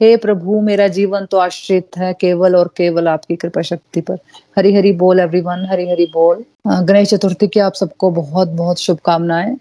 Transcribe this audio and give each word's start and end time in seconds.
हे 0.00 0.16
प्रभु, 0.16 0.60
मेरा 0.60 0.86
जीवन 0.88 1.26
तो 1.30 1.38
आश्रित 1.38 1.96
है 1.98 2.12
केवल 2.12 2.56
और 2.56 2.68
केवल 2.76 3.08
आपकी 3.08 3.36
कृपा 3.36 3.62
शक्ति 3.62 4.00
पर। 4.00 4.18
हरी 4.56 4.74
हरी 4.74 4.92
बोल 4.92 5.20
एवरीवन 5.20 5.66
हरी 5.70 5.88
हरी 5.90 6.06
बोल 6.14 6.44
गणेश 6.66 7.10
चतुर्थी 7.10 7.48
की 7.48 7.60
आप 7.60 7.74
सबको 7.74 8.10
बहुत 8.10 8.48
बहुत 8.50 8.78
शुभकामनाएँ। 8.78 9.56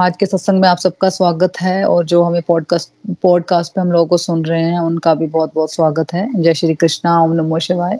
आज 0.00 0.16
के 0.16 0.26
सत्संग 0.26 0.60
में 0.60 0.68
आप 0.68 0.78
सबका 0.78 1.08
स्वागत 1.10 1.60
है 1.60 1.84
और 1.84 2.04
जो 2.04 2.22
हमें 2.22 2.42
पॉडकास्ट 2.48 2.90
पॉडकास्ट 3.22 3.74
पे 3.74 3.80
हम 3.80 3.92
लोगों 3.92 4.06
को 4.06 4.16
सुन 4.16 4.44
रहे 4.44 4.62
हैं, 4.62 4.78
उनका 4.78 5.14
भी 5.14 5.26
बहुत 5.26 5.52
बहुत 5.54 5.72
स्वागत 5.72 6.12
है। 6.12 6.28
जय 6.34 6.54
श्री 6.54 6.74
कृष्णा, 6.74 7.20
ओम 7.22 7.32
नमो 7.32 7.58
शिवाय। 7.58 7.98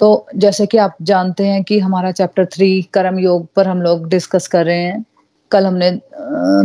तो 0.00 0.26
जैसे 0.36 0.66
कि 0.66 0.78
आप 0.78 0.96
जानते 1.02 1.46
हैं 1.46 1.62
कि 1.64 1.78
हमारा 1.78 2.10
चैप्टर 2.12 2.46
थ्री 2.46 2.80
कर्म 2.92 3.18
योग 3.18 3.46
पर 3.56 3.66
हम 3.66 3.82
लोग 3.82 4.08
डिस्कस 4.08 4.48
कर 4.48 4.64
रहे 4.64 4.82
हैं। 4.82 5.04
कल 5.50 5.66
हमने 5.66 5.90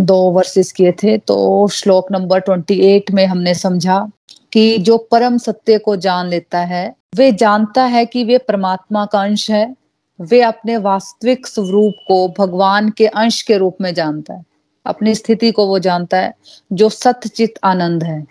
दो 0.05 0.17
वर्सेस 0.31 0.71
किए 0.71 0.91
थे 1.03 1.17
तो 1.17 1.67
श्लोक 1.71 2.11
नंबर 2.11 2.39
ट्वेंटी 2.39 2.79
एट 2.85 3.11
में 3.11 3.25
हमने 3.25 3.53
समझा 3.55 4.05
कि 4.53 4.77
जो 4.77 4.97
परम 4.97 5.37
सत्य 5.37 5.77
को 5.77 5.95
जान 5.95 6.27
लेता 6.27 6.59
है, 6.59 6.95
वे 7.15 7.31
जानता 7.31 7.83
है 7.83 8.05
कि 8.05 8.23
वे 8.23 8.37
परमात्मा 8.37 9.05
का 9.05 9.21
अंश 9.21 9.51
है। 9.51 9.75
वे 10.21 10.41
अपने 10.41 10.77
वास्तविक 10.77 11.47
स्वरूप 11.47 11.93
को 12.07 12.27
भगवान 12.39 12.89
के 12.89 13.07
अंश 13.07 13.41
के 13.41 13.57
रूप 13.57 13.77
में 13.81 13.93
जानता 13.93 14.33
है। 14.33 14.43
अपनी 14.85 15.15
स्थिति 15.15 15.51
को 15.51 15.67
वो 15.67 15.79
जानता 15.79 16.17
है, 16.17 16.33
जो 16.73 16.89
सत्यचित 16.89 17.53
आनंद 17.63 18.03
है। 18.03 18.25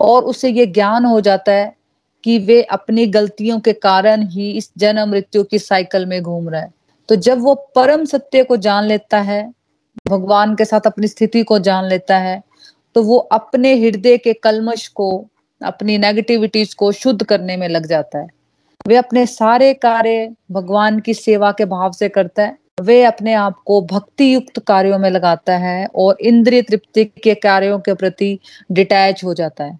और 0.00 0.24
उसे 0.24 0.48
ये 0.48 0.66
ज्ञान 0.66 1.04
हो 1.04 1.20
जाता 1.20 1.52
है 1.52 1.76
कि 2.24 2.38
वे 2.38 2.62
अपनी 2.62 3.06
गलतियों 3.06 3.60
के 3.60 3.72
कारण 3.72 4.26
ही 4.28 4.50
इस 4.50 4.70
जन्म 4.78 5.08
मृत्यु 5.08 5.44
की 5.44 5.58
साइकिल 5.58 6.06
में 6.06 6.22
घूम 6.22 6.48
रहा 6.48 6.60
है। 6.60 6.72
तो 7.08 7.16
जब 7.16 7.40
वो 7.40 7.54
परम 7.74 8.04
सत्य 8.04 8.44
को 8.44 8.56
जान 8.56 8.84
लेता 8.84 9.20
है, 9.20 9.52
भगवान 10.08 10.54
के 10.54 10.64
साथ 10.64 10.86
अपनी 10.86 11.08
स्थिति 11.08 11.42
को 11.42 11.58
जान 11.58 11.84
लेता 11.84 12.18
है 12.18 12.42
तो 12.94 13.02
वो 13.02 13.16
अपने 13.16 13.74
हृदय 13.76 14.16
के 14.18 14.32
कलमश 14.32 14.86
को 14.88 15.26
अपनी 15.62 15.98
नेगेटिविटीज 15.98 16.74
को 16.74 16.92
शुद्ध 16.92 17.24
करने 17.24 17.56
में 17.56 17.68
लग 17.68 17.86
जाता 17.86 18.18
है। 18.18 18.26
वे 18.86 18.96
अपने 18.96 19.26
सारे 19.26 19.74
कार्य 19.74 20.34
भगवान 20.50 21.00
की 21.00 21.14
सेवा 21.14 21.52
के 21.52 21.64
भाव 21.64 21.92
से 21.92 22.08
करता 22.08 22.42
है। 22.42 22.58
वे 22.80 23.04
अपने 23.04 23.34
आप 23.34 23.62
को 23.66 23.82
भक्ति 23.82 24.34
युक्त 24.34 24.58
कार्यों 24.58 24.98
में 24.98 25.10
लगाता 25.10 25.56
है 25.56 25.88
और 25.94 26.16
इंद्रिय 26.20 26.62
तृप्ति 26.62 27.04
के 27.04 27.34
कार्यों 27.34 27.78
के 27.78 27.94
प्रति 27.94 28.38
डिटैच 28.72 29.24
हो 29.24 29.34
जाता 29.34 29.64
है। 29.64 29.78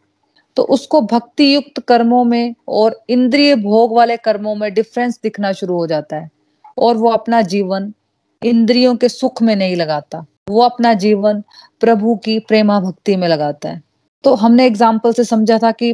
तो 0.57 0.63
उसको 0.63 1.01
भक्ति 1.01 1.55
युक्त 1.55 1.81
कर्मों 1.81 2.25
में 2.25 2.55
और 2.69 3.03
इंद्रिय 3.09 3.57
भोग 3.57 3.97
वाले 3.97 4.17
कर्मों 4.17 4.55
में 4.55 4.75
डिफरेंस 4.75 5.21
दिखना 5.23 5.53
शुरू 5.53 5.75
हो 5.75 5.87
जाता 5.87 6.17
है। 6.17 6.31
और 6.79 6.97
वो 6.97 7.11
अपना 7.11 7.43
जीवन 7.43 7.93
इंद्रियों 8.45 8.97
के 8.97 9.09
सुख 9.09 9.43
में 9.43 9.57
नहीं 9.57 9.77
लगाता। 9.77 10.27
वो 10.49 10.63
अपना 10.63 10.95
जीवन 10.95 11.43
प्रभु 11.81 12.17
की 12.17 12.39
प्रेमा 12.39 12.81
भक्ति 12.81 13.17
में 13.17 13.29
लगाता 13.29 13.69
है। 13.69 13.83
तो 14.25 14.35
हमने 14.35 14.67
एग्ज़ाम्पल 14.67 15.13
से 15.13 15.25
समझा 15.25 15.59
था 15.59 15.71
कि 15.73 15.91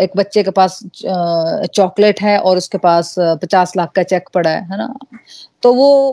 एक 0.00 0.10
बच्चे 0.16 0.42
के 0.42 0.50
पास 0.50 0.78
चॉकलेट 0.94 2.20
है 2.22 2.38
और 2.38 2.56
उसके 2.56 2.78
पास 2.78 3.14
पचास 3.18 3.76
लाख 3.76 3.92
का 3.92 4.02
चेक 4.02 4.28
पड़ा 4.34 4.50
है 4.50 4.62
है 4.70 4.78
ना? 4.78 4.94
तो 5.62 5.72
वो 5.74 6.12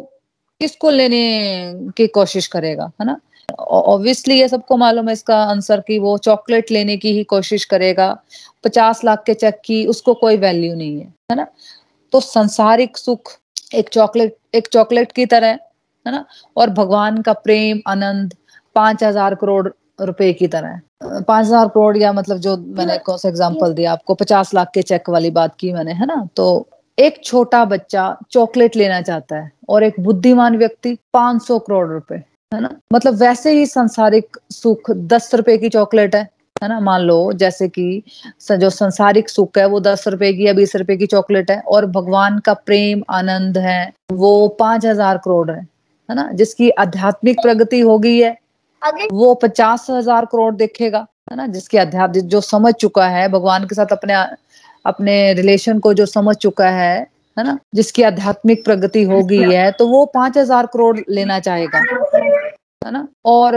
किसको 0.61 0.89
लेने 0.89 1.91
की 1.97 2.07
कोशिश 2.09 2.47
करेगा, 2.47 2.91
है 3.01 3.05
ना? 3.05 3.19
ऑब्वियसली 3.59 4.39
ये 4.39 4.47
सबको 4.47 4.77
मालूम 4.77 5.07
है 5.07 5.13
इसका 5.13 5.37
आंसर 5.43 5.79
कि 5.87 5.99
वो 5.99 6.17
चॉकलेट 6.19 6.71
लेने 6.71 6.97
की 6.97 7.11
ही 7.13 7.23
कोशिश 7.25 7.65
करेगा, 7.65 8.15
पचास 8.63 9.03
लाख 9.05 9.23
के 9.25 9.33
चेक 9.33 9.59
की 9.65 9.85
उसको 9.85 10.13
कोई 10.13 10.37
वैल्यू 10.37 10.75
नहीं 10.75 10.99
है 10.99 11.13
है 11.31 11.35
ना? 11.37 11.47
तो 12.13 12.19
संसारिक 12.19 12.97
सुख 12.97 13.31
एक 13.75 13.89
चॉकलेट 13.89 14.37
एक 14.55 14.67
चॉकलेट 14.67 15.11
की 15.11 15.25
तरह 15.25 15.47
है 16.05 16.11
ना? 16.11 16.25
और 16.57 16.69
भगवान 16.71 17.21
का 17.21 17.33
प्रेम, 17.35 17.81
आनंद, 17.87 18.33
पाँच 18.75 19.03
हज़ार 19.03 19.35
करोड़ 19.35 19.67
रुपए 20.01 20.31
की 20.33 20.47
तरह। 20.47 20.79
पाँच 21.03 21.45
हज़ार 21.45 21.67
करोड़ 21.67 21.97
या 21.97 22.11
मतलब 22.13 22.37
जो 22.39 22.55
मैंने 22.57 22.97
कौन 22.99 23.17
सा 23.17 23.29
एग्ज़ाम्पल 23.29 23.73
दिया 23.73 23.91
आपको 23.91 24.13
पचास 24.15 24.53
लाख 24.53 24.71
के 24.73 24.81
चेक 24.83 25.09
वाली 25.09 25.31
बात 25.31 25.55
की 25.59 25.71
मैंने 25.73 25.93
है 25.93 26.05
ना? 26.05 26.27
तो 26.35 26.67
एक 26.97 27.23
छोटा 27.23 27.63
बच्चा 27.67 28.15
चॉकलेट 28.31 28.75
लेना 28.75 29.01
चाहता 29.01 29.35
है 29.35 29.51
और 29.69 29.83
एक 29.83 29.99
बुद्धिमान 29.99 30.57
व्यक्ति 30.57 30.97
पाँच 31.13 31.41
सौ 31.43 31.59
करोड़ 31.59 31.87
रुपए 31.87 32.15
है 32.51 32.61
ना? 32.61 32.69
मतलब 32.93 33.15
वैसे 33.15 33.51
ही 33.51 33.65
संसारिक 33.67 34.37
सुख 34.51 34.91
दस 34.91 35.33
रुपए 35.35 35.57
की 35.57 35.69
चॉकलेट 35.69 36.15
है 36.15 36.29
है 36.63 36.67
ना? 36.69 36.79
मान 36.79 37.01
लो 37.01 37.31
जैसे 37.33 37.67
कि 37.69 38.03
जो 38.51 38.69
संसारिक 38.69 39.29
सुख 39.29 39.57
है 39.57 39.65
वो 39.67 39.79
दस 39.81 40.07
रुपए 40.07 40.31
की 40.33 40.47
या 40.47 40.53
बीस 40.53 40.75
रुपए 40.75 40.97
की 40.97 41.05
चॉकलेट 41.07 41.51
है 41.51 41.59
और 41.67 41.85
भगवान 41.91 42.39
का 42.39 42.53
प्रेम 42.55 43.03
आनंद 43.09 43.57
है 43.57 43.91
वो 44.13 44.47
पाँच 44.59 44.85
हज़ार 44.85 45.17
करोड़ 45.17 45.51
है 45.51 45.59
है 46.09 46.15
ना? 46.15 46.31
जिसकी 46.33 46.69
आध्यात्मिक 46.69 47.41
प्रगति 47.41 47.79
हो 47.79 47.97
गई 47.99 48.17
है 48.17 48.35
वो 49.11 49.33
पचास 49.35 49.85
हज़ार 49.89 50.25
करोड़ 50.25 50.53
देखेगा, 50.55 51.05
है 51.31 51.37
ना, 51.37 51.47
जिसकी 51.47 51.77
आध्यात्मिक 51.77 52.27
जो 52.27 52.41
समझ 52.43 52.73
चुका 52.75 53.07
है, 53.07 53.27
भगवान 53.29 53.65
के 53.65 53.75
साथ 53.75 53.91
अपने 53.93 54.13
अपने 54.85 55.33
रिलेशन 55.33 55.79
को 55.79 55.93
जो 55.93 56.05
समझ 56.07 56.35
चुका 56.37 56.69
है 56.71 56.99
है 57.37 57.43
ना, 57.45 57.57
जिसकी 57.75 58.03
आध्यात्मिक 58.03 58.63
प्रगति 58.65 59.03
हो 59.03 59.21
गई 59.25 59.51
है 59.51 59.71
तो 59.71 59.87
वो 59.87 60.05
पाँच 60.13 60.37
हज़ार 60.37 60.65
करोड़ 60.67 60.99
लेना 61.09 61.39
चाहेगा, 61.39 61.79
है 62.81 62.91
ना, 62.91 63.07
और 63.25 63.53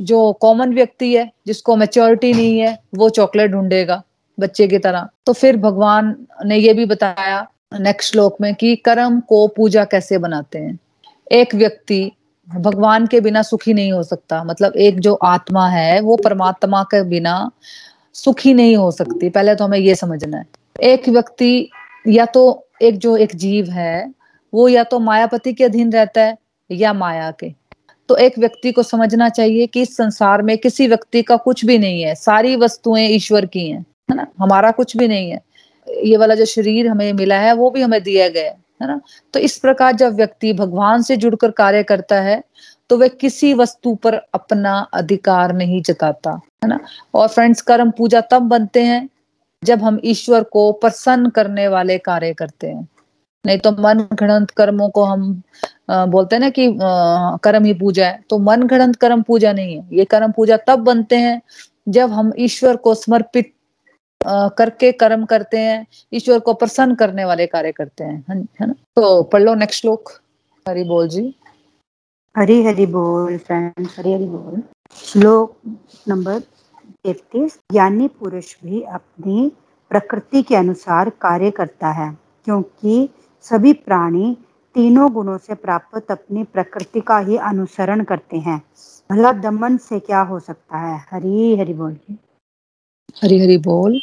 जो 0.00 0.32
कॉमन 0.40 0.74
व्यक्ति 0.74 1.14
है, 1.14 1.30
जिसको 1.46 1.76
मेच्योरिटी 1.76 2.32
नहीं 2.32 2.58
है, 2.58 2.78
वो 2.94 3.08
चॉकलेट 3.10 3.50
ढूंढेगा 3.50 4.02
बच्चे 4.38 4.66
की 4.68 4.78
तरह। 4.78 5.08
तो 5.26 5.32
फिर 5.32 5.56
भगवान 5.58 6.14
ने 6.44 6.56
ये 6.56 6.72
भी 6.74 6.84
बताया 6.86 7.46
नेक्स्ट 7.74 8.12
श्लोक 8.12 8.36
में 8.40 8.54
कि 8.54 8.74
कर्म 8.78 9.18
को 9.20 9.46
पूजा 9.48 9.84
कैसे 9.86 10.18
बनाते 10.18 10.58
हैं? 10.58 10.78
एक 11.26 11.54
व्यक्ति 11.54 12.12
भगवान 12.54 13.06
के 13.06 13.20
बिना 13.20 13.42
सुखी 13.42 13.74
नहीं 13.74 13.92
हो 13.92 14.02
सकता। 14.02 14.44
मतलब 14.44 14.72
एक 14.76 15.00
जो 15.00 15.14
आत्मा 15.14 15.68
है, 15.68 16.00
वो 16.00 16.16
परमात्मा 16.16 16.82
के 16.82 17.02
बिना 17.02 17.50
सुखी 18.14 18.54
नहीं 18.54 18.76
हो 18.76 18.90
सकती। 18.90 19.30
पहले 19.30 19.54
तो 19.54 19.64
हमें 19.64 19.78
ये 19.78 19.94
समझना 19.94 20.36
है। 20.36 20.44
एक 20.82 21.08
व्यक्ति 21.08 21.70
या 22.08 22.26
तो 22.26 22.68
एक 22.82 22.98
जो 22.98 23.16
एक 23.16 23.36
जीव 23.36 23.70
है, 23.70 24.14
वो 24.54 24.68
या 24.68 24.84
तो 24.84 24.98
मायापति 24.98 25.52
के 25.52 25.64
अधीन 25.64 25.92
रहता 25.92 26.20
है 26.20 26.38
या 26.70 26.92
माया 26.92 27.30
के। 27.30 27.54
तो 28.08 28.16
एक 28.16 28.38
व्यक्ति 28.38 28.72
को 28.72 28.82
समझना 28.82 29.28
चाहिए 29.28 29.66
कि 29.66 29.82
इस 29.82 29.96
संसार 29.96 30.42
में 30.42 30.58
किसी 30.58 30.88
व्यक्ति 30.88 31.22
का 31.22 31.36
कुछ 31.36 31.64
भी 31.64 31.78
नहीं 31.78 32.02
है। 32.02 32.14
सारी 32.14 32.56
वस्तुएँ 32.56 33.08
ईश्वर 33.08 33.46
की 33.46 33.68
हैं, 33.68 33.86
है 34.10 34.16
ना? 34.16 34.26
हमारा 34.38 34.70
कुछ 34.70 34.96
भी 34.96 35.08
नहीं 35.08 35.30
है। 35.30 35.40
ये 36.04 36.16
वाला 36.16 36.34
जो 36.34 36.44
शरीर 36.44 36.88
हमें 36.88 37.12
मिला 37.12 37.38
है, 37.38 37.52
वो 37.52 37.70
भी 37.70 37.82
हमें 37.82 38.02
दिया 38.02 38.28
गया 38.28 38.44
है। 38.44 38.65
है 38.80 38.88
ना? 38.88 39.00
तो 39.34 39.40
इस 39.40 39.58
प्रकार 39.58 39.92
जब 39.96 40.14
व्यक्ति 40.14 40.52
भगवान 40.52 41.02
से 41.02 41.16
जुड़कर 41.16 41.50
कार्य 41.52 41.82
करता 41.82 42.20
है 42.20 42.42
तो 42.90 42.96
वह 42.98 43.08
किसी 43.10 43.52
वस्तु 43.54 43.94
पर 43.94 44.14
अपना 44.34 44.78
अधिकार 44.94 45.52
नहीं 45.52 45.80
जताता, 45.82 46.30
है 46.62 46.68
ना? 46.68 46.78
और 47.14 47.28
फ्रेंड्स 47.28 47.60
कर्म 47.62 47.90
पूजा 47.90 48.20
तब 48.30 48.42
बनते 48.44 48.82
हैं 48.84 49.08
जब 49.62 49.82
हम 49.82 50.00
ईश्वर 50.04 50.42
को 50.42 50.70
प्रसन्न 50.74 51.30
करने 51.30 51.66
वाले 51.68 51.98
कार्य 52.00 52.32
करते 52.34 52.66
हैं। 52.66 52.86
नहीं 53.44 53.58
तो 53.58 53.70
मन 53.72 54.06
घड़ंत 54.12 54.50
कर्मों 54.50 54.88
को 54.90 55.02
हम 55.04 55.42
बोलते 55.90 56.36
हैं 56.36 56.40
ना 56.40 56.48
कि 56.50 56.68
कर्म 57.44 57.64
ही 57.64 57.74
पूजा 57.74 58.06
है 58.06 58.20
तो 58.30 58.38
मन 58.38 58.62
घड़ंत 58.62 58.96
कर्म 58.96 59.22
पूजा 59.22 59.52
नहीं 59.52 59.76
है। 59.76 59.88
ये 59.92 60.04
कर्म 60.04 60.32
पूजा 60.32 60.56
तब 60.68 60.78
बनते 60.80 61.16
हैं 61.16 61.40
जब 61.88 62.12
हम 62.12 62.32
ईश्वर 62.38 62.76
को 62.76 62.94
समर्पित 62.94 63.52
करके 64.20 64.90
कर्म 64.94 65.24
करते 65.24 65.58
हैं, 65.58 65.86
ईश्वर 66.12 66.38
को 66.38 66.54
प्रसन्न 66.54 66.94
करने 66.94 67.24
वाले 67.24 67.46
कार्य 67.46 67.72
करते 67.72 68.04
हैं, 68.04 68.24
है 68.30 68.66
ना 68.66 68.72
तो 68.96 69.22
पढ़ 69.22 69.42
लो 69.42 69.54
नेक्स्ट 69.54 69.80
श्लोक, 69.80 70.10
हरि 70.66 70.84
बोल 70.84 71.08
जी। 71.08 71.34
हरी 72.34 72.62
हरि 72.64 72.86
बोल 72.86 73.36
फ्रेंड्स 73.38 73.98
हरी 73.98 74.12
हरि 74.12 74.24
बोल। 74.26 74.62
श्लोक 74.96 75.56
नंबर 76.08 76.40
तैतीस, 76.40 77.58
ज्ञानी 77.72 78.08
पुरुष 78.10 78.54
भी 78.64 78.82
अपनी 78.82 79.50
प्रकृति 79.90 80.42
के 80.42 80.56
अनुसार 80.56 81.10
कार्य 81.20 81.50
करता 81.50 81.90
है, 81.92 82.10
क्योंकि 82.44 83.08
सभी 83.44 83.72
प्राणी 83.72 84.36
तीनों 84.74 85.10
गुणों 85.12 85.36
से 85.38 85.54
प्राप्त 85.54 86.10
अपनी 86.10 86.42
प्रकृति 86.44 87.00
का 87.00 87.18
ही 87.18 87.36
अनुसरण 87.44 88.02
करते 88.04 88.36
हैं। 88.38 88.60
भला 89.10 89.32
दमन 89.32 89.76
से 89.78 89.98
क्या 90.00 90.20
हो 90.20 90.38
सकता 90.40 90.78
है? 90.78 90.98
हरी 91.10 91.56
हरि 91.58 91.74
बोल 91.74 91.92
जी। 91.92 92.18
हरी 93.22 93.38
हरी 93.40 93.56
बोल। 93.58 94.00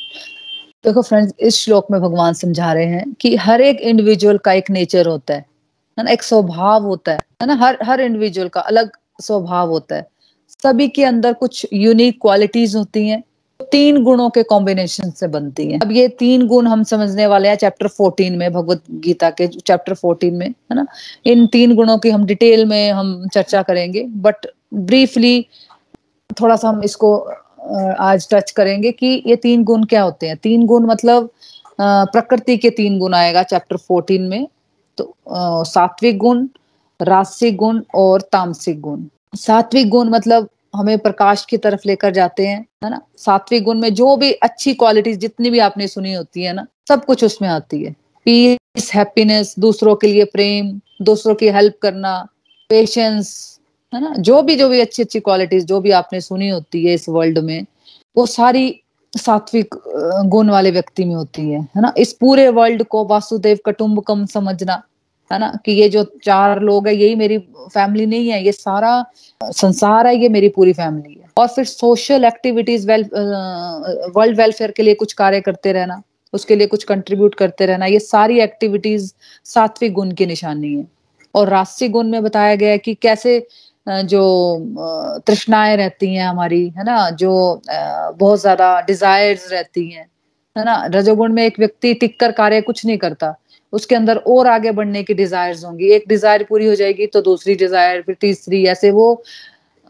देखो 0.86 1.02
फ्रेंड्स 1.02 1.34
इस 1.40 1.56
श्लोक 1.56 1.88
में 1.92 2.00
भगवान 2.02 2.34
समझा 2.34 2.72
रहे 2.74 2.86
हैं 2.86 3.14
कि 3.14 3.36
हर 3.36 3.62
एक 3.62 3.82
इंडिविजुअल 3.82 4.38
का 4.38 4.54
एक 4.54 4.70
नेचर 4.70 5.08
होता 5.08 5.34
है 5.34 5.46
है 5.98 6.04
ना? 6.04 6.12
एक 6.12 6.24
स्वभाव 6.24 6.84
होता 6.84 7.12
है 7.12 7.18
है 7.42 7.48
ना? 7.48 7.56
हर 7.56 7.78
हर 7.84 8.02
इंडिविजुअल 8.02 8.48
का 8.48 8.62
अलग 8.62 8.92
स्वभाव 9.22 9.70
होता 9.70 9.96
है। 9.96 10.08
सभी 10.64 10.88
के 10.88 11.04
अंदर 11.04 11.34
कुछ 11.34 11.66
यूनिक 11.74 12.18
क्वालिटीज 12.22 12.76
होती 12.76 13.08
हैं, 13.08 13.24
तीन 13.72 14.04
गुणों 14.04 14.30
के 14.30 14.44
कॉम्बिनेशन 14.44 15.10
से 15.12 15.28
बनती 15.28 15.72
है। 15.72 15.80
अब 15.80 15.92
ये 15.92 16.08
तीन 16.08 16.48
गुण 16.48 16.68
हम 16.68 16.84
समझने 16.84 17.28
वाले 17.28 17.50
हैं 17.50 17.56
चैप्टर 17.56 17.88
14 17.88 18.38
में, 18.38 18.54
भगवत 18.54 18.84
गीता 18.92 19.30
के 19.30 19.48
चैप्टर 19.48 19.94
14 19.94 20.32
में, 20.32 20.48
है 20.48 20.76
ना? 20.76 20.86
इन 21.26 21.48
तीन 21.48 21.76
गुणों 21.76 21.98
की 21.98 22.10
हम 22.10 22.26
डिटेल 22.26 22.66
में 22.66 22.92
हम 22.92 23.28
चर्चा 23.34 23.62
करेंगे 23.62 24.04
बट 24.04 24.48
ब्रीफली 24.74 25.46
थोड़ा 26.42 26.56
सा 26.56 26.70
हम 26.70 26.84
इसको 26.84 27.18
आज 28.00 28.28
टच 28.32 28.52
करेंगे 28.52 28.92
कि 28.92 29.22
ये 29.28 29.36
तीन 29.36 29.64
गुण 29.64 29.84
क्या 29.84 30.02
होते 30.04 30.28
हैं? 30.28 30.38
तीन 30.38 30.66
गुण 30.66 30.86
मतलब 30.86 31.30
प्रकृति 31.80 32.58
के 32.58 32.70
तीन 32.70 32.98
गुण 33.00 33.14
आएगा 33.14 33.44
चैप्टर 33.44 33.78
14 33.80 34.30
में। 34.30 34.48
तो 34.98 35.14
सात्विक 35.66 36.18
गुण 36.18 36.48
रासिक 37.00 37.56
गुण 37.58 37.82
और 37.96 38.22
तामसिक 38.22 38.80
गुण। 38.82 39.04
सात्विक 39.36 39.90
गुण 39.90 40.10
मतलब 40.10 40.50
हमें 40.76 40.98
प्रकाश 41.00 41.46
की 41.46 41.58
तरफ़ 41.58 41.82
लेकर 41.86 42.14
जाते 42.14 42.46
हैं, 42.48 42.60
है 42.84 42.90
ना? 42.90 43.00
सात्विक 43.18 43.64
गुण 43.64 43.80
में 43.80 43.94
जो 43.94 44.16
भी 44.18 44.32
अच्छी 44.34 44.74
क्वालिटीज 44.74 45.18
जितनी 45.20 45.50
भी 45.50 45.60
आपने 45.60 45.88
सुनी 45.88 46.14
होती 46.14 46.44
है 46.44 46.54
ना, 46.54 46.66
सब 46.90 47.06
कुछ 47.06 47.24
उसमें 47.24 47.50
आती 47.50 47.84
है। 47.84 47.96
पीस 48.26 48.92
हैप्पीनेस 48.94 49.54
दूसरों 49.60 49.96
के 49.96 50.08
लिए 50.08 50.26
प्रेम, 50.26 50.80
दूसरों 51.02 51.36
की 51.36 51.50
हेल्प 51.50 51.78
करना 51.82 52.16
पेशेंस 52.70 53.53
है 53.94 54.02
ना? 54.02 54.14
जो 54.20 54.42
भी 54.42 54.56
जो 54.56 54.70
भी 54.70 54.80
अच्छी 54.80 55.04
अच्छी 55.04 55.20
क्वालिटीज 55.20 55.66
जो 55.66 55.80
भी 55.82 55.92
आपने 55.92 56.22
सुनी 56.22 56.50
होती 56.50 56.86
है 56.86 56.94
इस 56.94 57.10
वर्ल्ड 57.10 57.40
में, 57.40 57.66
वो 58.16 58.26
सारी 58.26 58.80
सात्विक 59.14 59.76
गुण 60.26 60.50
वाले 60.50 60.72
व्यक्ति 60.72 61.06
में 61.06 61.16
होती 61.16 61.42
है 61.42 61.60
है 61.62 61.82
ना? 61.82 61.94
इस 61.98 62.14
पूरे 62.14 62.48
वर्ल्ड 62.50 62.84
को 62.84 63.06
वासुदेव 63.06 63.60
कटुम्बकम 63.66 64.26
समझना, 64.26 64.82
है 65.32 65.40
ना? 65.40 65.52
कि 65.66 65.72
ये 65.72 65.90
जो 65.90 66.04
चार 66.24 66.62
लोग 66.62 66.88
है, 66.88 66.96
यही 66.96 67.16
मेरी 67.16 67.38
फैमिली 67.74 68.06
नहीं 68.06 68.30
है, 68.30 68.44
ये 68.46 68.52
सारा 68.52 69.04
संसार 69.42 70.08
है, 70.08 70.16
ये 70.16 70.30
मेरी 70.30 70.50
पूरी 70.50 70.74
फैमिली 70.74 71.14
है। 71.14 71.30
और 71.38 71.48
फिर 71.48 71.66
social 71.66 72.26
activities 72.26 72.88
well 72.88 73.04
world 74.16 74.38
welfare 74.38 74.72
के 74.72 74.84
लिए 74.84 74.94
कुछ 74.94 75.14
कार्य 75.14 75.42
करते 75.42 75.72
रहना, 75.74 76.02
उसके 76.34 76.56
लिए 76.56 76.68
कुछ 76.68 76.84
कंट्रीब्यूट 76.84 77.36
करते 77.36 77.66
रहना, 77.66 77.86
ये 77.86 78.00
सारी 78.00 78.40
एक्टिविटीज़ 78.40 79.12
सात्विक 79.46 79.94
गुण 79.94 80.12
की 80.12 80.26
निशानी 80.26 80.74
है। 80.74 80.86
और 81.36 81.50
राष्ट्रीय 81.50 81.90
गुण 81.90 82.08
में 82.08 82.24
बताया 82.24 82.56
गया 82.56 82.70
है 82.70 82.78
कि 82.78 82.94
कैसे 82.94 83.48
जो 83.88 85.22
तृष्णाएँ 85.28 85.76
रहती 85.78 86.14
हैं 86.16 86.26
हमारी, 86.26 86.68
है 86.78 86.84
ना, 86.86 87.10
जो 87.12 87.62
बहुत 87.70 88.42
ज़्यादा 88.42 88.80
डिजायर्स 88.84 89.52
रहती 89.52 89.90
हैं, 89.90 90.06
है 90.56 90.64
ना, 90.66 90.76
रजोगुण 90.94 91.34
में 91.34 91.44
एक 91.46 91.60
व्यक्ति 91.60 91.94
टिक 91.96 92.20
कर 92.20 92.32
कार्य 92.34 92.62
कुछ 92.64 92.86
नहीं 92.86 92.98
करता, 92.98 93.34
उसके 93.74 93.96
अंदर 93.96 94.18
और 94.28 94.48
आगे 94.48 94.72
बढ़ने 94.74 95.04
की 95.04 95.14
डिजायर्स 95.14 95.64
होंगी, 95.66 95.90
एक 95.92 96.04
डिज़ायर 96.10 96.44
पूरी 96.50 96.66
हो 96.68 96.76
जाएगी 96.76 97.08
तो 97.08 97.22
दूसरी 97.22 97.56
डिज़ायर 97.56 98.02
फिर 98.02 98.16
तीसरी, 98.22 98.66
ऐसे 98.68 98.92
वो 98.92 99.24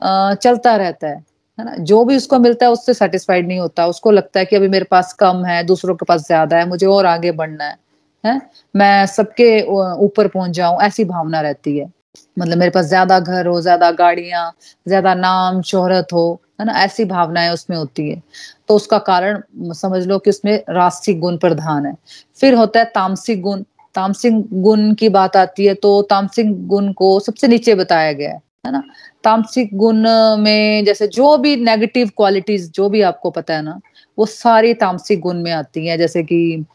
चलता 0.01 0.75
रहता 0.78 1.07
है 1.07 1.24
है 1.57 1.66
ना, 1.66 1.75
जो 1.78 2.04
भी 2.06 2.16
उसको 2.18 2.40
मिलता 2.40 2.66
है 2.66 2.72
उससे 2.72 2.94
सेटिस्फाइड 2.94 3.48
नहीं 3.48 3.60
होता, 3.60 3.86
उसको 3.88 4.12
लगता 4.12 4.40
है 4.40 4.45
कि 4.45 4.56
अभी 4.56 4.68
मेरे 4.69 4.86
पास 4.92 5.13
कम 5.16 5.44
है, 5.45 5.63
दूसरों 5.66 5.95
के 5.95 6.06
पास 6.06 6.25
ज़्यादा 6.28 6.57
है, 6.57 6.68
मुझे 6.69 6.86
और 6.88 7.06
आगे 7.07 7.31
बढ़ना 7.34 7.66
है 7.66 7.78
है, 8.24 8.42
मैं 8.75 9.06
सबके 9.07 9.62
ऊपर 10.01 10.28
पहुँच 10.30 10.51
जाऊँ, 10.54 10.81
ऐसी 10.84 11.04
भावना 11.06 11.42
रहती 11.42 11.78
है। 11.78 11.92
मतलब 12.39 12.57
मेरे 12.57 12.71
पास 12.71 12.86
ज़्यादा 12.86 13.19
घर 13.19 13.48
हो, 13.48 13.60
ज़्यादा 13.62 13.89
गाड़ियाँ, 13.94 14.51
ज़्यादा 14.86 15.13
नाम, 15.15 15.62
शोहरत 15.63 16.13
हो, 16.13 16.42
है 16.60 16.65
ना, 16.65 16.74
ऐसी 16.83 17.06
भावनाएँ 17.06 17.50
उसमें 17.50 17.77
होती 17.77 18.10
है। 18.10 18.21
तो 18.68 18.75
उसका 18.75 18.98
कारण 19.01 19.42
समझ 19.74 20.06
लो 20.07 20.18
कि 20.19 20.30
उसमें 20.30 20.54
रास्तिक 20.69 21.19
गुण 21.19 21.38
प्रधान 21.38 21.86
है। 21.86 21.95
फिर 22.39 22.54
होता 22.54 22.80
है 22.80 22.86
तामसिक 22.95 23.42
गुण। 23.42 23.63
तामसिक 23.95 24.33
गुण 24.63 24.94
की 24.95 25.10
बात 25.10 25.36
आती 25.38 25.65
है 25.65 25.74
तो 25.75 26.01
तामसिक 26.10 26.68
गुण 26.68 26.92
को 26.94 27.19
सबसे 27.19 27.48
नीचे 27.48 27.75
बताया 27.75 28.12
गया 28.13 28.30
है 28.30 28.42
है 28.66 28.71
ना? 28.71 28.81
तामसिक 29.24 29.75
गुण 29.77 29.98
में 30.39 30.83
जैसे 30.86 31.07
जो 31.09 31.36
भी 31.38 31.56
नेगेटिव 31.57 32.09
क्वालिटीज 32.18 32.69
जो 32.71 32.88
भी 32.89 33.01
आपको 33.04 33.30
पता 33.31 33.56
है 33.56 33.62
ना, 33.62 33.80
वो 34.18 34.25
सारी 34.25 34.74
तामसिक 34.75 35.19
गुण 35.21 35.42
में 35.44 35.51
आती 35.51 35.86
हैं। 35.88 35.98
जैसे 35.98 36.24
कि 36.24 36.66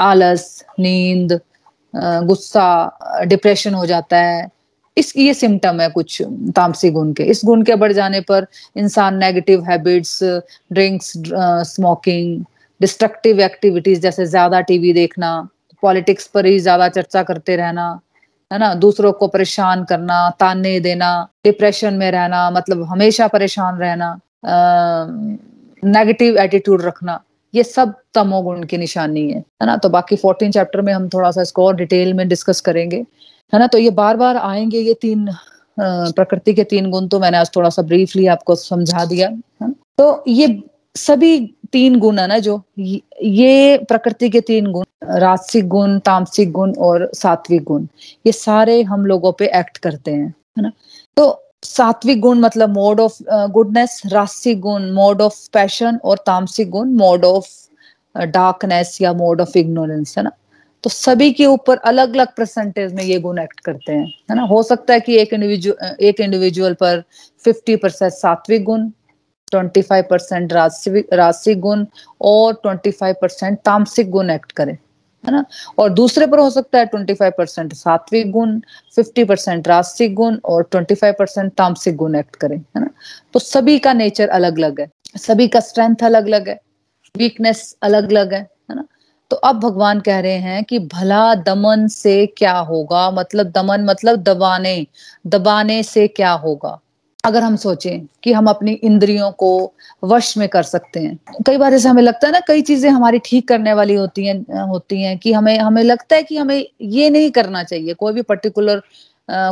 आलस, 0.00 0.64
नींद 0.80 1.40
गुस्सा 1.94 3.24
डिप्रेशन 3.26 3.74
हो 3.74 3.84
जाता 3.86 4.16
है 4.18 4.46
इस, 4.98 5.12
ये 5.16 5.34
सिम्टम 5.34 5.80
है 5.80 5.88
कुछ 5.90 6.20
तामसी 6.56 6.90
गुण 6.90 7.12
के। 7.12 7.24
इस 7.24 7.40
गुण 7.44 7.62
के 7.64 7.74
बढ़ 7.76 7.92
जाने 7.92 8.20
पर 8.30 8.46
इंसान 8.76 9.16
negative 9.18 9.64
habits 9.64 10.18
drinks 10.72 11.12
smoking 11.68 12.44
destructive 12.80 13.40
activities 13.40 14.00
जैसे 14.00 14.26
ज़्यादा 14.26 14.60
टीवी 14.62 14.92
देखना 14.92 15.30
पॉलिटिक्स 15.82 16.26
पर 16.26 16.46
ही 16.46 16.58
ज़्यादा 16.58 16.88
चर्चा 16.88 17.22
करते 17.22 17.56
रहना, 17.56 17.88
है 18.50 18.58
ना? 18.58 18.74
दूसरों 18.76 19.12
को 19.12 19.26
परेशान 19.28 19.84
करना, 19.84 20.18
ताने 20.40 20.78
देना 20.80 21.10
डिप्रेशन 21.44 21.94
में 21.94 22.10
रहना 22.10 22.50
मतलब 22.50 22.82
हमेशा 22.90 23.26
परेशान 23.28 23.78
रहना 23.78 24.18
नेगेटिव 25.82 26.38
एटीट्यूड 26.38 26.82
रखना, 26.82 27.20
ये 27.54 27.62
सब 27.64 27.94
तमोगुण 28.14 28.64
की 28.66 28.78
निशानी 28.78 29.28
है 29.28 29.38
है 29.38 29.66
ना? 29.66 29.76
तो 29.76 29.88
बाकी 29.88 30.16
फोर्टीन 30.16 30.50
चैप्टर 30.52 30.80
में 30.80 30.92
हम 30.92 31.08
थोड़ा 31.08 31.30
सा 31.30 31.42
इसको 31.42 31.66
और 31.66 31.76
डिटेल 31.76 32.12
में 32.14 32.26
डिस्कस 32.28 32.60
करेंगे। 32.60 33.04
है 33.52 33.58
ना? 33.58 33.66
तो 33.66 33.78
ये 33.78 33.90
बार 33.90 34.16
बार 34.16 34.36
आएँगे 34.36 34.78
ये 34.78 34.94
तीन 35.02 35.28
प्रकृति 35.76 36.54
के 36.54 36.64
तीन 36.64 36.90
गुण 36.90 37.06
तो 37.08 37.18
मैंने 37.20 37.38
आज 37.38 37.50
थोड़ा 37.56 37.68
सा 37.70 37.82
ब्रीफली 37.82 38.26
आपको 38.26 38.54
समझा 38.56 39.04
दिया, 39.04 39.28
है 39.62 39.70
तो 39.98 40.24
ये 40.28 40.62
सभी 40.96 41.38
तीन 41.72 41.98
गुण 41.98 42.18
है 42.18 42.26
ना 42.26 42.38
जो, 42.38 42.60
ये 42.78 43.76
प्रकृति 43.88 44.28
के 44.30 44.40
तीन 44.40 44.70
गुण, 44.72 44.84
राजसिक 45.18 45.68
गुण, 45.68 45.98
तामसिक 45.98 46.52
गुण 46.52 46.72
और 46.78 47.10
सात्विक 47.14 47.64
गुण, 47.64 47.86
ये 48.26 48.32
सारे 48.32 48.82
हम 48.82 49.06
लोगों 49.06 49.32
पे 49.32 49.50
एक्ट 49.58 49.78
करते 49.78 50.10
हैं, 50.10 50.34
है 50.56 50.62
ना? 50.62 50.72
तो 51.16 51.44
सात्विक 51.64 52.20
गुण 52.20 52.38
मतलब 52.40 52.70
मोड 52.70 53.00
ऑफ़ 53.00 53.18
गुडनेस 53.52 54.00
राजसिक 54.06 54.60
गुण 54.60 54.90
मोड 54.92 55.22
ऑफ़ 55.22 55.38
पैशन 55.52 55.98
और 56.04 56.18
तामसिक 56.26 56.70
गुण 56.70 56.92
मोड 56.96 57.24
ऑफ़ 57.24 57.46
डार्कनेस 58.14 58.98
या 59.02 59.12
मोड 59.12 59.40
ऑफ़ 59.40 59.56
इग्नोरेंस 59.58 60.14
है 60.18 60.24
ना? 60.24 60.30
तो 60.84 60.90
सभी 60.90 61.30
के 61.32 61.46
ऊपर 61.46 61.76
अलग 61.84 62.14
अलग 62.14 62.34
परसेंटेज 62.36 62.92
में 62.94 63.02
ये 63.04 63.18
गुण 63.20 63.38
एक्ट 63.38 63.60
करते 63.60 63.92
हैं, 63.92 64.06
है 64.30 64.36
ना? 64.36 64.42
हो 64.42 64.62
सकता 64.62 64.94
है 64.94 65.00
कि 65.00 65.16
एक 65.18 65.32
इंडिविजुअल 65.32 65.96
एक 66.00 66.20
इंडिविजुअल 66.20 66.74
पर 66.74 67.02
50 67.44 67.76
परसेंट 67.76 68.12
सात्विक 68.12 68.64
गुण 68.64 68.88
25 69.52 70.02
परसेंट 70.10 70.52
राजसिक 70.52 71.60
गुण 71.60 71.84
और 72.20 72.60
25 72.66 73.14
परसेंट 73.22 73.58
तामसिक 73.58 74.10
गुण 74.10 74.30
एक्ट 74.30 74.52
करें, 74.52 74.72
है 75.24 75.32
ना? 75.32 75.44
और 75.78 75.90
दूसरे 75.90 76.26
पर 76.26 76.38
हो 76.38 76.50
सकता 76.50 76.78
है 76.78 76.86
25 76.86 77.32
परसेंट 77.38 77.72
सात्विक 77.74 78.30
गुण 78.32 78.60
50 78.98 79.24
परसेंट 79.24 79.68
राजसिक 79.68 80.14
गुण 80.14 80.36
और 80.44 80.68
25 80.74 81.14
परसेंट 81.18 81.52
तामसिक 81.52 81.96
गुण 81.96 82.14
एक्ट 82.16 82.36
करें, 82.36 82.56
है 82.56 82.80
ना? 82.80 82.90
तो 83.32 83.38
सभी 83.38 83.78
का 83.78 83.92
नेचर 83.92 84.28
अलग 84.28 84.58
अलग 84.58 84.80
है, 84.80 84.88
सभी 85.16 85.48
का 85.48 85.60
स्ट्रेंथ 85.60 86.04
अलग 86.04 86.26
अलग 86.26 86.48
है 86.48 86.60
वीकनेस 87.14 87.76
अलग 87.82 88.10
अलग 88.10 88.34
है 88.34 88.46
तो 89.30 89.36
अब 89.36 89.58
भगवान 89.60 90.00
कह 90.00 90.18
रहे 90.20 90.36
हैं 90.38 90.62
कि 90.64 90.78
भला 90.78 91.34
दमन 91.36 91.86
से 91.88 92.24
क्या 92.36 92.56
होगा? 92.58 93.10
मतलब 93.10 93.50
दमन 93.52 93.84
मतलब 93.84 94.22
दबाने। 94.22 94.86
दबाने 95.26 95.82
से 95.82 96.06
क्या 96.08 96.30
होगा? 96.34 96.78
अगर 97.24 97.42
हम 97.42 97.56
सोचें 97.56 98.06
कि 98.22 98.32
हम 98.32 98.46
अपनी 98.46 98.72
इंद्रियों 98.72 99.30
को 99.32 99.50
वश 100.04 100.36
में 100.38 100.48
कर 100.48 100.62
सकते 100.62 101.00
हैं, 101.00 101.18
कई 101.46 101.56
बार 101.58 101.74
ऐसे 101.74 101.88
हमें 101.88 102.02
लगता 102.02 102.26
है 102.26 102.32
ना, 102.32 102.40
कई 102.48 102.62
चीज़ें 102.62 102.90
हमारी 102.90 103.18
ठीक 103.24 103.48
करने 103.48 103.72
वाली 103.72 103.94
होती 103.94 104.26
हैं 104.26 104.62
होती 104.68 105.02
हैं 105.02 105.16
कि 105.18 105.32
हमें 105.32 105.58
हमें 105.58 105.82
लगता 105.82 106.16
है 106.16 106.22
कि 106.22 106.36
हमें 106.36 106.64
ये 106.82 107.10
नहीं 107.10 107.30
करना 107.30 107.62
चाहिए। 107.64 107.94
कोई 107.94 108.12
भी 108.12 108.22
पर्टिकुलर 108.22 108.82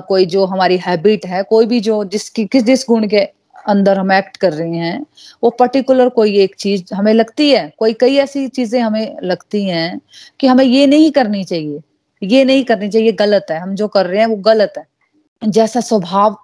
कोई 0.08 0.26
जो 0.26 0.44
हमारी 0.44 0.76
हैबिट 0.76 1.26
है, 1.26 1.42
कोई 1.42 1.66
भी 1.66 1.80
जो 1.80 2.04
जिसकी, 2.04 2.44
किस, 2.44 2.62
जिस 2.64 2.84
गुण 2.88 3.06
के 3.08 3.28
अंदर 3.66 3.98
हम 3.98 4.12
एक्ट 4.12 4.36
कर 4.36 4.52
रहे 4.52 4.76
हैं, 4.76 5.04
वो 5.42 5.50
पर्टिकुलर 5.50 6.08
कोई 6.10 6.38
एक 6.40 6.54
चीज़ 6.56 6.94
हमें 6.94 7.12
लगती 7.14 7.50
है, 7.50 7.72
कोई, 7.78 7.92
कई 7.92 8.16
ऐसी 8.18 8.46
चीज़ें 8.48 8.80
हमें 8.80 9.16
लगती 9.22 9.64
हैं 9.64 10.00
कि 10.40 10.46
हमें 10.46 10.64
ये 10.64 10.86
नहीं 10.86 11.10
करनी 11.12 11.44
चाहिए, 11.44 11.80
ये 12.22 12.44
नहीं 12.44 12.64
करनी 12.64 12.88
चाहिए 12.88 13.12
गलत 13.14 13.46
है, 13.50 13.58
हम 13.60 13.74
जो 13.74 13.88
कर 13.88 14.06
रहे 14.06 14.20
हैं 14.20 14.26
वो 14.26 14.36
गलत 14.44 14.72
है। 14.78 14.86
जैसा 15.42 15.80
स्वभाव 15.82 16.36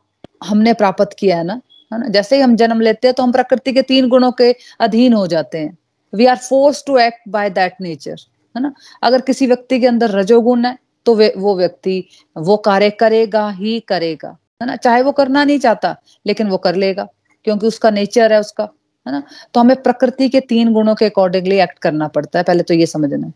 हमने 0.44 0.72
प्राप्त 0.74 1.16
किया 1.18 1.36
है 1.36 1.44
ना 1.44 1.60
है 1.90 1.98
ना, 2.00 2.06
जैसे 2.08 2.36
ही 2.36 2.42
हम 2.42 2.56
जन्म 2.56 2.80
लेते 2.80 3.08
हैं 3.08 3.14
तो 3.14 3.22
हम 3.22 3.32
प्रकृति 3.32 3.72
के 3.72 3.82
तीन 3.84 4.08
गुणों 4.08 4.30
के 4.32 4.54
अधीन 4.80 5.12
हो 5.12 5.26
जाते 5.26 5.58
हैं। 5.58 5.76
We 6.12 6.26
are 6.26 6.36
force 6.38 6.82
to 6.86 6.98
act 6.98 7.28
by 7.28 7.50
that 7.50 7.74
nature 7.80 8.16
है 8.54 8.62
ना। 8.62 8.72
अगर 9.02 9.20
किसी 9.20 9.46
व्यक्ति 9.46 9.80
के 9.80 9.86
अंदर 9.86 10.10
रजोगुण 10.10 10.64
है 10.64 10.76
तो 11.06 11.14
वे, 11.14 11.32
वो 11.36 11.56
व्यक्ति, 11.56 12.04
वो 12.36 12.56
कार्य 12.58 12.90
करेगा 12.92 13.48
ही 13.50 13.78
करेगा। 13.88 14.36
है 14.62 14.66
ना? 14.66 14.76
चाहे 14.76 15.02
वो 15.02 15.12
करना 15.12 15.44
नहीं 15.44 15.58
चाहता, 15.58 15.96
लेकिन 16.26 16.48
वो 16.48 16.56
कर 16.58 16.74
लेगा, 16.76 17.06
क्योंकि 17.46 17.66
उसका 17.66 17.90
नेचर 17.90 18.32
है 18.32 18.40
उसका, 18.40 18.68
है 19.06 19.12
ना? 19.12 19.22
तो 19.54 19.60
हमें 19.60 19.76
प्रकृति 19.82 20.28
के 20.28 20.40
तीन 20.42 20.72
गुणों 20.72 20.94
के 20.94 21.04
अकॉर्डिंगली 21.04 21.58
एक्ट 21.60 21.78
करना 21.78 22.08
पड़ता 22.08 22.38
है, 22.38 22.44
पहले 22.44 22.62
तो 22.62 22.74
ये 22.74 22.86
समझना 22.86 23.26
है 23.26 23.32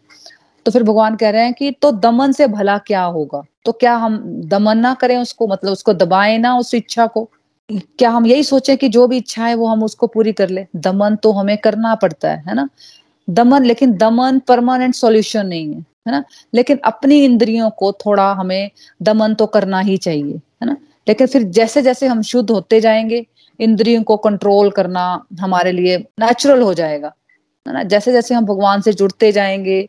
तो 0.66 0.71
फिर 0.73 0.83
भगवान 0.83 1.16
कह 1.16 1.30
रहे 1.30 1.42
हैं 1.42 1.52
कि 1.54 1.71
तो 1.73 1.90
दमन 1.95 2.33
से 2.33 2.47
भला 2.47 2.76
क्या 2.78 3.02
होगा? 3.02 3.42
तो 3.64 3.73
क्या 3.73 3.95
हम 3.97 4.16
दमन 4.45 4.78
ना 4.78 4.92
करें 4.95 5.16
उसको? 5.18 5.47
मतलब 5.47 5.73
उसको 5.73 5.92
दबाए 5.95 6.38
ना 6.38 6.56
उस 6.59 6.75
इच्छा 6.75 7.06
को? 7.06 7.28
क्या 7.71 8.11
हम 8.11 8.26
यही 8.26 8.42
सोचे 8.42 8.76
कि 8.76 8.88
जो 8.88 9.06
भी 9.06 9.16
इच्छा 9.16 9.45
है, 9.47 9.54
वो 9.54 9.66
हम 9.66 9.83
उसको 9.85 10.06
पूरी 10.06 10.33
कर 10.33 10.49
ले? 10.49 10.66
दमन 10.76 11.16
तो 11.16 11.33
हमें 11.33 11.56
करना 11.59 11.95
पड़ता 11.95 12.30
है 12.30 12.42
है 12.49 12.54
ना? 12.54 12.68
दमन, 13.28 13.64
लेकिन 13.64 13.92
दमन 13.97 14.38
परमानेंट 14.38 14.95
सॉल्यूशन 14.95 15.47
नहीं 15.47 15.75
है 15.75 15.80
है 15.80 16.12
ना? 16.12 16.23
लेकिन 16.54 16.78
अपनी 16.85 17.25
इंद्रियों 17.25 17.71
को 17.71 17.92
थोड़ा 18.06 18.30
हमें 18.33 18.71
दमन 19.02 19.35
तो 19.35 19.47
करना 19.47 19.80
ही 19.80 19.97
चाहिए, 19.97 20.35
है 20.35 20.66
ना? 20.66 20.76
लेकिन 21.06 21.26
फिर 21.26 21.42
जैसे 21.52 21.82
जैसे 21.82 22.06
हम 22.06 22.22
शुद्ध 22.25 22.50
होते 22.50 22.80
जाएँगे, 22.80 23.25
इंद्रियों 23.60 24.02
को 24.04 24.16
कंट्रोल 24.18 24.70
करना 24.70 25.04
हमारे 25.40 25.72
लिए 25.72 25.96
नेचुरल 26.20 26.62
हो 26.62 26.72
जाएगा, 26.75 27.12
है 27.66 27.75
ना? 27.75 27.82
जैसे 27.84 28.12
जैसे 28.12 28.34
हम 28.34 28.46
भगवान 28.46 28.80
से 28.82 28.92
जुड़ते 28.94 29.32
जाएँगे, 29.32 29.88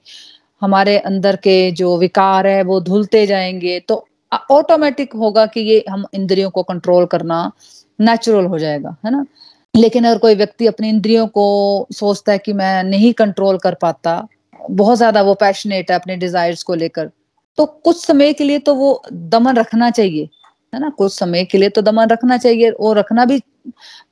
हमारे 0.61 0.97
अंदर 0.99 1.35
के 1.37 1.71
जो 1.73 1.97
विकार 1.99 2.47
है, 2.47 2.61
वो 2.63 2.79
धुलते 2.81 3.25
जाएँगे 3.27 3.79
तो 3.89 4.05
ऑटोमेटिक 4.51 5.13
होगा 5.15 5.45
कि 5.47 5.59
ये 5.61 5.83
हम 5.89 6.05
इंद्रियों 6.13 6.49
को 6.51 6.63
कंट्रोल 6.63 7.05
करना 7.07 7.51
नेचुरल 7.99 8.45
हो 8.45 8.59
जाएगा, 8.59 8.95
है 9.05 9.11
ना? 9.11 9.25
लेकिन 9.73 10.05
अगर 10.05 10.17
कोई 10.19 10.35
व्यक्ति 10.35 10.67
अपनी 10.67 10.89
इंद्रियों 10.89 11.27
को 11.29 11.87
सोचता 11.93 12.31
है 12.31 12.37
कि 12.37 12.53
मैं 12.53 12.83
नहीं 12.83 13.13
कंट्रोल 13.13 13.57
कर 13.59 13.75
पाता, 13.81 14.27
बहुत 14.71 14.97
ज़्यादा 14.97 15.21
वो 15.23 15.33
पैशनेट 15.35 15.91
है 15.91 15.99
अपने 15.99 16.15
डिजायर्स 16.17 16.63
को 16.63 16.75
लेकर 16.75 17.09
तो 17.57 17.65
कुछ 17.65 18.05
समय 18.05 18.33
के 18.33 18.43
लिए 18.43 18.59
तो 18.59 18.73
वो 18.75 19.01
दमन 19.13 19.55
रखना 19.55 19.89
चाहिए। 19.91 20.29
है 20.73 20.79
ना? 20.79 20.89
कुछ 20.89 21.13
समय 21.13 21.43
के 21.45 21.57
लिए 21.57 21.69
तो 21.69 21.81
दमन 21.81 22.07
रखना 22.07 22.37
चाहिए 22.37 22.69
और 22.69 22.97
रखना 22.97 23.25
भी 23.25 23.41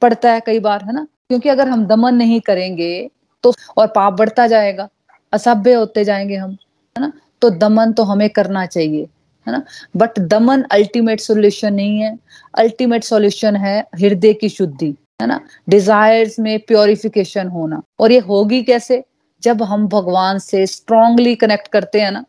पड़ता 0.01 0.31
है 0.31 0.39
कई 0.45 0.59
बार, 0.59 0.83
है 0.85 0.93
ना? 0.93 1.07
क्योंकि 1.29 1.50
अगर 1.50 1.67
हम 1.67 1.85
दमन 1.85 2.15
नहीं 2.15 2.39
करेंगे 2.41 3.09
तो 3.43 3.53
और 3.77 3.88
पाप 3.88 4.13
बढ़ता 4.13 4.47
जाएगा, 4.47 4.88
असभ्य 5.33 5.74
होते 5.74 6.03
जाएँगे 6.03 6.35
हम, 6.35 6.51
है 6.95 7.01
ना? 7.01 7.12
तो 7.41 7.50
दमन 7.50 7.91
तो 7.93 8.03
हमें 8.03 8.29
करना 8.29 8.65
चाहिए, 8.65 9.03
है 9.47 9.51
ना? 9.53 9.62
बट 9.97 10.19
दमन 10.19 10.63
अल्टीमेट 10.71 11.19
सॉल्यूशन 11.19 11.74
नहीं 11.74 12.00
है। 12.00 12.17
अल्टीमेट 12.57 13.03
सॉल्यूशन 13.03 13.55
है 13.55 13.79
हृदय 13.95 14.33
की 14.33 14.50
शुद्धि, 14.50 14.95
है 15.21 15.27
ना? 15.27 15.39
डिजायर्स 15.69 16.39
में 16.39 16.59
प्योरिफिकेशन 16.59 17.47
होना। 17.47 17.81
और 18.00 18.12
ये 18.12 18.19
होगी 18.19 18.62
कैसे? 18.63 19.03
जब 19.43 19.63
हम 19.63 19.88
भगवान 19.88 20.39
से 20.39 20.65
स्ट्रांगली 20.67 21.35
कनेक्ट 21.35 21.67
करते 21.67 22.01
हैं 22.01 22.12
ना 22.12 22.24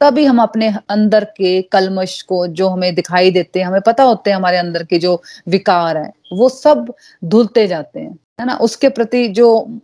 तभी 0.00 0.24
हम 0.24 0.42
अपने 0.42 0.72
अंदर 0.90 1.24
के 1.24 1.60
कलमश 1.62 2.20
को 2.22 2.46
जो 2.46 2.68
हमें 2.68 2.94
दिखाई 2.94 3.30
देते 3.30 3.60
हैं, 3.60 3.66
हमें 3.66 3.80
पता 3.80 4.02
होते 4.02 4.30
हैं 4.30 4.36
हमारे 4.36 4.56
अंदर 4.56 4.84
के 4.84 4.98
जो 4.98 5.22
विकार 5.48 5.96
है, 5.96 6.12
वो 6.32 6.48
सब 6.48 6.92
धुलते 7.24 7.66
जाते 7.66 8.00
हैं, 8.00 8.18
है 8.40 8.46
ना? 8.46 8.54
उसके 8.54 8.88
प्रति 8.88 9.28
जो, 9.28 9.80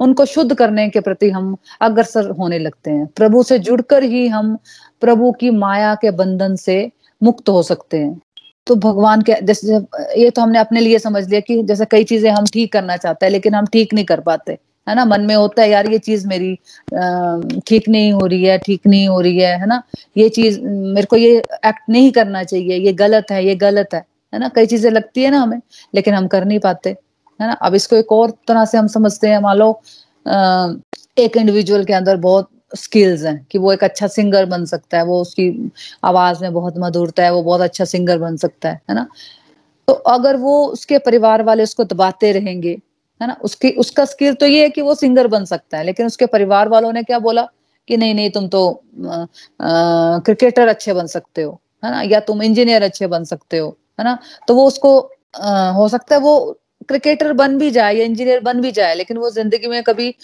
उनको 0.00 0.24
शुद्ध 0.24 0.54
करने 0.54 0.88
के 0.88 1.00
प्रति 1.00 1.30
हम 1.30 1.56
अग्रसर 1.80 2.30
होने 2.30 2.58
लगते 2.58 2.90
हैं। 2.90 3.06
प्रभु 3.06 3.42
से 3.42 3.58
जुड़कर 3.58 4.02
ही 4.02 4.26
हम 4.28 4.56
प्रभु 5.00 5.32
की 5.32 5.50
माया 5.50 5.94
के 5.94 6.10
बंधन 6.10 6.56
से 6.56 6.90
मुक्त 7.22 7.48
हो 7.48 7.62
सकते 7.62 7.98
हैं। 7.98 8.20
तो 8.66 8.74
भगवान 8.76 9.22
के, 9.22 9.34
जैसे, 9.42 9.74
ये 10.20 10.30
तो 10.30 10.42
हमने 10.42 10.58
अपने 10.58 10.80
लिए 10.80 10.98
समझ 10.98 11.28
लिया 11.28 11.40
कि 11.40 11.62
जैसे 11.62 11.84
कई 11.84 12.04
चीज़ें 12.04 12.30
हम 12.30 12.44
ठीक 12.46 12.72
करना 12.72 12.96
चाहते 12.96 13.26
हैं, 13.26 13.32
लेकिन 13.32 13.54
हम 13.54 13.66
ठीक 13.66 13.94
नहीं 13.94 14.04
कर 14.04 14.20
पाते। 14.20 14.58
है 14.90 14.94
ना, 14.96 15.04
मन 15.04 15.20
में 15.22 15.34
होता 15.34 15.62
है, 15.62 15.68
यार, 15.70 15.90
ये 15.92 15.98
चीज़ 16.00 16.26
मेरी 16.28 16.54
ठीक 17.66 17.88
नहीं 17.88 18.12
हो 18.12 18.26
रही 18.26 18.44
है, 18.44 18.58
ठीक 18.58 18.86
नहीं 18.86 19.08
हो 19.08 19.20
रही 19.20 19.38
है 19.38 19.58
है 19.60 19.66
ना? 19.66 19.82
ये 20.16 20.28
चीज़, 20.28 20.60
मेरे 20.60 21.06
को 21.06 21.16
ये 21.16 21.36
एक्ट 21.66 21.90
नहीं 21.90 22.10
करना 22.12 22.42
चाहिए, 22.44 22.78
ये 22.78 22.92
गलत 22.94 23.30
है, 23.30 23.44
ये 23.46 23.54
गलत 23.56 23.94
है। 23.94 24.04
है 24.32 24.40
ना? 24.40 24.48
कई 24.56 24.66
चीज़ें 24.66 24.90
लगती 24.90 25.22
है 25.22 25.30
ना 25.30 25.40
हमें, 25.40 25.60
लेकिन 25.94 26.14
हम 26.14 26.26
कर 26.28 26.44
नहीं 26.44 26.58
पाते, 26.60 26.90
है 27.40 27.46
ना? 27.46 27.52
अब 27.52 27.74
इसको 27.74 27.96
एक 27.96 28.12
और 28.12 28.30
तरह 28.48 28.64
से 28.64 28.78
हम 28.78 28.86
समझते 28.88 29.28
हैं, 29.28 29.38
मान 29.40 29.56
लो 29.56 29.72
एक 31.18 31.36
इंडिविजुअल 31.36 31.84
के 31.84 31.92
अंदर 31.94 32.16
बहुत 32.18 32.48
स्किल्स 32.76 33.24
हैं, 33.24 33.46
कि 33.50 33.58
वो 33.58 33.72
एक 33.72 33.84
अच्छा 33.84 34.06
सिंगर 34.08 34.44
बन 34.46 34.64
सकता 34.64 34.98
है, 34.98 35.04
वो 35.04 35.20
उसकी 35.22 35.72
आवाज़ 36.04 36.42
में 36.42 36.52
बहुत 36.52 36.74
मधुरता 36.78 37.24
है, 37.24 37.32
वो 37.32 37.42
बहुत 37.42 37.60
अच्छा 37.60 37.84
सिंगर 37.86 38.18
बन 38.18 38.36
सकता 38.36 38.68
है 38.68 38.80
है 38.90 38.94
ना? 38.94 39.06
तो 39.88 39.92
अगर 40.08 40.36
वो 40.36 40.64
उसके 40.66 40.98
परिवार 41.00 41.42
वाले 41.42 41.62
उसको 41.62 41.84
दबाते 41.84 42.32
रहेंगे 42.32 42.76
है 43.20 43.26
ना? 43.28 43.36
उसकी 43.42 43.70
उसका 43.78 44.04
स्किल 44.06 44.34
तो 44.34 44.46
ये 44.46 44.62
है 44.62 44.70
कि 44.70 44.82
वो 44.82 44.94
सिंगर 44.96 45.26
बन 45.28 45.44
सकता 45.46 45.78
है 45.78 45.84
लेकिन 45.84 46.06
उसके 46.06 46.26
परिवार 46.28 46.68
वालों 46.68 46.92
ने 46.92 47.02
क्या 47.02 47.18
बोला 47.20 47.42
कि 47.88 47.96
नहीं 47.96 48.14
नहीं 48.14 48.30
तुम 48.30 48.48
तो 48.48 48.68
आ, 48.70 49.26
क्रिकेटर 50.20 50.68
अच्छे 50.68 50.92
बन 50.94 51.06
सकते 51.08 51.42
हो 51.42 51.60
है 51.82 51.90
ना? 51.90 52.02
या 52.02 52.20
तुम 52.22 52.42
इंजीनियर 52.42 52.82
अच्छे 52.82 53.06
बन 53.08 53.24
सकते 53.26 53.58
हो 53.58 53.76
है 53.98 54.04
ना? 54.04 54.18
तो 54.48 54.54
वो 54.54 54.66
उसको 54.66 54.98
आ, 55.34 55.70
हो 55.70 55.88
सकता 55.88 56.14
है 56.14 56.20
वो 56.20 56.36
क्रिकेटर 56.88 57.32
बन 57.34 57.58
भी 57.58 57.70
जाए 57.70 57.94
या 57.94 58.04
इंजीनियर 58.04 58.40
बन 58.42 58.60
भी 58.60 58.70
जाए 58.72 58.94
लेकिन 58.94 59.18
वो 59.18 59.30
ज़िंदगी 59.30 59.66
में 59.68 59.82
कभी 59.84 60.14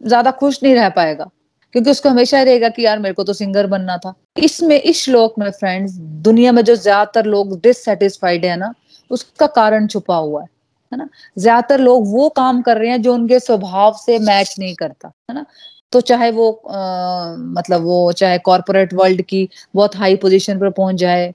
ज़्यादा 0.00 0.30
खुश 0.32 0.62
नहीं 0.62 0.74
रह 0.74 0.88
पाएगा 0.90 1.30
क्योंकि 1.74 1.90
उसको 1.90 2.08
हमेशा 2.08 2.42
रहेगा 2.42 2.68
कि 2.68 2.84
यार 2.84 2.98
मेरे 2.98 3.14
को 3.14 3.24
तो 3.24 3.32
सिंगर 3.32 3.66
बनना 3.66 3.96
था। 3.98 4.12
इसमें 4.38 4.80
इस 4.80 5.02
श्लोक 5.04 5.34
में 5.38 5.50
फ्रेंड्स 5.50 5.92
दुनिया 6.24 6.52
में 6.52 6.62
जो 6.64 6.74
ज़्यादातर 6.76 7.26
लोग 7.26 7.60
डिससेटिस्फाइड 7.62 8.44
है 8.44 8.56
ना 8.56 8.72
उसका 9.10 9.46
कारण 9.48 9.86
छुपा 9.86 10.16
हुआ 10.16 10.42
है। 10.42 10.48
है 10.92 10.98
ना? 10.98 11.08
ज़्यादातर 11.38 11.80
लोग 11.80 12.06
वो 12.12 12.28
काम 12.30 12.60
कर 12.62 12.76
रहे 12.78 12.90
हैं 12.90 13.00
जो 13.02 13.14
उनके 13.14 13.38
स्वभाव 13.40 13.92
से 13.98 14.18
मैच 14.20 14.54
नहीं 14.58 14.74
करता 14.74 15.08
है 15.28 15.34
ना? 15.34 15.44
तो 15.92 16.00
चाहे 16.02 16.30
वो 16.30 16.50
आ, 16.52 17.34
मतलब 17.36 17.82
वो 17.84 18.12
चाहे 18.12 18.38
कॉरपोरेट 18.40 18.94
वर्ल्ड 18.94 19.22
की 19.24 19.48
बहुत 19.74 19.96
हाई 19.96 20.16
पोजीशन 20.18 20.58
पर 20.60 20.70
पहुँच 20.72 20.96
जाए 20.96 21.26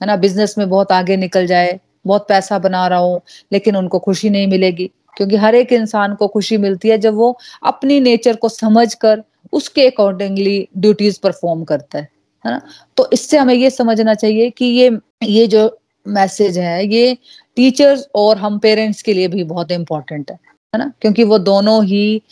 है 0.00 0.06
ना? 0.06 0.16
बिज़नेस 0.16 0.54
में 0.58 0.68
बहुत 0.68 0.92
आगे 0.92 1.16
निकल 1.16 1.46
जाए 1.46 1.78
बहुत 2.06 2.26
पैसा 2.28 2.58
बना 2.58 2.86
रहा 2.88 2.98
हो 2.98 3.22
लेकिन 3.52 3.76
उनको 3.76 3.98
खुशी 4.00 4.30
नहीं 4.30 4.46
मिलेगी। 4.46 4.90
क्योंकि 5.16 5.36
हर 5.36 5.54
एक 5.54 5.72
इंसान 5.72 6.14
को 6.14 6.26
खुशी 6.28 6.56
मिलती 6.58 6.88
है 6.88 6.98
जब 6.98 7.14
वो 7.14 7.36
अपनी 7.64 7.98
नेचर 8.00 8.36
को 8.36 8.48
समझ 8.48 8.92
कर 8.94 9.22
उसके 9.52 9.86
अकॉर्डिंगली 9.86 10.68
ड्यूटीज़ 10.78 11.18
परफॉर्म 11.22 11.64
करता 11.64 11.98
है 11.98 12.08
है 12.44 12.52
ना? 12.52 12.60
तो 12.96 13.08
इससे 13.12 13.38
हमें 13.38 13.54
ये 13.54 13.70
समझना 13.70 14.14
चाहिए 14.14 14.50
कि 14.50 14.64
ये 14.66 14.90
ये 15.22 15.46
जो 15.46 15.68
मैसेज 16.06 16.58
है 16.58 16.86
ये 16.86 17.16
टीचर्स 17.56 18.06
और 18.14 18.38
हम 18.38 18.58
पेरेंट्स 18.58 19.02
के 19.02 19.12
लिए 19.14 19.28
भी 19.28 19.44
बहुत 19.44 19.70
इम्पोर्टेंट 19.70 20.30
है 20.30 20.38
है 20.72 20.78
ना? 20.78 20.92
क्योंकि 21.00 21.24
वो 21.24 21.38
दोनों 21.40 21.84
ही 21.84 22.22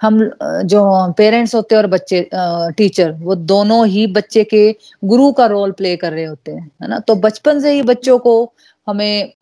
हम, 0.00 0.18
जो 0.64 1.12
पेरेंट्स 1.16 1.54
होते 1.54 1.74
हैं 1.74 1.82
और 1.82 1.88
बच्चे 1.88 2.28
टीचर, 2.76 3.10
वो 3.12 3.34
दोनों 3.34 3.86
ही 3.86 4.06
बच्चे 4.12 4.44
के 4.44 4.70
गुरु 5.04 5.30
का 5.32 5.46
रोल 5.46 5.72
प्ले 5.72 5.96
कर 5.96 6.12
रहे 6.12 6.24
होते 6.24 6.52
हैं, 6.52 6.70
है 6.82 6.88
ना? 6.88 6.98
तो 6.98 7.14
बचपन 7.16 7.60
से 7.60 7.72
ही 7.72 7.82
बच्चों 7.84 8.18
को 8.18 8.52
हमें 8.86 9.32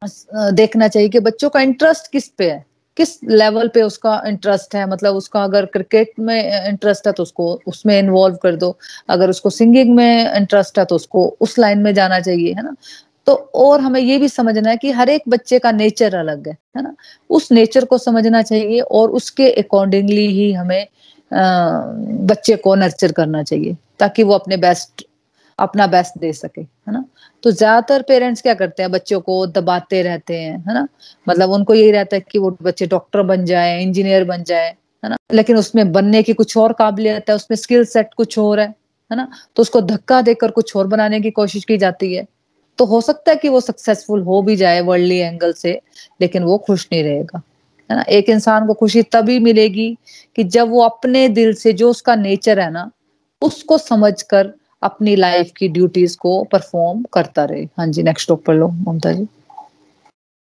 देखना 0.55 0.89
चाहिए 0.89 1.09
कि 1.09 1.21
बच्चों 1.21 1.51
का 1.51 1.61
इंटरेस्ट 1.61 2.11
किस 2.13 2.29
पे 2.29 2.51
है, 2.51 2.65
किस 2.97 3.19
लेवल 3.25 3.69
पे 3.69 3.83
उसका 3.83 4.23
इंटरेस्ट 4.27 4.75
है? 4.75 4.89
मतलब 4.89 5.15
उसका 5.17 5.45
अगर 5.45 5.67
क्रिकेट 5.67 6.13
में 6.21 6.69
इंटरेस्ट 6.69 7.07
है 7.07 7.13
तो 7.13 7.23
उसको 7.23 7.53
उसमें 7.67 7.99
इन्वॉल्व 7.99 8.37
कर 8.43 8.57
दो, 8.57 8.77
अगर 9.09 9.31
उसको 9.31 9.51
सिंगिंग 9.51 9.95
में 9.97 10.35
इंटरेस्ट 10.35 10.79
है 10.79 10.85
तो 10.85 10.97
उसको 10.97 11.27
उस 11.41 11.59
लाइन 11.59 11.79
में 11.79 11.93
जाना 11.95 12.21
चाहिए, 12.21 12.53
है 12.53 12.63
ना? 12.63 12.75
तो 13.31 13.35
और 13.55 13.81
हमें 13.81 14.01
ये 14.01 14.17
भी 14.19 14.29
समझना 14.29 14.71
है 14.71 14.77
कि 14.77 14.91
हर 14.91 15.09
एक 15.09 15.23
बच्चे 15.29 15.59
का 15.59 15.71
नेचर 15.73 16.15
अलग 16.15 16.49
है 16.49 16.57
है 16.77 16.83
ना? 16.83 16.95
उस 17.31 17.51
नेचर 17.53 17.85
को 17.85 17.99
समझना 17.99 18.43
चाहिए 18.43 18.81
और 18.81 19.11
उसके 19.11 19.51
अकॉर्डिंगली 19.53 20.27
ही 20.29 20.53
हमें 20.53 20.87
बच्चे 22.27 22.57
को 22.57 22.75
नर्चर 22.75 23.13
करना 23.13 23.43
चाहिए, 23.43 23.77
ताकि 24.01 24.23
वो 24.23 24.35
अपने 24.35 24.57
बेस्ट 24.57 25.05
अपना 25.59 25.87
बेस्ट 25.87 26.19
दे 26.19 26.33
सके, 26.33 26.61
है 26.61 26.93
ना? 26.93 27.05
तो 27.43 27.51
ज़्यादातर 27.51 28.03
पेरेंट्स 28.03 28.43
क्या 28.43 28.55
करते 28.55 28.83
हैं? 28.83 28.91
बच्चों 28.93 29.21
को 29.21 29.47
दबाते 29.49 30.03
रहते 30.03 30.39
हैं, 30.39 30.57
है 30.59 30.75
ना? 30.75 30.87
मतलब 31.27 31.51
उनको 31.51 31.75
यही 31.75 31.91
रहता 31.91 32.17
है 32.17 32.25
कि 32.31 32.39
वो 32.39 32.57
बच्चे 32.63 32.87
डॉक्टर 32.87 33.23
बन 33.23 33.45
जाए 33.45 33.81
इंजीनियर 33.83 34.25
बन 34.25 34.43
जाए, 34.45 34.69
है 35.03 35.11
ना? 35.11 35.17
लेकिन 35.33 35.57
उसमें 35.57 35.93
बनने 35.93 36.23
की 36.23 36.33
कुछ 36.33 36.57
और 36.57 36.73
काबिलियत 36.73 37.31
है, 37.31 37.35
उसमें 37.37 37.57
स्किल 37.57 37.85
सेट 37.85 38.15
कुछ 38.17 38.39
और 38.39 38.61
है 38.61 38.69
है 39.11 39.17
ना? 39.17 39.29
तो 39.57 39.63
उसको 39.63 39.81
धक्का 39.83 40.21
देकर 40.23 40.51
कुछ 40.51 40.77
और 40.77 40.87
बनाने 40.87 41.21
की 41.21 41.31
कोशिश 41.31 41.65
की 41.65 41.77
जाती 41.79 42.15
है। 42.15 42.27
तो 42.81 42.85
हो 42.87 43.01
सकता 43.01 43.31
है 43.31 43.37
कि 43.37 43.49
वो 43.49 43.61
सक्सेसफुल 43.61 44.23
हो 44.23 44.41
भी 44.43 44.55
जाए 44.57 44.81
वर्ल्डली 44.81 45.17
एंगल 45.19 45.53
से, 45.53 45.81
लेकिन 46.21 46.43
वो 46.43 46.57
खुश 46.59 46.87
नहीं 46.93 47.03
रहेगा, 47.05 47.41
है 47.91 47.97
ना? 47.97 48.03
एक 48.03 48.29
इंसान 48.31 48.67
को 48.67 48.75
खुशी 48.75 49.03
तभी 49.13 49.39
मिलेगी 49.39 49.97
कि 50.37 50.45
जब 50.47 50.71
वो 50.71 50.83
अपने 50.83 51.29
दिल 51.29 51.53
से 51.55 51.73
जो 51.73 51.91
उसका 51.91 52.15
नेचर 52.17 52.61
है 52.61 52.71
ना, 52.71 52.91
उसको 53.43 53.79
समझकर 53.79 54.53
अपनी 54.83 55.17
लाइफ 55.17 55.51
की 55.57 55.69
ड्यूटीज़ 55.69 56.17
को 56.19 56.43
परफॉर्म 56.53 57.05
करता 57.13 57.45
रहे। 57.45 57.65
हाँ 57.79 57.87
जी 57.87 58.03
नेक्स्ट 58.03 58.29
टॉप 58.29 58.45
पर 58.45 58.55
लो, 58.55 58.69
ममता 58.69 59.13
जी। 59.13 59.27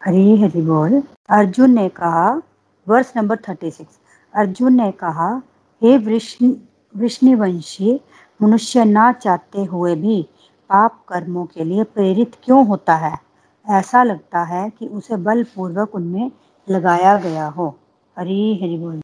हरी 0.01 0.41
हरी 0.41 0.61
बोल। 0.61 1.01
अर्जुन 1.29 1.71
ने 1.71 1.87
कहा 1.89 2.41
वर्ष 2.87 3.11
नंबर 3.17 3.37
थर्टी 3.49 3.71
सिक्स 3.71 3.99
अर्जुन 4.33 4.73
ने 4.73 4.91
कहा, 4.91 5.41
हे 5.81 5.97
वृष्णिवंशी, 6.95 7.99
मनुष्य 8.39 8.85
ना 8.85 9.11
चाहते 9.13 9.63
हुए 9.65 9.95
भी 9.95 10.25
पाप 10.69 11.03
कर्मों 11.09 11.45
के 11.45 11.63
लिए 11.63 11.83
प्रेरित 11.83 12.35
क्यों 12.43 12.65
होता 12.67 12.95
है? 12.95 13.17
ऐसा 13.67 14.03
लगता 14.03 14.43
है 14.43 14.69
कि 14.69 14.87
उसे 14.87 15.15
बलपूर्वक 15.17 15.95
उनमें 15.95 16.31
लगाया 16.67 17.17
गया 17.17 17.47
हो। 17.47 17.67
हरी 18.17 18.55
हरि 18.61 18.77
बोल। 18.77 19.01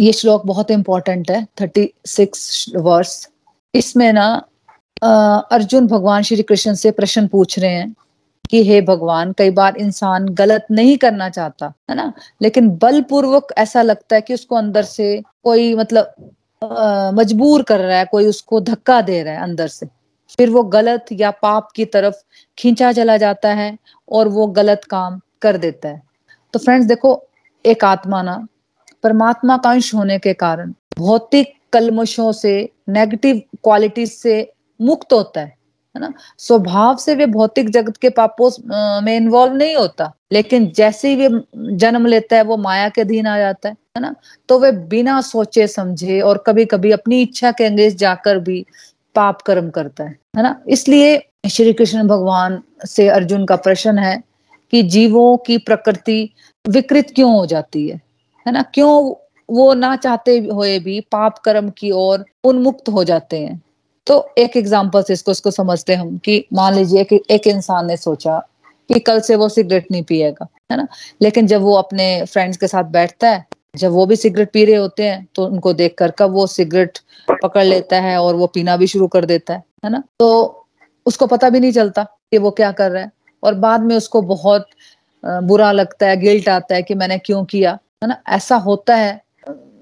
ये 0.00 0.12
श्लोक 0.12 0.46
बहुत 0.46 0.70
इंपॉर्टेंट 0.70 1.30
है 1.30 1.46
थर्टी 1.60 1.92
सिक्स 2.06 2.72
वर्ष 2.76 3.26
इसमें 3.74 4.12
ना 4.12 4.26
अर्जुन 5.52 5.86
भगवान 5.86 6.22
श्री 6.22 6.42
कृष्ण 6.42 6.74
से 6.74 6.90
प्रश्न 6.90 7.26
पूछ 7.28 7.58
रहे 7.58 7.70
हैं 7.70 7.94
कि 8.50 8.62
हे 8.64 8.80
भगवान 8.82 9.32
कई 9.38 9.50
बार 9.50 9.76
इंसान 9.76 10.28
गलत 10.34 10.66
नहीं 10.70 10.96
करना 10.98 11.28
चाहता 11.28 11.72
है 11.90 11.96
ना? 11.96 12.12
लेकिन 12.42 12.70
बलपूर्वक 12.82 13.52
ऐसा 13.58 13.82
लगता 13.82 14.16
है 14.16 14.22
कि 14.22 14.34
उसको 14.34 14.56
अंदर 14.56 14.82
से 14.82 15.22
कोई 15.44 15.74
मतलब 15.74 16.14
आ, 16.62 17.10
मजबूर 17.10 17.62
कर 17.62 17.80
रहा 17.80 17.98
है 17.98 18.04
कोई 18.04 18.26
उसको 18.26 18.60
धक्का 18.60 19.00
दे 19.00 19.22
रहा 19.22 19.34
है 19.34 19.40
अंदर 19.40 19.68
से। 19.68 19.88
फिर 20.30 20.50
वो 20.50 20.62
गलत 20.64 21.06
या 21.12 21.30
पाप 21.32 21.68
की 21.76 21.84
तरफ़ 21.86 22.16
खींचा 22.58 22.92
चला 22.92 23.16
जाता 23.16 23.52
है 23.54 23.76
और 24.08 24.28
वो 24.28 24.46
गलत 24.52 24.84
काम 24.90 25.20
कर 25.42 25.56
देता 25.56 25.88
है। 25.88 26.02
तो 26.54 26.58
फ्रेंड्स 26.58 26.86
देखो, 26.86 27.22
एक 27.64 27.84
आत्मा 27.84 28.22
ना 28.22 28.46
परमात्मा 29.04 29.56
का 29.56 29.70
अंश 29.70 29.94
होने 29.94 30.18
के 30.18 30.32
कारण 30.34 30.72
भौतिक 30.98 31.52
कलमशों 31.72 32.30
से 32.32 32.52
नेगेटिव 32.88 33.42
क्वालिटीज 33.64 34.12
से 34.12 34.52
मुक्त 34.80 35.12
होता 35.12 35.40
है 35.40 35.56
है 35.94 36.00
ना? 36.00 36.12
स्वभाव 36.38 36.96
से 36.96 37.14
वे 37.14 37.26
भौतिक 37.26 37.68
जगत 37.70 37.96
के 37.96 38.08
पापों 38.10 38.50
में 39.02 39.16
इन्वॉल्व 39.16 39.54
नहीं 39.54 39.76
होता, 39.76 40.12
लेकिन 40.32 40.70
जैसे 40.76 41.08
ही 41.08 41.16
वे 41.18 41.28
जन्म 41.76 42.06
लेता 42.06 42.36
है, 42.36 42.42
वो 42.42 42.56
माया 42.56 42.88
के 42.88 43.00
अधीन 43.00 43.26
आ 43.26 43.38
जाता 43.38 43.68
है 43.68 43.76
है 43.96 44.02
ना? 44.02 44.14
तो 44.48 44.58
वे 44.58 44.72
बिना 44.88 45.20
सोचे 45.22 45.66
समझे 45.68 46.20
और 46.20 46.42
कभी 46.46 46.64
कभी 46.66 46.90
अपनी 46.92 47.22
इच्छा 47.22 47.52
के 47.52 47.64
अंगेज 47.64 47.96
जाकर 47.98 48.38
भी 48.40 48.64
पाप 49.18 49.42
कर्म 49.42 49.70
करता 49.70 50.04
है 50.04 50.16
है 50.36 50.42
ना? 50.42 50.60
इसलिए 50.68 51.18
श्री 51.50 51.72
कृष्ण 51.72 52.06
भगवान 52.08 52.62
से 52.86 53.08
अर्जुन 53.08 53.44
का 53.46 53.56
प्रश्न 53.58 53.98
है 53.98 54.22
कि 54.72 54.82
जीवों 54.88 55.36
की 55.46 55.58
प्रकृति 55.60 56.18
विकृत 56.64 57.12
क्यों 57.16 57.32
हो 57.32 57.46
जाती 57.46 57.88
है? 57.88 58.00
है 58.46 58.52
ना? 58.52 58.62
क्यों 58.74 59.14
वो 59.48 59.72
ना 59.74 59.94
चाहते 59.96 60.38
हुए 60.40 60.78
भी 60.78 61.00
पाप 61.12 61.38
कर्म 61.38 61.70
की 61.78 61.90
ओर 61.90 62.24
उन्मुक्त 62.44 62.88
हो 62.88 63.04
जाते 63.04 63.38
हैं? 63.38 63.60
तो 64.06 64.34
एक 64.38 64.56
एग्ज़ाम्पल 64.56 65.02
से 65.02 65.12
इसको 65.12 65.32
इसको 65.32 65.50
समझते 65.50 65.94
हम 65.94 66.16
कि 66.24 66.44
मान 66.52 66.74
लीजिए 66.74 67.04
कि 67.04 67.20
एक 67.30 67.46
इंसान 67.46 67.86
ने 67.86 67.96
सोचा 67.96 68.38
कि 68.90 69.00
कल 69.00 69.20
से 69.20 69.36
वो 69.36 69.48
सिगरेट 69.48 69.86
नहीं 69.90 70.02
पिएगा, 70.02 70.46
है 70.72 70.76
ना? 70.76 70.86
लेकिन 71.22 71.46
जब 71.46 71.62
वो 71.62 71.74
अपने 71.76 72.24
फ्रेंड्स 72.24 72.56
के 72.56 72.68
साथ 72.68 72.84
बैठता 72.92 73.30
है 73.30 73.44
जब 73.76 73.90
वो 73.92 74.06
भी 74.06 74.16
सिगरेट 74.16 74.50
पी 74.52 74.64
रहे 74.64 74.76
होते 74.76 75.02
हैं 75.02 75.26
तो 75.34 75.44
उनको 75.46 75.72
देख 75.72 75.94
कर 75.98 76.10
कब 76.10 76.30
वो 76.30 76.46
सिगरेट 76.46 76.98
पकड़ 77.42 77.64
लेता 77.64 78.00
है 78.00 78.16
और 78.22 78.34
वो 78.34 78.46
पीना 78.46 78.76
भी 78.76 78.86
शुरू 78.86 79.06
कर 79.06 79.24
देता 79.24 79.54
है 79.54 79.62
है 79.84 79.90
ना? 79.90 80.02
तो 80.18 80.66
उसको 81.06 81.26
पता 81.26 81.50
भी 81.50 81.60
नहीं 81.60 81.72
चलता 81.72 82.02
कि 82.02 82.38
वो 82.38 82.50
क्या 82.50 82.72
कर 82.72 82.90
रहा 82.90 83.02
है 83.02 83.10
और 83.42 83.54
बाद 83.54 83.80
में 83.80 83.96
उसको 83.96 84.22
बहुत 84.22 84.66
बुरा 85.24 85.72
लगता 85.72 86.06
है, 86.06 86.16
गिल्ट 86.16 86.48
आता 86.48 86.74
है 86.74 86.82
कि 86.82 86.94
मैंने 86.94 87.18
क्यों 87.18 87.44
किया, 87.44 87.72
है 88.02 88.08
ना? 88.08 88.16
ऐसा 88.28 88.56
होता 88.56 88.96
है, 88.96 89.20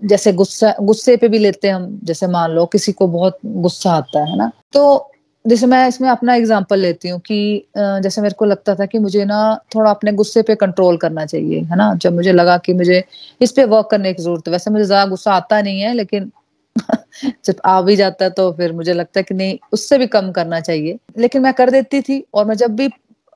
जैसे 0.04 0.32
गुस्सा, 0.32 0.74
गुस्से 0.80 1.16
पे 1.16 1.28
भी 1.28 1.38
लेते 1.38 1.68
हैं 1.68 1.74
हम, 1.74 2.00
जैसे 2.04 2.26
मान 2.26 2.50
लो 2.50 2.66
किसी 2.66 2.92
को 2.92 3.06
बहुत 3.08 3.38
गुस्सा 3.46 3.92
आता 3.92 4.24
है 4.24 4.36
ना? 4.36 4.50
तो 4.72 5.10
जैसे 5.46 5.66
मैं 5.66 5.86
इसमें 5.88 6.08
अपना 6.08 6.34
एग्जांपल 6.34 6.78
लेती 6.80 7.08
हूँ 7.08 7.18
कि 7.20 7.36
जैसे 7.76 8.20
मेरे 8.20 8.34
को 8.34 8.44
लगता 8.44 8.74
था 8.74 8.86
कि 8.86 8.98
मुझे 8.98 9.24
ना 9.24 9.38
थोड़ा 9.74 9.90
अपने 9.90 10.12
गुस्से 10.12 10.42
पे 10.42 10.54
कंट्रोल 10.54 10.96
करना 10.96 11.24
चाहिए, 11.26 11.60
है 11.60 11.76
ना? 11.76 11.94
जब 11.96 12.14
मुझे 12.14 12.32
लगा 12.32 12.56
कि 12.58 12.72
मुझे 12.74 13.02
इस 13.40 13.52
पे 13.52 13.64
वर्क 13.64 13.88
करने 13.90 14.12
की 14.12 14.22
ज़रूरत 14.22 14.48
है। 14.48 14.52
वैसे 14.52 14.70
मुझे 14.70 14.84
ज़्यादा 14.84 15.06
गुस्सा 15.10 15.32
आता 15.34 15.60
नहीं 15.62 15.80
है, 15.80 15.92
लेकिन 15.94 16.30
जब 17.44 17.54
आ 17.66 17.80
भी 17.82 17.96
जाता 17.96 18.24
है 18.24 18.30
तो 18.30 18.50
फिर 18.52 18.72
मुझे 18.72 18.92
लगता 18.94 19.20
है 19.20 19.24
कि 19.24 19.34
नहीं, 19.34 19.58
उससे 19.72 19.98
भी 19.98 20.06
कम 20.08 20.30
करना 20.32 20.60
चाहिए। 20.60 20.98
लेकिन 21.18 21.42
मैं 21.42 21.52
कर 21.54 21.70
देती 21.70 22.00
थी 22.02 22.24
और 22.34 22.44
मैं 22.44 22.54
जब 22.56 22.74
भी 22.76 22.88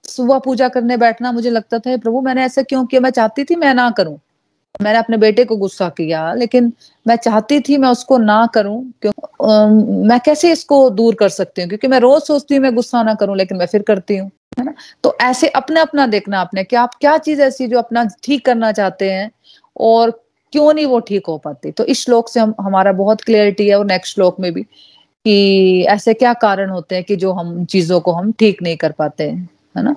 सुबह 0.05 0.39
पूजा 0.39 0.69
करने 0.69 0.97
बैठना 0.97 1.33
मुझे 1.33 1.51
लगता 1.51 1.79
था 1.79 1.97
प्रभु, 1.97 2.21
मैंने 2.21 2.45
ऐसा 2.45 2.63
क्यों 2.63 2.85
किया? 2.87 3.01
मैं 3.01 3.11
चाहती 3.11 3.45
थी 3.45 3.57
मैं 3.57 3.75
ना 3.75 3.91
करूँ। 3.91 4.19
मैंने 4.75 4.99
अपने 4.99 5.17
बेटे 5.17 5.45
को 5.45 5.57
गुस्सा 5.57 5.89
किया 5.89 6.33
लेकिन 6.35 6.73
मैं 7.07 7.17
चाहती 7.17 7.61
थी 7.61 7.77
मैं 7.77 7.89
उसको 7.89 8.19
ना 8.19 8.47
करूँ 8.55 8.83
क्यों 9.03 9.13
आ, 9.47 9.67
मैं 10.09 10.19
कैसे 10.25 10.53
इसको 10.53 10.89
दूर 10.91 11.15
कर 11.15 11.29
सकती 11.29 11.63
हूँ? 11.63 11.69
क्योंकि 11.69 11.89
मैं 11.89 11.99
रोज 12.01 12.23
सोचती 12.23 12.55
हूँ 12.55 12.63
मैं 12.63 12.75
गुस्सा 12.75 13.03
ना 13.03 13.15
करूँ 13.15 13.37
लेकिन 13.37 13.59
मैं 13.59 13.67
फिर 13.67 13.83
करती 13.83 14.17
हूँ 14.17 14.31
है 14.59 14.65
ना? 14.65 14.75
तो 15.05 15.17
ऐसे 15.23 15.49
अपने 15.51 15.81
अपना 15.81 16.07
देखना 16.07 16.41
आपने 16.41 16.65
कि 16.65 16.77
आप 16.77 16.95
क्या 17.01 17.17
चीज़ 17.19 17.43
ऐसी 17.43 17.67
जो 17.67 17.79
अपना 17.79 18.05
ठीक 18.25 18.45
करना 18.47 18.73
चाहते 18.73 19.11
हैं 19.11 19.31
और 19.81 20.11
क्यों 20.53 20.73
नहीं 20.75 20.87
वो 20.87 21.01
ठीक 21.01 21.27
हो 21.27 21.37
पाती? 21.39 21.71
तो 21.71 21.85
इस 21.85 22.05
श्लोक 22.05 22.29
से 22.29 22.41
हम 22.41 22.55
हमारा 22.61 22.93
बहुत 22.93 23.21
क्लियरिटी 23.23 23.69
है 23.69 23.79
और 23.79 23.87
नेक्स्ट 23.87 24.15
श्लोक 24.15 24.41
में 24.41 24.53
भी 24.53 24.63
कि 24.63 25.85
ऐसे 25.89 26.15
क्या 26.15 26.33
कारण 26.35 26.71
होते 26.71 26.95
हैं 26.95 27.05
कि 27.05 27.17
जो 27.17 27.33
हम 27.33 27.65
चीज़ों 27.65 28.01
को 28.01 28.13
हम 28.13 28.33
ठीक 28.33 28.63
नहीं 28.63 28.77
कर 28.77 28.93
पाते 28.93 29.25
हैं 29.25 29.49
है 29.77 29.83
ना? 29.85 29.95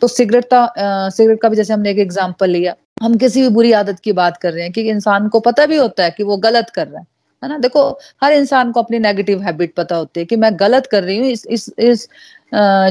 तो 0.00 0.08
सिगरेट 0.08 0.44
का 0.52 1.08
सिगरेट 1.10 1.40
का 1.42 1.48
भी 1.48 1.56
जैसे 1.56 1.72
हमने 1.72 1.90
एक 1.90 1.98
एग्ज़ाम्पल 1.98 2.50
लिया 2.50 2.74
हम 3.00 3.16
किसी 3.18 3.42
भी 3.42 3.48
बुरी 3.48 3.72
आदत 3.72 3.98
की 4.04 4.12
बात 4.12 4.36
कर 4.36 4.52
रहे 4.52 4.62
हैं 4.64 4.72
कि 4.72 4.82
इंसान 4.90 5.28
को 5.28 5.40
पता 5.40 5.66
भी 5.66 5.76
होता 5.76 6.04
है 6.04 6.10
कि 6.10 6.22
वो 6.22 6.36
गलत 6.38 6.70
कर 6.74 6.86
रहा 6.88 7.00
है 7.00 7.06
है 7.42 7.48
ना? 7.48 7.56
देखो, 7.58 7.82
हर 8.22 8.32
इंसान 8.32 8.72
को 8.72 8.82
अपनी 8.82 8.98
नेगेटिव 8.98 9.42
हैबिट 9.42 9.74
पता 9.76 9.96
होती 9.96 10.20
है 10.20 10.26
कि 10.26 10.36
मैं 10.36 10.50
गलत 10.60 10.86
कर 10.86 11.02
रही 11.04 11.16
हूँ, 11.18 11.26
इस 11.28 11.46
इस 11.48 11.70
इस 11.80 12.08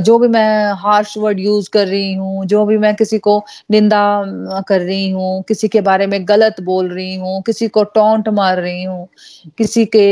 जो 0.03 0.17
भी 0.19 0.27
मैं 0.27 0.73
हार्श 0.81 1.13
वर्ड 1.17 1.39
यूज़ 1.39 1.69
कर 1.69 1.87
रही 1.87 2.13
हूँ, 2.13 2.45
जो 2.45 2.65
भी 2.65 2.77
मैं 2.77 2.93
किसी 2.95 3.19
को 3.19 3.37
निंदा 3.71 4.01
कर 4.67 4.81
रही 4.81 5.09
हूँ, 5.11 5.41
किसी 5.47 5.67
के 5.67 5.81
बारे 5.81 6.07
में 6.07 6.19
गलत 6.29 6.61
बोल 6.63 6.89
रही 6.93 7.15
हूँ, 7.15 7.41
किसी 7.43 7.67
को 7.69 7.83
टोंट 7.95 8.29
मार 8.31 8.59
रही 8.61 8.83
हूँ, 8.83 9.07
किसी 9.57 9.85
के 9.95 10.05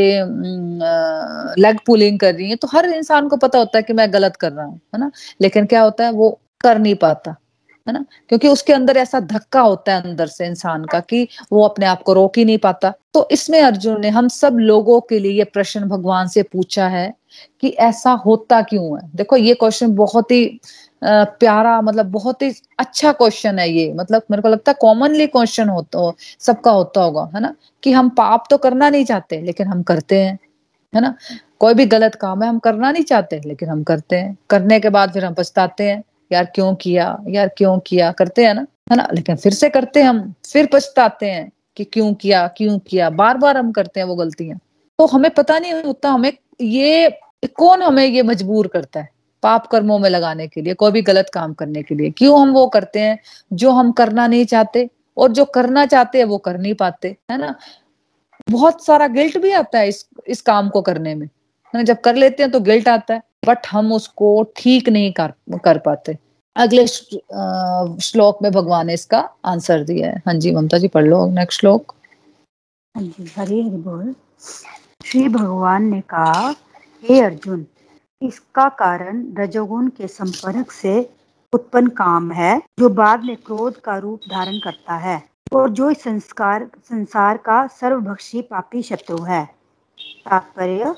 लेग 1.62 1.79
पुलिंग 1.88 2.19
कर 2.19 2.33
रही 2.36 2.49
हूँ 2.49 2.57
तो 2.57 2.67
हर 2.73 2.89
इंसान 2.91 3.27
को 3.29 3.38
पता 3.38 3.60
होता 3.60 3.77
है 3.77 3.83
कि 3.83 3.93
मैं 3.93 4.12
गलत 4.13 4.36
कर 4.36 4.51
रहा 4.51 4.65
हूँ, 4.65 4.79
है 4.95 4.99
ना? 4.99 5.12
लेकिन 5.41 5.65
क्या 5.65 5.81
होता 5.81 6.05
है, 6.05 6.12
वो 6.12 6.39
कर 6.62 6.79
नहीं 6.79 6.95
पाता। 6.97 7.36
है 7.88 7.93
ना? 7.93 8.04
क्योंकि 8.30 8.47
उसके 8.47 8.73
अंदर 8.73 8.97
ऐसा 8.97 9.19
धक्का 9.19 9.62
होता 9.62 9.93
है 9.93 10.02
अंदर 10.02 10.28
से 10.28 10.45
इंसान 10.45 10.86
का 10.86 11.00
कि 11.00 11.28
वो 11.52 11.63
अपने 11.63 11.86
आप 11.86 12.02
को 12.04 12.13
रोक 12.13 12.38
ही 12.38 12.45
नहीं 12.45 12.58
पाता। 12.58 12.93
तो 13.13 13.28
इसमें 13.32 13.62
अर्जुन 13.62 14.02
ने 14.02 14.10
हम 14.10 14.28
सब 14.28 14.58
लोगों 14.60 15.00
के 15.02 15.19
लिए 15.19 15.32
ये 15.32 15.43
प्रश्न 15.43 15.88
भगवान 15.89 16.28
से 16.28 16.43
पूछा 16.43 16.88
है 16.88 17.13
कि 17.62 17.69
ऐसा 17.69 18.12
होता 18.26 18.62
क्यों 18.62 18.97
है? 18.97 19.10
देखो, 19.15 19.38
ये 19.38 19.54
क्वेश्चन 19.54 19.95
बहुत 19.95 20.32
ही 20.32 20.60
प्यारा 21.04 21.80
मतलब 21.82 22.06
बहुत 22.06 22.41
ही 22.41 22.52
अच्छा 22.80 23.12
क्वेश्चन 23.12 23.60
है 23.60 23.69
ये। 23.69 23.93
मतलब 23.93 24.21
मेरे 24.32 24.41
को 24.41 24.50
लगता 24.50 24.71
है 24.71 24.78
कॉमनली 24.82 25.28
क्वेश्चन 25.28 25.69
होता 25.69 26.00
हो 26.00 26.15
सबका 26.39 26.71
होता 26.71 27.02
होगा, 27.02 27.30
है 27.36 27.41
ना? 27.41 27.54
कि 27.84 27.91
हम 27.91 28.10
पाप 28.10 28.43
तो 28.50 28.58
करना 28.58 28.89
नहीं 28.89 29.06
चाहते, 29.06 29.41
लेकिन 29.41 29.67
हम 29.67 29.84
करते 29.84 30.21
हैं, 30.21 30.38
है 30.93 31.02
ना? 31.02 31.13
कोई 31.60 31.73
भी 31.73 31.86
गलत 31.86 32.15
काम 32.15 32.43
है, 32.43 32.50
हम 32.50 32.60
करना 32.60 32.91
नहीं 32.91 33.04
चाहते, 33.04 33.41
लेकिन 33.45 33.69
हम 33.69 33.84
करते 33.84 34.15
हैं। 34.15 34.38
करने 34.50 34.80
के 34.80 34.89
बाद 34.89 35.13
फिर 35.13 35.26
हम 35.26 35.34
पछताते 35.34 35.89
हैं। 35.89 36.04
यार 36.31 36.45
क्यों 36.45 36.75
किया? 36.75 37.17
यार 37.27 37.47
क्यों 37.57 37.79
किया? 37.79 38.11
करते 38.11 38.45
हैं 38.45 38.53
ना? 38.53 38.65
है 38.91 38.97
ना? 38.97 39.07
लेकिन 39.13 39.35
फिर 39.35 39.53
से 39.53 39.69
करते 39.69 40.01
हम। 40.01 40.33
फिर 40.53 40.69
पछताते 40.73 41.25
हैं 41.25 41.51
कि 41.77 41.83
क्यों 41.83 42.13
किया 42.13 42.47
क्यों 42.47 42.79
किया? 42.79 43.09
बार 43.09 43.37
बार 43.37 43.57
हम 43.57 43.71
करते 43.71 43.99
हैं 43.99 44.07
वो 44.07 44.15
गलतियाँ। 44.15 44.59
तो 44.99 45.05
हमें 45.05 45.31
पता 45.31 45.59
नहीं 45.59 45.73
होता 45.73 46.09
हमें 46.09 46.33
ये 46.61 47.09
कौन 47.55 47.81
हमें 47.81 48.05
ये 48.05 48.23
मजबूर 48.23 48.67
करता 48.67 48.99
है 48.99 49.09
पाप 49.43 49.67
कर्मों 49.67 49.99
में 49.99 50.09
लगाने 50.09 50.47
के 50.47 50.61
लिए, 50.61 50.73
कोई 50.73 50.91
भी 50.91 51.01
गलत 51.01 51.29
काम 51.33 51.53
करने 51.53 51.83
के 51.83 51.95
लिए। 51.95 52.09
क्यों 52.09 52.41
हम 52.41 52.51
वो 52.51 52.67
करते 52.67 52.99
हैं 52.99 53.19
जो 53.53 53.71
हम 53.71 53.91
करना 53.91 54.27
नहीं 54.27 54.45
चाहते 54.45 54.89
और 55.17 55.31
जो 55.31 55.45
करना 55.45 55.85
चाहते 55.85 56.17
हैं 56.17 56.25
वो 56.25 56.37
कर 56.37 56.57
नहीं 56.57 56.73
पाते, 56.73 57.15
है 57.31 57.37
ना? 57.37 57.55
बहुत 58.49 58.85
सारा 58.85 59.07
गिल्ट 59.07 59.37
भी 59.37 59.51
आता 59.51 59.79
है 59.79 59.87
इस 59.87 60.07
इस 60.27 60.41
काम 60.41 60.69
को 60.69 60.81
करने 60.81 61.15
में। 61.15 61.25
है 61.25 61.71
ना? 61.73 61.83
जब 61.83 62.01
कर 62.01 62.15
लेते 62.15 62.43
हैं 62.43 62.51
तो 62.51 62.59
गिल्ट 62.59 62.87
आता 62.87 63.13
है। 63.13 63.21
बट 63.47 63.67
हम 63.67 63.91
उसको 63.93 64.31
ठीक 64.57 64.89
नहीं 64.89 65.12
कर 65.12 65.33
कर 65.63 65.77
पाते। 65.79 66.17
अगले 66.55 66.86
श्लोक 66.88 68.41
में 68.43 68.51
भगवान 68.51 68.88
ने 68.88 68.93
इसका 68.93 69.19
आंसर 69.45 69.83
दिया 69.83 70.10
है। 70.10 70.21
हाँ 70.25 70.33
जी, 70.36 70.51
ममता 70.51 70.77
जी, 70.77 70.88
पढ़ 70.88 71.05
लो 71.05 71.25
नेक्स्ट 71.31 71.60
श्लोक। 71.60 71.93
हाँ 72.95 73.03
जी, 73.03 73.31
हरी 73.38 73.62
बोल। 73.63 74.13
श्री 75.05 75.27
भगवान 75.29 75.83
ने 75.83 76.01
कहा, 76.10 76.53
हे 77.03 77.19
अर्जुन, 77.21 77.65
इसका 78.21 78.67
कारण 78.79 79.23
रजोगुण 79.38 79.88
के 79.89 80.07
संपर्क 80.07 80.71
से 80.71 80.99
उत्पन्न 81.53 81.88
काम 81.89 82.31
है, 82.31 82.60
जो 82.79 82.89
बाद 82.91 83.23
में 83.23 83.36
क्रोध 83.38 83.79
का 83.81 83.97
रूप 83.97 84.21
धारण 84.29 84.57
करता 84.60 84.95
है 84.97 85.21
और 85.53 85.69
जो 85.69 85.93
संस्कार, 85.95 86.67
संसार 86.86 87.38
का 87.38 87.65
सर्वभक्षी 87.71 88.41
पापी 88.43 88.81
शत्रु 88.83 89.23
है। 89.23 89.43
तात्पर्य 90.25 90.95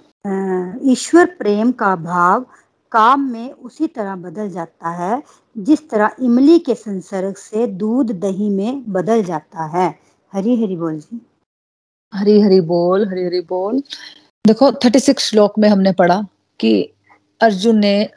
ईश्वर 0.83 1.25
प्रेम 1.25 1.71
का 1.71 1.95
भाव 1.95 2.45
काम 2.91 3.31
में 3.31 3.51
उसी 3.51 3.87
तरह 3.87 4.15
बदल 4.15 4.49
जाता 4.49 4.89
है, 4.89 5.23
जिस 5.57 5.89
तरह 5.89 6.11
इमली 6.21 6.59
के 6.59 6.75
संसर्ग 6.75 7.35
से 7.35 7.67
दूध 7.67 8.11
दही 8.11 8.49
में 8.49 8.91
बदल 8.91 9.23
जाता 9.23 9.65
है। 9.65 9.99
हरी 10.33 10.63
हरी 10.63 10.77
बोल 10.77 10.99
जी। 10.99 11.25
हरी 12.15 12.41
हरी 12.41 12.61
बोल, 12.61 13.07
हरी 13.07 13.25
हरी 13.25 13.41
बोल। 13.41 13.83
देखो 14.47 14.71
थर्टी 14.71 14.99
सिक्स 14.99 15.23
श्लोक 15.23 15.59
में 15.59 15.69
हमने 15.69 15.91
पढ़ा 15.91 16.21
कि 16.59 16.93
अर्जुन 17.41 17.77
ने 17.77 18.09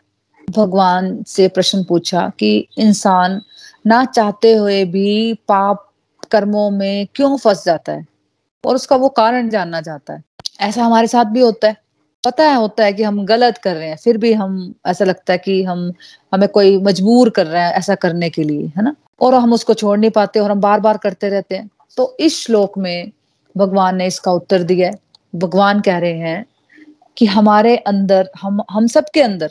भगवान 0.56 1.22
से 1.22 1.48
प्रश्न 1.48 1.84
पूछा 1.84 2.32
कि 2.38 2.68
इंसान 2.78 3.42
ना 3.86 4.04
चाहते 4.04 4.54
हुए 4.54 4.84
भी 4.84 5.34
पाप 5.34 5.92
कर्मों 6.30 6.70
में 6.70 7.06
क्यों 7.14 7.36
फंस 7.36 7.64
जाता 7.64 7.92
है? 7.92 8.06
और 8.64 8.74
उसका 8.74 8.96
वो 8.96 9.08
कारण 9.08 9.48
जानना 9.48 9.80
चाहता 9.80 10.12
है। 10.12 10.22
ऐसा 10.60 10.84
हमारे 10.84 11.06
साथ 11.06 11.24
भी 11.24 11.40
होता 11.40 11.68
है। 11.68 11.91
पता 12.24 12.44
है 12.44 12.56
होता 12.56 12.84
है 12.84 12.92
कि 12.92 13.02
हम 13.02 13.24
गलत 13.24 13.58
कर 13.58 13.76
रहे 13.76 13.88
हैं, 13.88 13.96
फिर 13.96 14.18
भी 14.18 14.32
हम, 14.32 14.74
ऐसा 14.86 15.04
लगता 15.04 15.32
है 15.32 15.38
कि 15.38 15.62
हम, 15.62 15.92
हमें 16.34 16.48
कोई 16.48 16.78
मजबूर 16.78 17.30
कर 17.30 17.46
रहा 17.46 17.66
है 17.66 17.72
ऐसा 17.72 17.94
करने 17.94 18.30
के 18.30 18.42
लिए, 18.42 18.66
है 18.66 18.82
ना? 18.82 18.96
और 19.20 19.34
हम 19.34 19.52
उसको 19.52 19.74
छोड़ 19.74 19.98
नहीं 19.98 20.10
पाते 20.10 20.40
और 20.40 20.50
हम 20.50 20.60
बार 20.60 20.80
बार 20.80 20.96
करते 20.96 21.28
रहते 21.28 21.56
हैं। 21.56 21.70
तो 21.96 22.16
इस 22.20 22.44
श्लोक 22.44 22.78
में 22.78 23.12
भगवान 23.56 23.96
ने 23.96 24.06
इसका 24.06 24.32
उत्तर 24.32 24.62
दिया 24.62 24.88
है। 24.88 24.94
भगवान 25.34 25.80
कह 25.80 25.98
रहे 25.98 26.18
हैं 26.18 26.46
कि 27.16 27.26
हमारे 27.26 27.76
अंदर, 27.76 28.30
हम 28.42 28.62
हम 28.70 28.86
सबके 28.86 29.22
अंदर 29.22 29.50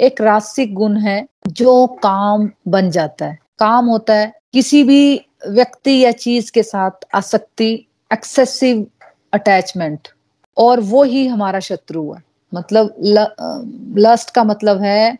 एक 0.00 0.20
रासिक 0.20 0.74
गुण 0.74 0.96
है 0.96 1.26
जो 1.46 1.86
काम 1.86 2.50
बन 2.68 2.90
जाता 2.90 3.26
है। 3.26 3.38
काम 3.58 3.86
होता 3.86 4.14
है 4.14 4.32
किसी 4.52 4.84
भी 4.84 5.26
व्यक्ति 5.48 6.04
या 6.04 6.12
चीज़ 6.12 6.52
के 6.52 6.62
साथ 6.62 6.90
आसक्ति 7.14 7.86
एक्सेसिव 8.12 8.86
अटैचमेंट 9.32 10.08
और 10.60 10.80
वो 10.82 11.02
ही 11.04 11.26
हमारा 11.26 11.60
शत्रु 11.60 12.10
है। 12.12 12.22
मतलब 12.52 12.94
ल, 13.00 13.26
लस्ट 13.98 14.30
का 14.30 14.44
मतलब 14.44 14.80
है 14.82 15.18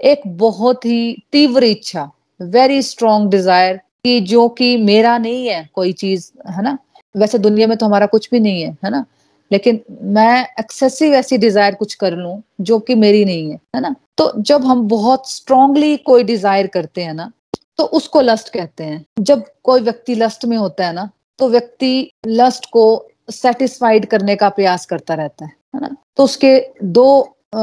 एक 0.00 0.22
बहुत 0.38 0.84
ही 0.84 1.24
तीव्र 1.32 1.64
इच्छा 1.64 2.10
वेरी 2.40 2.80
स्ट्रॉन्ग 2.82 3.30
डिज़ायर 3.30 3.76
कि 3.76 4.18
जो 4.22 4.48
कि 4.50 4.76
मेरा 4.78 5.16
नहीं 5.18 5.46
है 5.46 5.68
कोई 5.74 5.92
चीज़ 5.94 6.30
है 6.48 6.62
ना? 6.62 6.78
वैसे 7.14 7.38
दुनिया 7.38 7.66
में 7.66 7.76
तो 7.76 7.86
हमारा 7.86 8.06
कुछ 8.06 8.28
भी 8.30 8.40
नहीं 8.40 8.62
है 8.62 8.76
है 8.84 8.90
ना? 8.90 9.04
लेकिन 9.50 9.80
मैं 10.14 10.42
एक्सेसिव 10.60 11.14
ऐसी 11.14 11.38
डिज़ायर 11.38 11.74
कुछ 11.74 11.94
कर 11.94 12.12
लूँ 12.14 12.40
जो 12.60 12.78
कि 12.78 12.94
मेरी 12.96 13.24
नहीं 13.24 13.50
है 13.50 13.58
है 13.76 13.80
ना? 13.80 13.94
तो 14.18 14.32
जब 14.38 14.64
हम 14.64 14.86
बहुत 14.88 15.30
स्ट्रांगली 15.30 15.96
कोई 15.98 16.24
डिज़ायर 16.24 16.66
करते 16.66 17.02
हैं 17.02 17.14
ना 17.14 17.30
तो 17.78 17.84
उसको 17.96 18.20
लस्ट 18.20 18.48
कहते 18.48 18.84
हैं। 18.84 19.04
जब 19.20 19.44
कोई 19.64 19.80
व्यक्ति 19.80 20.14
लस्ट 20.14 20.44
में 20.44 20.56
होता 20.56 20.86
है 20.86 20.92
ना 20.94 21.08
तो 21.38 21.48
व्यक्ति 21.48 22.10
लस्ट 22.26 22.66
को 22.72 22.84
सेटिस्फाइड 23.28 24.06
करने 24.06 24.36
का 24.36 24.48
प्रयास 24.48 24.86
करता 24.86 25.14
रहता 25.14 25.44
है 25.44 25.52
है 25.74 25.80
ना? 25.80 25.96
तो 26.16 26.24
उसके 26.24 26.58
दो 26.82 27.20
आ, 27.54 27.60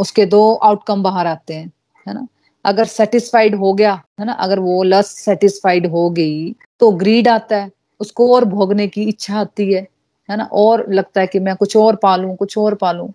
उसके 0.00 0.24
दो 0.26 0.54
आउटकम 0.54 1.02
बाहर 1.02 1.26
आते 1.26 1.54
हैं 1.54 1.70
है 2.06 2.14
ना? 2.14 2.26
अगर 2.64 2.84
सेटिस्फाइड 2.86 3.54
हो 3.54 3.72
गया 3.74 3.92
है 4.20 4.26
ना? 4.26 4.32
अगर 4.32 4.58
वो 4.58 4.82
लस 4.82 5.08
सेटिस्फाइड 5.18 5.86
हो 5.86 6.08
गई 6.10 6.54
तो 6.80 6.90
ग्रीड 6.92 7.28
आता 7.28 7.56
है 7.56 7.70
उसको 8.00 8.34
और 8.34 8.44
भोगने 8.44 8.86
की 8.88 9.02
इच्छा 9.02 9.40
आती 9.40 9.72
है 9.72 9.86
है 10.28 10.36
ना? 10.36 10.44
और 10.44 10.86
लगता 10.92 11.20
है 11.20 11.26
कि 11.26 11.38
मैं 11.40 11.56
कुछ 11.56 11.76
और 11.76 11.96
पालू 11.96 12.34
कुछ 12.34 12.56
और 12.58 12.74
पालू। 12.74 13.10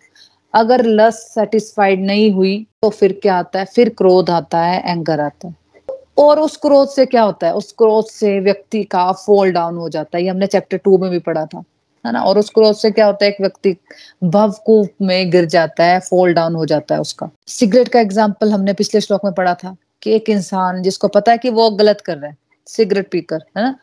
अगर 0.53 0.85
लस 0.85 1.15
सेटिस्फाइड 1.33 2.05
नहीं 2.05 2.31
हुई 2.31 2.65
तो 2.81 2.89
फिर 2.89 3.19
क्या 3.21 3.37
आता 3.37 3.59
है? 3.59 3.65
फिर 3.65 3.89
क्रोध 3.89 4.29
आता 4.29 4.61
है 4.61 4.91
एंगर 4.91 5.19
आता 5.19 5.47
है। 5.47 5.55
और 6.17 6.39
उस 6.39 6.55
क्रोध 6.57 6.89
से 6.89 7.05
क्या 7.05 7.23
होता 7.23 7.47
है? 7.47 7.53
उस 7.53 7.71
क्रोध 7.71 8.05
से 8.05 8.39
व्यक्ति 8.39 8.83
का 8.83 9.11
फॉल 9.11 9.51
डाउन 9.51 9.77
हो 9.77 9.89
जाता 9.89 10.17
है। 10.17 10.23
ये 10.23 10.29
हमने 10.29 10.47
चैप्टर 10.47 10.77
टू 10.77 10.97
में 10.97 11.09
भी 11.11 11.19
पढ़ा 11.19 11.45
था। 11.45 11.63
है 12.05 12.11
ना? 12.13 12.21
और 12.21 12.37
उस 12.39 12.49
क्रोध 12.49 12.75
से 12.75 12.91
क्या 12.91 13.05
होता 13.05 13.25
है, 13.25 13.31
एक 13.31 13.41
व्यक्ति 13.41 13.75
भवकूप 14.23 14.89
में 15.01 15.31
गिर 15.31 15.45
जाता 15.47 15.83
है 15.83 15.99
फॉल 15.99 16.33
डाउन 16.33 16.55
हो 16.55 16.65
जाता 16.65 16.95
है 16.95 17.01
उसका। 17.01 17.29
सिगरेट 17.47 17.87
का 17.87 17.99
एग्ज़ाम्पल 17.99 18.51
हमने 18.51 18.73
पिछले 18.73 19.01
श्लोक 19.01 19.25
में 19.25 19.33
पढ़ा 19.33 19.53
था 19.53 19.75
कि 20.01 20.11
एक 20.11 20.29
इंसान, 20.29 20.81
जिसको 20.81 21.07
पता 21.07 21.31
है 21.31 21.37
कि 21.37 21.49
वो 21.49 21.69
गलत 21.71 22.01
कर 22.01 22.17
रहा 22.17 22.29
है 22.29 22.37
सिगरेट 22.67 23.11
पीकर, 23.11 23.43
है 23.57 23.63
ना? 23.63 23.75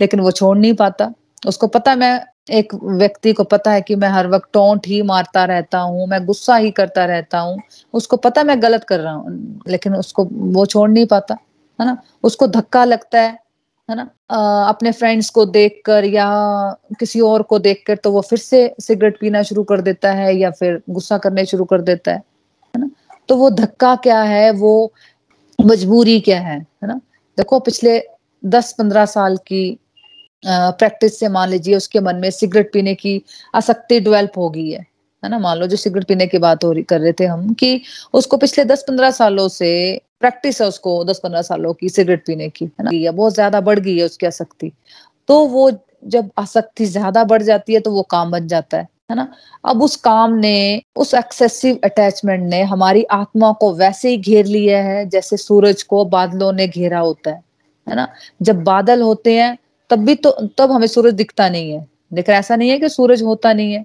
लेकिन 0.00 0.20
वो 0.20 0.30
छोड़ 0.30 0.56
नहीं 0.58 0.74
पाता। 0.74 1.12
उसको 1.46 1.66
पता 1.66 1.94
मैं 1.96 2.20
एक 2.50 2.74
व्यक्ति 2.74 3.32
को 3.32 3.44
पता 3.44 3.70
है 3.70 3.80
कि 3.82 3.94
मैं 3.96 4.08
हर 4.08 4.26
वक्त 4.28 4.48
टोंट 4.52 4.86
ही 4.86 5.00
मारता 5.02 5.44
रहता 5.44 5.78
हूँ, 5.78 6.06
मैं 6.06 6.24
गुस्सा 6.26 6.56
ही 6.56 6.70
करता 6.70 7.04
रहता 7.04 7.38
हूँ। 7.38 7.58
उसको 7.94 8.16
पता 8.16 8.42
मैं 8.44 8.60
गलत 8.62 8.84
कर 8.84 9.00
रहा 9.00 9.12
हूँ, 9.12 9.60
लेकिन 9.68 9.94
उसको 9.94 10.24
वो 10.24 10.66
छोड़ 10.66 10.88
नहीं 10.90 11.06
पाता, 11.06 11.36
है 11.78 11.86
ना? 11.86 11.96
उसको 12.22 12.46
धक्का 12.46 12.84
लगता 12.84 13.20
है 13.20 13.38
है 13.88 13.96
ना? 13.96 14.08
आ, 14.30 14.68
अपने 14.68 14.90
फ्रेंड्स 14.92 15.28
को 15.30 15.44
देखकर 15.46 16.04
या 16.04 16.26
किसी 17.00 17.20
और 17.20 17.42
को 17.42 17.58
देखकर 17.58 17.96
तो 17.96 18.10
वो 18.12 18.20
फिर 18.20 18.38
से 18.38 18.60
सिगरेट 18.80 19.18
पीना 19.20 19.42
शुरू 19.42 19.62
कर 19.64 19.80
देता 19.80 20.12
है 20.12 20.34
या 20.36 20.50
फिर 20.50 20.80
गुस्सा 20.90 21.18
करने 21.18 21.44
शुरू 21.46 21.64
कर 21.64 21.80
देता 21.82 22.12
है 22.12 22.16
है 22.74 22.80
ना? 22.80 22.90
तो 23.28 23.36
वो 23.36 23.50
धक्का 23.50 23.94
क्या 23.96 24.22
है? 24.22 24.50
वो 24.52 24.92
मजबूरी 25.58 26.18
क्या 26.20 26.40
है 26.40 26.58
है 26.58 26.88
ना? 26.88 27.00
देखो 27.38 27.58
पिछले 27.60 28.00
दस 28.42 28.72
पंद्रह 28.78 29.04
साल 29.06 29.36
की 29.46 29.78
प्रैक्टिस 30.42 31.18
से 31.20 31.28
मान 31.28 31.48
लीजिए 31.50 31.76
उसके 31.76 32.00
मन 32.00 32.16
में 32.16 32.30
सिगरेट 32.30 32.72
पीने 32.72 32.94
की 32.94 33.22
आसक्ति 33.54 34.00
डेवलप 34.00 34.32
हो 34.38 34.48
गई 34.50 34.70
है। 34.70 34.84
है 35.24 35.30
ना? 35.30 35.38
मान 35.38 35.58
लो 35.58 35.66
जो 35.66 35.76
सिगरेट 35.78 36.04
पीने 36.06 36.26
की 36.26 36.38
बात 36.38 36.64
हो 36.64 36.72
रही, 36.72 36.82
कर 36.84 37.00
रहे 37.00 37.12
थे 37.12 37.24
हम 37.26 37.52
कि 37.54 37.80
उसको 38.14 38.36
पिछले 38.38 38.64
दस 38.66 38.84
पंद्रह 38.88 39.10
सालों 39.12 39.48
से 39.50 40.00
प्रैक्टिस 40.20 40.60
है 40.62 40.68
उसको 40.68 41.02
दस 41.04 41.20
पंद्रह 41.22 41.42
सालों 41.42 41.72
की 41.74 41.88
सिगरेट 41.90 42.24
पीने 42.26 42.48
की, 42.48 42.64
है 42.64 42.84
ना? 42.84 42.90
या 42.94 43.12
बहुत 43.12 43.34
ज़्यादा 43.34 43.60
बढ़ 43.62 43.78
गई 43.80 43.96
है 43.98 44.04
उसकी 44.04 44.26
आसक्ति। 44.26 44.72
तो 45.28 45.38
वो 45.48 45.70
जब 46.06 46.30
आसक्ति 46.38 46.86
ज़्यादा 46.86 47.24
बढ़ 47.24 47.42
जाती 47.42 47.74
है 47.74 47.80
तो 47.80 47.90
वो 47.92 48.02
काम 48.10 48.30
बन 48.30 48.46
जाता 48.48 48.76
है 48.78 48.88
है 49.10 49.16
ना? 49.16 49.26
अब 49.64 49.82
उस 49.82 49.96
काम 49.98 50.32
ने, 50.34 50.82
उस 50.96 51.14
एक्सेसिव 51.14 51.78
अटैचमेंट 51.84 52.42
ने 52.44 52.62
हमारी 52.64 53.02
आत्मा 53.12 53.52
को 53.52 53.72
वैसे 53.76 54.08
ही 54.10 54.16
घेर 54.18 54.46
लिया 54.46 54.82
है 54.84 55.08
जैसे 55.08 55.36
सूरज 55.36 55.82
को 55.84 56.04
बादलों 56.06 56.52
ने 56.52 56.66
घेरा 56.68 56.98
होता 57.00 57.30
है 57.30 57.42
है 57.86 57.96
ना? 57.96 58.08
जब 58.42 58.62
बादल 58.64 59.02
होते 59.02 59.34
हैं 59.34 59.56
तब 59.90 60.04
भी 60.06 60.14
तो 60.16 60.30
तब 60.58 60.72
हमें 60.72 60.86
सूरज 60.86 61.14
दिखता 61.14 61.48
नहीं 61.48 61.72
है। 61.72 61.86
लेकिन 62.12 62.34
ऐसा 62.34 62.56
नहीं 62.56 62.70
है 62.70 62.78
कि 62.78 62.88
सूरज 62.88 63.22
होता 63.22 63.52
नहीं 63.52 63.72
है। 63.72 63.84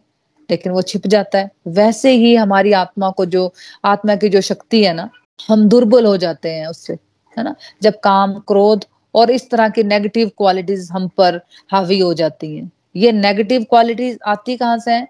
लेकिन 0.52 0.72
वो 0.72 0.82
छिप 0.82 1.08
जाता 1.08 1.40
है। 1.40 1.52
वैसे 1.68 2.12
ही 2.12 2.36
हमारी 2.36 2.72
आत्मा 2.72 3.10
को 3.10 3.26
जो, 3.26 3.54
आत्मा 3.86 4.16
की 4.16 4.30
जो 4.30 4.42
शक्ति 4.42 4.84
है 4.84 4.94
ना, 4.94 5.10
हम 5.48 5.68
दुर्बल 5.70 6.06
हो 6.06 6.18
जाते 6.18 6.50
हैं 6.50 6.68
उससे, 6.68 6.94
है 7.38 7.44
ना? 7.44 7.56
जब 7.82 8.00
काम, 8.00 8.34
क्रोध 8.40 8.86
और 9.16 9.32
इस 9.32 9.50
तरह 9.50 9.70
की 9.70 9.84
नेगेटिव 9.84 10.32
क्वालिटीज 10.38 10.90
हम 10.92 11.08
पर 11.08 11.42
हावी 11.72 12.00
हो 12.00 12.14
जाती 12.14 12.56
हैं। 12.58 12.72
ये 12.96 13.12
नेगेटिव 13.12 13.64
क्वालिटीज 13.64 14.18
आती 14.28 14.58
कहाँ 14.58 14.80
से 14.80 14.92
है? 14.92 15.08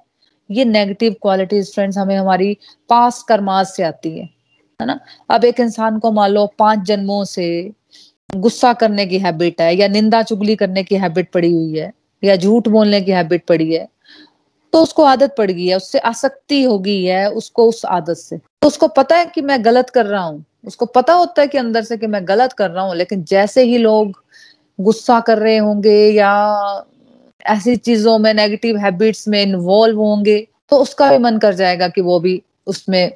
ये 0.52 0.66
नेगेटिव 0.66 1.16
क्वालिटीज 1.22 1.74
फ्रेंड्स 1.74 1.98
हमें 1.98 2.18
हमारी 2.18 2.58
पास 2.90 3.24
कर्माज 3.24 3.66
से 3.66 3.84
आती 3.84 4.18
है 4.20 4.30
है 4.82 4.86
ना? 4.86 5.00
अब 5.30 5.46
एक 5.46 5.60
इंसान 5.60 6.00
को 6.00 6.12
मान 6.12 6.32
लो 6.32 6.46
पाँच 6.60 6.80
जन्मों 6.80 7.24
से 7.26 7.72
गुस्सा 8.36 8.74
करने 8.74 9.06
की 9.06 9.20
हैबिट 9.20 9.62
है 9.62 9.76
या 9.76 9.88
निंदा 9.88 10.22
चुगली 10.24 10.56
करने 10.56 10.84
की 10.84 10.96
हैबिट 10.96 11.32
पड़ी 11.32 11.52
हुई 11.54 11.78
है 11.80 11.92
या 12.24 12.36
झूठ 12.36 12.68
बोलने 12.68 13.02
की 13.02 13.12
हैबिट 13.12 13.46
पड़ी 13.46 13.74
है 13.74 13.88
तो 14.74 14.82
उसको 14.84 15.04
आदत 15.04 15.34
पड़ 15.38 15.50
गई 15.52 15.66
है, 15.68 15.76
उससे 15.76 16.00
आसक्ति 16.00 16.64
हो 16.64 16.78
गई 16.80 17.04
है 17.04 17.30
उसको 17.32 17.68
उस 17.70 17.84
आदत 17.88 18.18
से। 18.18 18.38
तो 18.38 18.68
उसको 18.68 18.88
पता 18.90 19.16
है 19.16 19.26
कि 19.26 19.42
मैं 19.42 19.64
गलत 19.66 19.90
कर 19.90 20.06
रहा 20.06 20.24
हूँ। 20.24 20.44
उसको 20.68 20.86
पता 20.88 21.14
होता 21.14 21.42
है 21.42 21.48
कि 21.48 21.58
अंदर 21.58 21.84
से 21.84 21.98
कि 21.98 22.08
मैं 22.08 22.28
गलत 22.28 22.54
कर 22.54 22.70
रहा 22.72 22.84
हूँ, 22.86 22.96
लेकिन 22.96 23.24
जैसे 23.24 23.64
ही 23.64 23.78
लोग 23.78 24.24
गुस्सा 24.80 25.20
कर 25.20 25.38
रहे 25.38 25.58
होंगे 25.58 25.96
या 26.10 26.86
ऐसी 27.46 27.76
चीज़ों 27.78 28.18
में 28.20 28.34
नेगेटिव 28.34 28.78
हैबिट्स 28.78 29.28
में 29.28 29.42
इन्वॉल्व 29.42 30.00
होंगे 30.00 30.38
तो 30.70 30.78
उसका 30.78 31.10
भी 31.12 31.18
मन 31.18 31.38
कर 31.38 31.54
जाएगा 31.54 31.88
कि 31.88 32.02
वो 32.02 32.20
भी 32.20 32.42
उसमें 32.68 33.12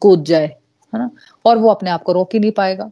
कूद 0.00 0.24
जाए, 0.24 0.46
है 0.92 0.98
ना? 0.98 1.10
और 1.44 1.58
वो 1.58 1.70
अपने 1.70 1.90
आप 1.90 2.02
को 2.02 2.12
रोक 2.12 2.34
ही 2.34 2.38
नहीं 2.40 2.52
पाएगा। 2.52 2.90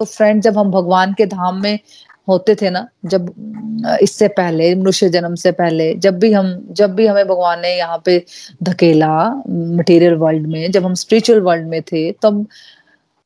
तो 0.00 0.04
फ्रेंड 0.04 0.42
जब 0.42 0.58
हम 0.58 0.70
भगवान 0.70 1.12
के 1.14 1.26
धाम 1.26 1.60
में 1.62 1.78
होते 2.28 2.54
थे 2.54 2.70
ना, 2.70 2.86
जब 3.04 3.32
इससे 4.02 4.28
पहले, 4.28 4.74
मनुष्य 4.74 5.08
जन्म 5.08 5.34
से 5.34 5.52
पहले, 5.52 5.92
जब 5.96 6.18
भी 6.18 6.32
हम, 6.32 6.46
जब 6.72 6.94
भी 6.94 7.06
हमें 7.06 7.26
भगवान 7.28 7.60
ने 7.60 7.76
यहाँ 7.76 8.00
पे 8.04 8.24
धकेला 8.62 9.14
मटेरियल 9.48 10.14
वर्ल्ड 10.14 10.46
में, 10.46 10.70
जब 10.70 10.84
हम 10.84 10.94
स्पिरिचुअल 10.94 11.40
वर्ल्ड 11.40 11.68
में 11.68 11.80
थे, 11.82 12.10
तब 12.12 12.46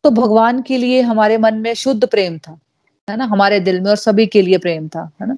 तो 0.05 0.11
भगवान 0.11 0.63
के 0.63 0.77
लिए 0.77 1.01
हमारे 1.03 1.39
मन 1.39 1.55
में 1.55 1.73
शुद्ध 1.75 2.07
प्रेम 2.07 2.39
था, 2.39 2.59
है 3.09 3.17
ना? 3.17 3.25
हमारे 3.25 3.61
दिल 3.61 3.81
में 3.81 3.91
और 3.91 3.97
सभी 3.97 4.27
के 4.27 4.43
लिए 4.43 4.59
प्रेम 4.59 4.89
था, 4.89 5.11
है 5.23 5.29
ना? 5.29 5.37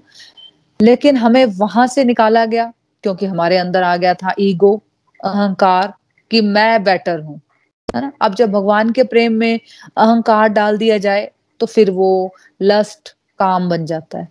लेकिन 0.80 1.16
हमें 1.16 1.44
वहाँ 1.58 1.86
से 1.86 2.04
निकाला 2.04 2.44
गया, 2.46 2.72
क्योंकि 3.04 3.26
हमारे 3.26 3.56
अंदर 3.58 3.82
आ 3.82 3.96
गया 3.96 4.14
था 4.14 4.34
ईगो 4.40 4.74
अहंकार, 5.20 5.92
कि 6.30 6.40
मैं 6.40 6.82
बेटर 6.84 7.20
हूँ, 7.20 7.40
है 7.88 8.00
ना? 8.00 8.12
अब 8.22 8.34
जब 8.34 8.50
भगवान 8.52 8.90
के 8.92 9.02
प्रेम 9.04 9.32
में 9.32 9.60
अहंकार 9.96 10.48
डाल 10.50 10.78
दिया 10.78 10.98
जाए 10.98 11.30
तो 11.60 11.66
फिर 11.66 11.90
वो 11.90 12.34
लस्ट 12.62 13.14
काम 13.40 13.68
बन 13.68 13.86
जाता 13.86 14.18
है। 14.18 14.28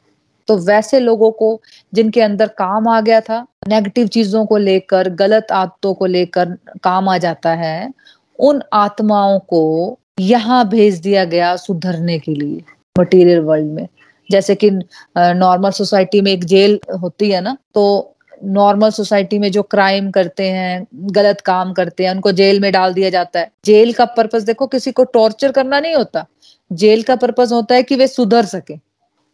तो 0.47 0.57
वैसे 0.57 0.99
लोगों 0.99 1.29
को, 1.31 1.61
जिनके 1.93 2.21
अंदर 2.21 2.47
काम 2.57 2.87
आ 2.87 2.99
गया 3.01 3.21
था 3.21 3.45
नेगेटिव 3.67 4.07
चीज़ों 4.07 4.45
को 4.45 4.57
लेकर, 4.57 5.09
गलत 5.11 5.51
आदतों 5.53 5.93
को 5.93 6.05
लेकर 6.07 6.57
काम 6.83 7.09
आ 7.09 7.17
जाता 7.17 7.53
है, 7.53 7.93
उन 8.39 8.61
आत्माओं 8.73 9.39
को 9.39 9.97
यहाँ 10.19 10.67
भेज 10.69 10.99
दिया 10.99 11.23
गया 11.25 11.55
सुधरने 11.55 12.19
के 12.19 12.33
लिए 12.33 12.61
मटेरियल 12.95 13.39
वर्ल्ड 13.41 13.71
में। 13.71 13.87
जैसे 14.29 14.55
कि 14.55 14.69
नॉर्मल 15.17 15.71
सोसाइटी 15.71 16.21
में 16.21 16.31
एक 16.31 16.43
जेल 16.45 16.79
होती 17.01 17.29
है 17.31 17.41
ना 17.41 17.55
तो 17.73 18.15
नॉर्मल 18.43 18.89
सोसाइटी 18.89 19.39
में 19.39 19.51
जो 19.51 19.61
क्राइम 19.63 20.09
करते 20.11 20.49
हैं, 20.49 20.85
गलत 20.93 21.41
काम 21.41 21.71
करते 21.73 22.03
हैं, 22.03 22.11
उनको 22.11 22.31
जेल 22.31 22.59
में 22.59 22.71
डाल 22.71 22.93
दिया 22.93 23.09
जाता 23.09 23.39
है। 23.39 23.51
जेल 23.65 23.91
का 23.93 24.05
पर्पस 24.07 24.43
देखो, 24.43 24.67
किसी 24.67 24.91
को 24.91 25.03
टॉर्चर 25.03 25.51
करना 25.51 25.79
नहीं 25.79 25.95
होता। 25.95 26.25
जेल 26.71 27.03
का 27.03 27.15
पर्पस 27.15 27.51
होता 27.51 27.75
है 27.75 27.83
कि 27.83 27.95
वे 27.95 28.07
सुधर 28.07 28.45
सके। 28.45 28.75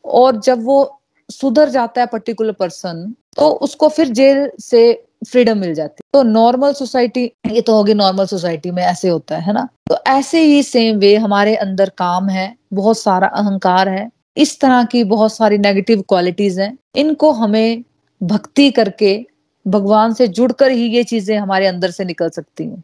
और 0.06 0.39
जब 0.39 0.63
वो 0.63 1.00
सुधर 1.30 1.70
जाता 1.70 2.02
है 2.02 2.08
पर्टिकुलर 2.08 2.52
पर्सन 2.52 3.13
तो 3.36 3.50
उसको 3.50 3.88
फिर 3.89 4.10
जेल 4.10 4.50
से 4.60 4.82
फ्रीडम 5.28 5.58
मिल 5.58 5.74
जाती 5.74 6.02
है। 6.04 6.10
तो 6.13 6.24
नॉर्मल 6.24 6.74
सोसाइटी 6.74 7.24
ये 7.52 7.62
तो 7.62 7.76
होगी 7.76 7.94
नॉर्मल 7.94 8.26
सोसाइटी 8.26 8.72
में 8.72 8.84
ऐसे 8.84 9.10
होता 9.10 9.38
है 9.38 9.54
ना? 9.54 9.68
तो 9.89 9.98
ऐसे 10.08 10.41
ही 10.41 10.63
सेम 10.63 10.98
वे 10.98 11.15
हमारे 11.15 11.56
अंदर 11.56 11.89
काम 11.89 12.30
है, 12.30 12.56
बहुत 12.74 12.98
सारा 12.98 13.28
अहंकार 13.28 13.89
है, 13.89 14.10
इस 14.38 14.60
तरह 14.60 14.84
की 14.84 15.04
बहुत 15.04 15.34
सारी 15.34 15.58
नेगेटिव 15.58 16.02
क्वालिटीज 16.02 16.60
हैं। 16.60 16.78
इनको 16.96 17.32
हमें 17.32 17.84
भक्ति 18.22 18.70
करके 18.72 19.26
भगवान 19.65 20.13
से 20.13 20.28
जुड़कर 20.28 20.72
ही 20.72 20.88
ये 20.88 21.04
चीज़ें 21.04 21.38
हमारे 21.38 21.68
अंदर 21.68 21.91
से 21.91 22.06
निकल 22.06 22.30
सकती 22.30 22.63
हैं। 22.63 22.84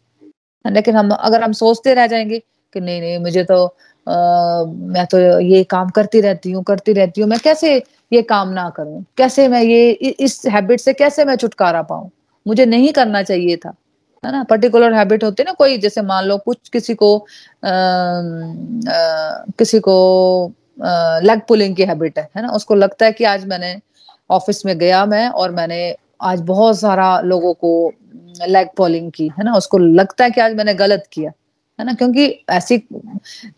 लेकिन 0.66 0.96
हम, 0.96 1.12
अगर 1.12 1.44
हम 1.44 1.52
सोचते 1.54 1.94
रह 1.94 2.08
जाएँगे 2.08 2.40
कि 2.40 2.80
नहीं 2.80 3.02
नहीं, 3.02 3.20
मुझे 3.20 3.44
तो 3.44 3.76
मैं 4.08 5.06
तो 5.12 5.18
ये 5.42 5.64
काम 5.70 5.90
करती 5.90 6.22
रहती 6.22 6.52
हूँ 6.52 6.64
करती 6.64 6.94
रहती 6.94 7.22
हूँ। 7.22 7.30
मैं 7.30 7.40
कैसे 7.44 7.76
ये 8.14 8.22
काम 8.24 8.50
ना 8.50 8.70
करूँ? 8.78 9.04
कैसे 9.18 9.48
मैं 9.48 9.62
ये 9.64 9.92
इस 9.92 10.42
हैबिट 10.52 10.80
से 10.80 10.94
कैसे 10.94 11.26
मैं 11.26 11.36
छुटकारा 11.36 11.82
पाऊँ? 11.84 12.10
मुझे 12.46 12.66
नहीं 12.66 12.92
करना 12.94 13.22
चाहिए 13.24 13.58
था 13.58 13.74
है 14.24 14.32
ना? 14.32 14.44
पर्टिकुलर 14.50 14.94
हैबिट 14.94 15.24
होती 15.24 15.44
है 15.44 15.46
ना 15.46 15.54
कोई 15.60 15.78
जैसे 15.78 16.02
मान 16.02 16.26
लो 16.26 16.38
कुछ 16.46 16.70
किसी 16.70 16.94
को 16.96 17.18
आ, 17.18 17.70
आ, 17.70 19.46
किसी 19.60 19.80
को 19.80 19.96
लेग 21.24 21.42
पुलिंग 21.48 21.76
की 21.76 21.84
हैबिट 21.86 22.20
है 22.20 22.28
है 22.38 22.42
ना? 22.44 22.50
उसको 22.52 22.76
लगता 22.76 23.06
है 23.06 23.12
कि 23.12 23.24
आज 23.26 23.46
मैंने 23.48 23.76
ऑफ़िस 24.30 24.66
में 24.66 24.78
गया 24.78 25.06
मैं 25.06 25.28
और 25.30 25.52
मैंने 25.52 25.96
आज 26.24 26.42
बहुत 26.48 26.80
सारा 26.80 27.20
लोगों 27.22 27.54
को 27.56 27.72
लेग 28.48 28.68
पुलिंग 28.78 29.12
की 29.12 29.28
है 29.40 29.44
ना? 29.46 29.54
उसको 29.56 29.78
लगता 29.78 30.24
है 30.24 30.32
कि 30.32 30.42
आज 30.42 30.56
मैंने 30.56 30.74
गलत 30.76 31.04
किया। 31.14 31.32
है 31.82 31.86
ना? 31.86 31.94
क्योंकि 31.94 32.26
ऐसी 32.50 32.82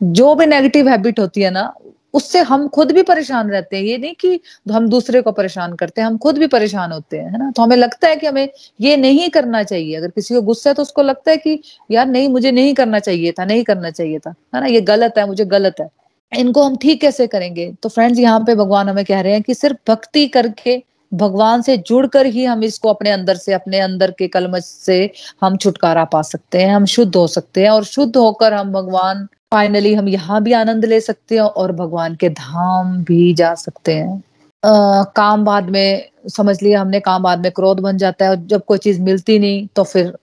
जो 0.03 0.35
भी 0.35 0.45
नेगेटिव 0.45 0.89
हैबिट 0.89 1.19
होती 1.19 1.41
है 1.41 1.51
ना, 1.51 1.73
उससे 2.13 2.39
हम 2.39 2.67
खुद 2.67 2.91
भी 2.91 3.01
परेशान 3.03 3.49
रहते 3.49 3.77
हैं। 3.77 3.83
ये 3.83 3.97
नहीं 3.97 4.13
कि 4.13 4.39
हम 4.71 4.87
दूसरे 4.89 5.21
को 5.21 5.31
परेशान 5.31 5.73
करते 5.75 6.01
हैं, 6.01 6.07
हम 6.07 6.17
खुद 6.17 6.37
भी 6.37 6.47
परेशान 6.47 6.91
होते 6.91 7.17
हैं, 7.17 7.31
है 7.31 7.39
ना? 7.39 7.51
तो 7.51 7.61
हमें 7.63 7.75
लगता 7.77 8.07
है 8.07 8.15
कि 8.15 8.27
हमें 8.27 8.49
ये 8.81 8.97
नहीं 8.97 9.29
करना 9.29 9.63
चाहिए। 9.63 9.95
अगर 9.95 10.07
किसी 10.07 10.33
को 10.35 10.41
गुस्सा 10.41 10.69
है 10.69 10.73
तो 10.73 10.81
उसको 10.81 11.01
लगता 11.01 11.31
है 11.31 11.37
कि 11.37 11.59
यार 11.91 12.07
नहीं, 12.07 12.29
मुझे 12.29 12.51
नहीं 12.51 12.73
करना 12.73 12.99
चाहिए 12.99 13.31
था, 13.31 13.45
नहीं 13.45 13.63
करना 13.63 13.89
चाहिए 13.89 14.19
था, 14.19 14.33
है 14.55 14.61
ना? 14.61 14.67
ये 14.67 14.81
गलत 14.81 15.17
है, 15.17 15.27
मुझे 15.27 15.45
गलत 15.45 15.75
है। 15.79 15.89
इनको 16.31 16.63
हम 16.63 16.75
ठीक 16.77 17.01
कैसे 17.01 17.27
करेंगे? 17.27 17.71
तो 17.83 17.89
फ्रेंड्स 17.89 18.19
यहाँ 18.19 18.39
पे 18.39 18.55
भगवान 18.55 18.89
हमें 18.89 19.05
कह 19.05 19.21
रहे 19.21 19.33
हैं 19.33 19.41
कि 19.41 19.53
सिर्फ़ 19.53 19.91
भक्ति 19.91 20.27
करके 20.27 20.81
भगवान 21.13 21.61
से 21.61 21.77
जुड़कर 21.77 22.25
ही 22.25 22.45
हम 22.45 22.63
इसको 22.63 22.89
अपने 22.89 23.09
अंदर 23.09 23.35
से 23.35 23.53
अपने 23.53 23.79
अंदर 23.79 24.11
के 24.11 24.27
कलमश 24.27 24.63
से 24.65 25.09
हम 25.41 25.57
छुटकारा 25.57 26.03
पा 26.05 26.21
सकते 26.21 26.61
हैं 26.61 26.73
हम 26.75 26.85
शुद्ध 26.85 27.15
हो 27.15 27.27
सकते 27.27 27.63
हैं 27.63 27.69
और 27.69 27.83
शुद्ध 27.83 28.15
होकर 28.17 28.53
हम 28.53 28.71
भगवान 28.73 29.25
फाइनली 29.51 29.93
हम 29.93 30.07
यहाँ 30.07 30.41
भी 30.43 30.53
आनंद 30.53 30.85
ले 30.85 30.99
सकते 31.01 31.35
हैं 31.35 31.41
और 31.41 31.71
भगवान 31.71 32.15
के 32.15 32.29
धाम 32.29 32.97
भी 33.03 33.33
जा 33.33 33.53
सकते 33.55 33.93
हैं। 33.95 34.21
आ, 34.63 35.03
काम 35.03 35.45
बाद 35.45 35.69
में 35.69 36.09
समझ 36.29 36.61
लिया 36.63 36.81
हमने 36.81 36.99
काम 36.99 37.23
बाद 37.23 37.39
में 37.39 37.51
क्रोध 37.51 37.79
बन 37.79 37.97
जाता 37.97 38.25
है 38.25 38.31
और 38.31 38.37
जब 38.47 38.63
कोई 38.65 38.77
चीज़ 38.77 39.01
मिलती 39.01 39.39
नहीं 39.39 39.67
तो 39.75 39.83
फिर 39.83 40.13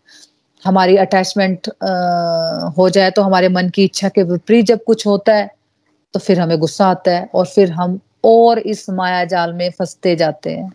हमारी 0.64 0.96
अटैचमेंट 0.96 1.68
हो 2.78 2.88
जाए 2.88 3.10
तो 3.10 3.22
हमारे 3.22 3.48
मन 3.48 3.68
की 3.68 3.84
इच्छा 3.84 4.08
के 4.08 4.22
विपरीत 4.22 4.66
जब 4.66 4.84
कुछ 4.84 5.06
होता 5.06 5.34
है 5.34 5.48
तो 6.14 6.20
फिर 6.20 6.40
हमें 6.40 6.58
गुस्सा 6.58 6.86
आता 6.86 7.10
है 7.10 7.28
और 7.34 7.46
फिर 7.46 7.70
हम 7.72 7.98
और 8.24 8.58
इस 8.58 8.90
माया 8.90 9.24
जाल 9.24 9.52
में 9.52 9.70
फंसते 9.70 10.16
जाते 10.16 10.50
हैं। 10.50 10.72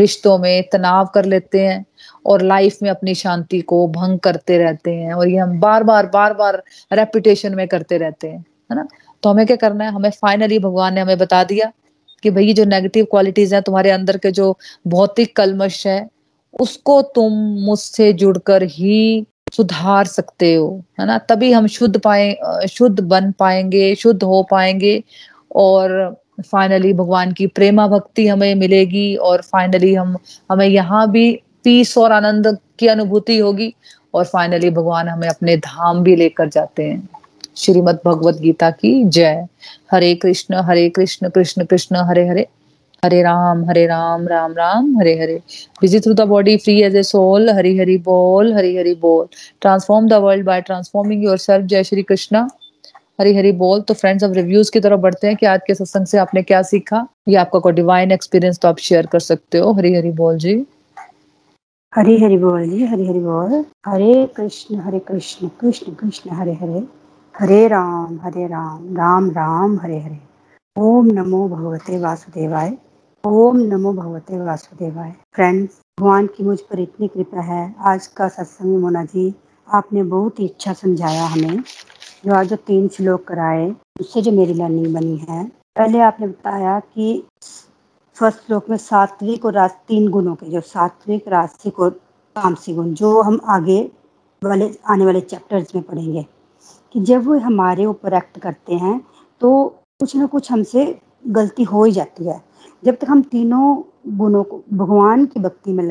रिश्तों 0.00 0.38
में 0.38 0.68
तनाव 0.72 1.06
कर 1.06 1.24
लेते 1.24 1.60
हैं 1.66 1.84
और 2.26 2.42
लाइफ 2.42 2.78
में 2.82 2.90
अपनी 2.90 3.14
शांति 3.14 3.60
को 3.60 3.86
भंग 3.88 4.18
करते 4.18 4.58
रहते 4.58 4.90
हैं 4.90 5.12
और 5.14 5.28
ये 5.28 5.36
हम 5.36 5.60
बार 5.60 5.84
बार 5.84 6.06
बार 6.06 6.34
बार 6.34 6.62
रेपुटेशन 6.92 7.54
में 7.54 7.68
करते 7.68 7.98
रहते 7.98 8.28
हैं, 8.28 8.38
है 8.38 8.76
ना? 8.76 8.86
तो 9.22 9.30
हमें 9.30 9.46
क्या 9.46 9.56
करना 9.56 9.84
है? 9.84 9.90
हमें 9.90 10.10
फाइनली 10.10 10.58
भगवान 10.58 10.94
ने 10.94 11.00
हमें 11.00 11.18
बता 11.18 11.44
दिया 11.44 11.72
कि 12.22 12.30
भाई 12.30 12.52
जो 12.52 12.64
नेगेटिव 12.64 13.04
क्वालिटीज 13.04 13.54
हैं 13.54 13.62
तुम्हारे 13.62 13.90
अंदर 13.90 14.16
के 14.16 14.30
जो 14.30 14.58
भौतिक 14.86 15.36
कलमश 15.36 15.86
है, 15.86 16.08
उसको 16.60 17.02
तुम 17.02 17.32
मुझसे 17.64 18.12
जुड़कर 18.12 18.62
ही 18.62 19.26
सुधार 19.52 20.04
सकते 20.06 20.54
हो, 20.54 20.84
है 21.00 21.06
ना? 21.06 21.18
तभी 21.18 21.52
हम 21.52 21.66
शुद्ध 21.66 21.98
पाए, 22.00 22.36
शुद्ध 22.70 23.00
बन 23.00 23.32
पाएँगे, 23.32 23.94
शुद्ध 23.94 24.22
हो 24.22 24.42
पाएँगे 24.50 25.02
और 25.56 26.16
फाइनली 26.42 26.92
भगवान 26.92 27.32
की 27.32 27.46
प्रेमा 27.46 27.86
भक्ति 27.88 28.26
हमें 28.28 28.54
मिलेगी 28.54 29.14
और 29.16 29.42
फाइनली 29.42 29.94
हम, 29.94 30.16
हमें 30.50 30.66
यहाँ 30.66 31.10
भी 31.10 31.30
पीस 31.64 31.96
और 31.98 32.12
आनंद 32.12 32.56
की 32.78 32.86
अनुभूति 32.86 33.38
होगी 33.38 33.74
और 34.14 34.24
फाइनली 34.24 34.70
भगवान 34.70 35.08
हमें 35.08 35.28
अपने 35.28 35.56
धाम 35.56 36.02
भी 36.02 36.16
लेकर 36.16 36.48
जाते 36.48 36.82
हैं। 36.82 37.08
श्रीमद 37.56 37.98
भगवत 38.06 38.34
गीता 38.34 38.70
की 38.70 39.02
जय। 39.04 39.46
हरे 39.92 40.14
कृष्ण 40.14 40.54
हरे 40.54 40.88
कृष्ण 40.88 41.28
कृष्ण 41.28 41.64
कृष्ण, 41.64 41.96
हरे 41.96 42.26
हरे। 42.28 42.46
हरे 43.02 43.22
राम 43.22 43.64
हरे 43.64 43.86
Ram 43.86 44.26
Ram 44.28 44.52
Ram, 44.52 44.98
Hare 44.98 45.12
Hare. 45.20 45.36
Busy 45.80 46.00
through 46.00 46.12
the 46.14 46.20
body 46.20 46.56
free 46.56 46.80
as 46.82 46.96
a 46.96 47.02
soul 47.02 47.50
Hari 47.50 47.78
Hari 47.78 47.96
बोल, 47.98 48.52
हरि 48.54 48.76
हरि 48.76 48.94
बोल। 48.94 49.26
Transform 49.60 50.08
the 50.08 50.12
world 50.12 50.44
by 50.46 50.60
transforming 50.60 51.24
yourself 51.38 51.66
जय 51.66 51.84
श्री 51.84 52.02
कृष्णा। 52.02 52.48
हरी 53.18 53.34
हरी 53.36 53.52
बोल। 53.52 53.80
तो 53.80 53.94
फ्रेंड्स 53.94 54.24
अब 54.24 54.32
रिव्यूज़ 54.32 54.70
की 54.72 54.80
तरफ़ 54.80 55.00
बढ़ते 55.00 55.26
हैं 55.26 55.36
कि 55.36 55.46
आज 55.46 55.60
के 55.66 55.74
सत्संग 55.74 56.06
से 56.06 56.18
आपने 56.18 56.42
क्या 56.42 56.62
सीखा? 56.62 57.06
या 57.28 57.40
आपका 57.40 57.58
कोई 57.58 57.72
डिवाइन 57.72 58.12
एक्सपीरियंस 58.12 58.58
तो 58.58 58.68
आप 58.68 58.78
शेयर 58.78 59.06
कर 59.06 59.20
सकते 59.20 59.58
हो। 59.58 59.72
हरी 59.72 59.94
हरी 59.94 60.10
बोल 60.10 60.38
जी। 60.38 60.54
हरी 61.92 62.18
हरी 62.22 62.36
बोल 62.38 62.68
जी 62.70 62.86
हरी 62.86 63.06
हरी 63.06 63.20
बोल। 63.20 63.64
हरे 63.86 64.26
कृष्ण 64.36 64.76
हरे 64.76 64.98
कृष्ण 64.98 65.48
कृष्ण 65.60 65.92
कृष्ण 65.92 66.30
हरे 66.30 66.52
हरे 66.52 66.82
हरे 67.34 67.66
राम 67.68 68.18
हरे 68.22 68.46
राम 68.46 68.94
राम 68.96 69.30
राम 69.30 69.78
हरे 69.80 70.00
हरे 70.00 70.18
ओम 70.76 71.06
नमो 71.06 71.48
भगवते 71.48 71.98
वासुदेवाय। 71.98 72.72
ओम 73.24 73.56
नमो 73.56 73.92
भगवते 73.92 74.38
वासुदेवाय। 74.38 75.12
फ्रेंड्स 75.34 75.80
भगवान 76.00 76.26
की 76.26 76.44
मुझ 76.44 76.58
पर 76.60 76.80
इतनी 76.80 77.08
कृपा 77.08 77.40
है। 77.42 77.74
आज 77.80 78.06
का 78.06 78.28
सत्संग 78.28 78.76
मोना 78.78 79.04
जी, 79.04 79.34
आपने 79.68 80.02
बहुत 80.02 80.40
ही 80.40 80.48
अच्छा 80.48 80.72
समझाया 80.72 81.24
हमें। 81.24 81.62
जो 82.26 82.34
आज 82.34 82.48
जो 82.48 82.56
तीन 82.66 82.86
श्लोक 82.88 83.22
कराए, 83.24 83.66
उससे 84.00 84.20
जो 84.22 84.30
मेरी 84.32 84.54
लर्निंग 84.54 84.94
बनी 84.94 85.16
है। 85.28 85.44
पहले 85.76 85.98
आपने 86.00 86.26
बताया 86.26 86.78
कि 86.80 87.22
फ़र्स्ट 88.16 88.38
श्लोक 88.46 88.70
में 88.70 88.76
सात्विक 88.76 89.44
और 89.44 89.52
राज 89.52 89.70
तीन 89.88 90.08
गुणों 90.10 90.34
के, 90.34 90.46
जो 90.46 90.60
सात्विक 90.60 91.28
राजसिक 91.28 91.78
और 91.80 91.90
तामसिक 92.36 92.76
गुण, 92.76 92.92
जो 92.94 93.20
हम 93.22 93.40
आगे 93.46 93.80
वाले, 94.42 94.70
आने 94.86 95.04
वाले 95.04 95.20
चैप्टर्स 95.20 95.74
में 95.74 95.84
पढ़ेंगे 95.84 96.26
कि 96.94 97.00
जब 97.00 97.26
वो 97.26 97.38
हमारे 97.38 97.84
ऊपर 97.86 98.14
एक्ट 98.14 98.38
करते 98.38 98.74
हैं 98.74 99.00
तो 99.40 99.64
कुछ 100.00 100.16
ना 100.16 100.26
कुछ 100.26 100.50
हमसे 100.52 100.98
गलती 101.28 101.62
हो 101.64 101.84
ही 101.84 101.92
जाती 101.92 102.24
है। 102.24 102.40
जब 102.82 102.96
तक 102.96 103.10
हम 103.10 103.22
तीनों 103.22 103.76
गुणों 104.08 104.42
को 104.44 104.62
भगवान 104.72 105.24
की 105.26 105.40
भक्ति 105.40 105.72
में 105.72 105.84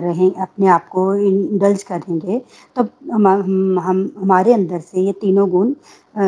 रहें 0.00 0.34
अपने 0.34 0.66
आप 0.66 0.88
को 0.88 1.14
इंडल्ज 1.14 1.82
करेंगे 1.82 2.42
तब 2.76 2.88
हम, 3.12 3.28
हम, 3.28 3.78
हम 3.80 4.10
हमारे 4.18 4.54
अंदर 4.54 4.80
से 4.80 5.00
ये 5.00 5.12
तीनों 5.12 5.48
गुण 5.50 5.74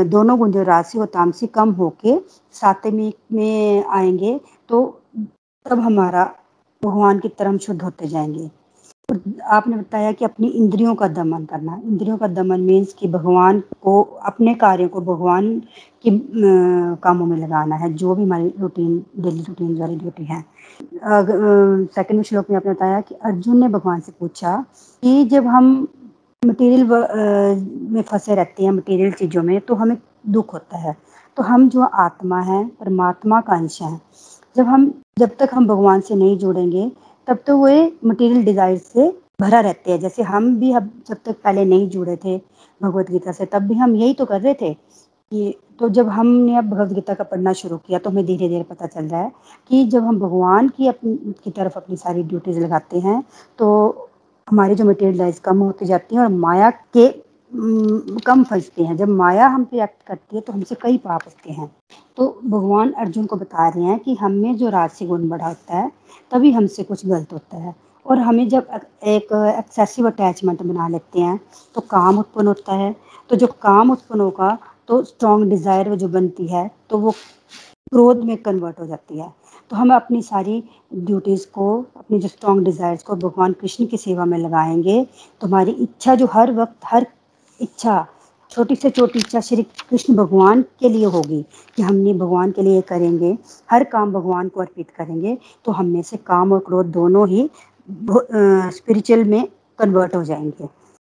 दोनों 0.04 0.38
गुण 0.38 0.50
जो 0.50 0.62
राशि 0.62 0.98
और 0.98 1.06
तामसी 1.06 1.46
कम 1.46 1.70
होके 1.70 2.18
सात्विक 2.52 3.16
में 3.32 3.84
आएँगे 3.84 4.40
तो 4.68 5.02
तब 5.66 5.80
हमारा 5.80 6.24
भगवान 6.84 7.18
की 7.18 7.28
तरह 7.28 7.56
शुद्ध 7.56 7.82
होते 7.82 8.08
जाएँगे। 8.08 8.50
आपने 9.08 9.76
बताया 9.76 10.12
कि 10.12 10.24
अपनी 10.24 10.48
इंद्रियों 10.48 10.94
का 10.94 11.08
दमन 11.08 11.44
करना। 11.44 11.80
इंद्रियों 11.86 12.16
का 12.18 12.26
दमन 12.28 12.60
मीन्स 12.60 12.92
कि 12.92 13.08
भगवान 13.08 13.60
को, 13.82 14.00
अपने 14.02 14.54
कार्यों 14.54 14.88
को 14.88 15.00
भगवान 15.00 15.58
के 16.04 16.10
कामों 17.02 17.26
में 17.26 17.36
लगाना 17.36 17.76
है। 17.76 17.92
जो 17.94 18.14
भी 18.14 18.22
हमारी 18.22 18.52
रूटीन 18.60 18.98
डेली 19.18 19.44
रूटीन 19.48 19.78
वाली 19.80 19.96
ड्यूटी 19.96 20.24
है। 20.24 20.40
सेकंड 21.94 22.22
श्लोक 22.22 22.50
में 22.50 22.56
आपने 22.56 22.72
बताया 22.72 23.00
कि 23.00 23.14
अर्जुन 23.14 23.60
ने 23.60 23.68
भगवान 23.68 24.00
से 24.00 24.12
पूछा 24.20 24.56
कि 25.02 25.24
जब 25.24 25.46
हम 25.46 25.86
मटेरियल 26.42 26.84
में 27.92 28.02
फंसे 28.02 28.34
रहते 28.34 28.64
हैं 28.64 28.70
मटेरियल 28.72 29.12
चीज़ों 29.12 29.42
में 29.42 29.60
तो 29.60 29.74
हमें 29.74 29.96
दुख 30.28 30.52
होता 30.54 30.78
है। 30.78 30.96
तो 31.36 31.42
हम 31.42 31.68
जो 31.68 31.82
आत्मा 31.84 32.40
है, 32.40 32.64
परमात्मा 32.66 33.40
का 33.40 33.56
अंश 33.56 33.80
है। 33.82 34.00
जब 34.56 34.66
हम, 34.66 34.92
जब 35.18 35.30
तक 35.38 35.50
हम 35.54 35.66
भगवान 35.66 36.00
से 36.00 36.14
नहीं 36.14 36.38
जुड़ेंगे 36.38 36.90
तब 37.28 37.38
तो 37.46 37.56
वो 37.58 37.68
मटेरियल 38.04 38.44
डिज़ायर 38.44 38.76
से 38.78 39.08
भरा 39.40 39.60
रहते 39.60 39.90
हैं। 39.90 39.98
जैसे 40.00 40.22
हम 40.22 40.54
भी 40.60 40.72
अब 40.74 40.90
जब 41.08 41.16
तक 41.24 41.36
पहले 41.44 41.64
नहीं 41.64 41.88
जुड़े 41.90 42.16
थे 42.24 42.36
भगवत 42.80 43.10
गीता 43.10 43.32
से, 43.32 43.46
तब 43.46 43.62
भी 43.62 43.74
हम 43.74 43.96
यही 43.96 44.14
तो 44.14 44.24
कर 44.24 44.40
रहे 44.40 44.54
थे 44.54 44.72
कि 44.72 45.54
तो 45.80 45.88
जब 45.88 46.08
हमने 46.08 46.56
अब 46.56 46.68
भगवत 46.70 46.92
गीता 46.94 47.14
का 47.14 47.24
पढ़ना 47.24 47.52
शुरू 47.52 47.76
किया 47.76 47.98
तो 47.98 48.10
हमें 48.10 48.24
धीरे 48.26 48.48
धीरे 48.48 48.62
पता 48.62 48.86
चल 48.86 49.04
रहा 49.04 49.20
है 49.20 49.32
कि 49.70 49.84
जब 49.86 50.04
हम 50.04 50.18
भगवान 50.20 50.68
की 50.68 50.88
अपनी, 50.88 51.16
की 51.44 51.50
तरफ़ 51.50 51.76
अपनी 51.76 51.96
सारी 51.96 52.22
ड्यूटीज़ 52.22 52.60
लगाते 52.60 52.98
हैं 53.00 53.22
तो 53.58 54.08
हमारी 54.48 54.74
जो 54.74 54.84
मटेरियल 54.84 55.18
लाइफ 55.18 55.38
कम 55.44 55.58
होती 55.58 55.86
जाती 55.86 56.16
है 56.16 56.22
और 56.22 56.28
माया 56.28 56.70
के 56.96 57.08
कम 58.26 58.42
फंसते 58.44 58.84
हैं। 58.84 58.96
जब 58.96 59.08
माया 59.10 59.46
हम 59.48 59.64
पे 59.64 59.82
एक्ट 59.82 60.06
करती 60.06 60.36
है 60.36 60.42
तो 60.42 60.52
हमसे 60.52 60.74
कई 60.82 60.96
पाप 60.98 61.22
होते 61.26 61.52
हैं। 61.52 61.70
तो 62.16 62.28
भगवान 62.44 62.92
अर्जुन 62.94 63.26
को 63.26 63.36
बता 63.36 63.68
रहे 63.68 63.84
हैं 63.84 63.98
कि 63.98 64.14
हमें 64.16 64.56
जो 64.56 64.68
राशि 64.70 65.06
गुण 65.06 65.28
बढ़ा 65.28 65.46
होता 65.46 65.76
है, 65.76 65.90
तभी 66.32 66.50
हमसे 66.52 66.82
कुछ 66.82 67.06
गलत 67.06 67.32
होता 67.32 67.56
है। 67.56 67.74
और 68.06 68.18
हमें 68.18 68.48
जब 68.48 68.66
एक 69.04 69.32
एक्सेसिव 69.58 70.06
अटैचमेंट 70.06 70.62
बना 70.62 70.88
लेते 70.88 71.20
हैं 71.20 71.38
तो 71.74 71.80
काम 71.82 72.18
उत्पन्न 72.18 72.46
होता 72.46 72.74
है। 72.74 72.94
तो 73.30 73.36
जो 73.36 73.46
काम 73.62 73.90
उत्पन्न 73.90 74.20
होगा 74.20 74.56
तो 74.88 75.02
स्ट्रॉन्ग 75.04 75.48
डिज़ायर 75.50 75.94
जो 75.94 76.08
बनती 76.08 76.46
है 76.46 76.70
तो 76.90 76.98
वो 76.98 77.10
क्रोध 77.92 78.22
में 78.24 78.36
कन्वर्ट 78.38 78.80
हो 78.80 78.86
जाती 78.86 79.18
है। 79.18 79.32
तो 79.70 79.76
हम 79.76 79.94
अपनी 79.94 80.20
सारी 80.22 80.62
ड्यूटीज़ 80.94 81.46
को, 81.48 81.84
अपनी 81.96 82.18
जो 82.18 82.28
स्ट्रॉन्ग 82.28 82.64
डिज़ायर्स 82.64 83.02
को 83.02 83.16
भगवान 83.16 83.52
कृष्ण 83.52 83.86
की 83.86 83.96
सेवा 83.96 84.24
में 84.24 84.38
लगाएँगे 84.38 85.04
तो 85.40 85.46
हमारी 85.46 85.70
इच्छा 85.72 86.14
जो 86.14 86.26
हर 86.32 86.52
वक्त, 86.54 86.76
हर 86.84 87.06
इच्छा, 87.60 88.06
छोटी 88.50 88.76
से 88.76 88.90
छोटी 88.90 89.18
इच्छा 89.18 89.40
श्री 89.40 89.62
कृष्ण 89.90 90.14
भगवान 90.16 90.62
के 90.80 90.88
लिए 90.88 91.04
होगी 91.06 91.44
कि 91.76 91.82
हमने 91.82 92.12
भगवान 92.14 92.50
के 92.50 92.62
लिए 92.62 92.80
करेंगे, 92.82 93.36
हर 93.70 93.84
काम 93.84 94.12
भगवान 94.12 94.48
को 94.48 94.60
अर्पित 94.60 94.90
करेंगे 94.90 95.36
तो 95.64 95.72
हम 95.72 95.86
में 95.86 96.02
से 96.02 96.16
काम 96.18 96.52
और 96.52 96.58
क्रोध 96.66 96.86
दोनों 96.92 97.28
ही 97.28 97.48
स्पिरिचुअल 97.88 99.24
में 99.24 99.46
कन्वर्ट 99.78 100.14
हो 100.16 100.22
जाएँगे। 100.24 100.68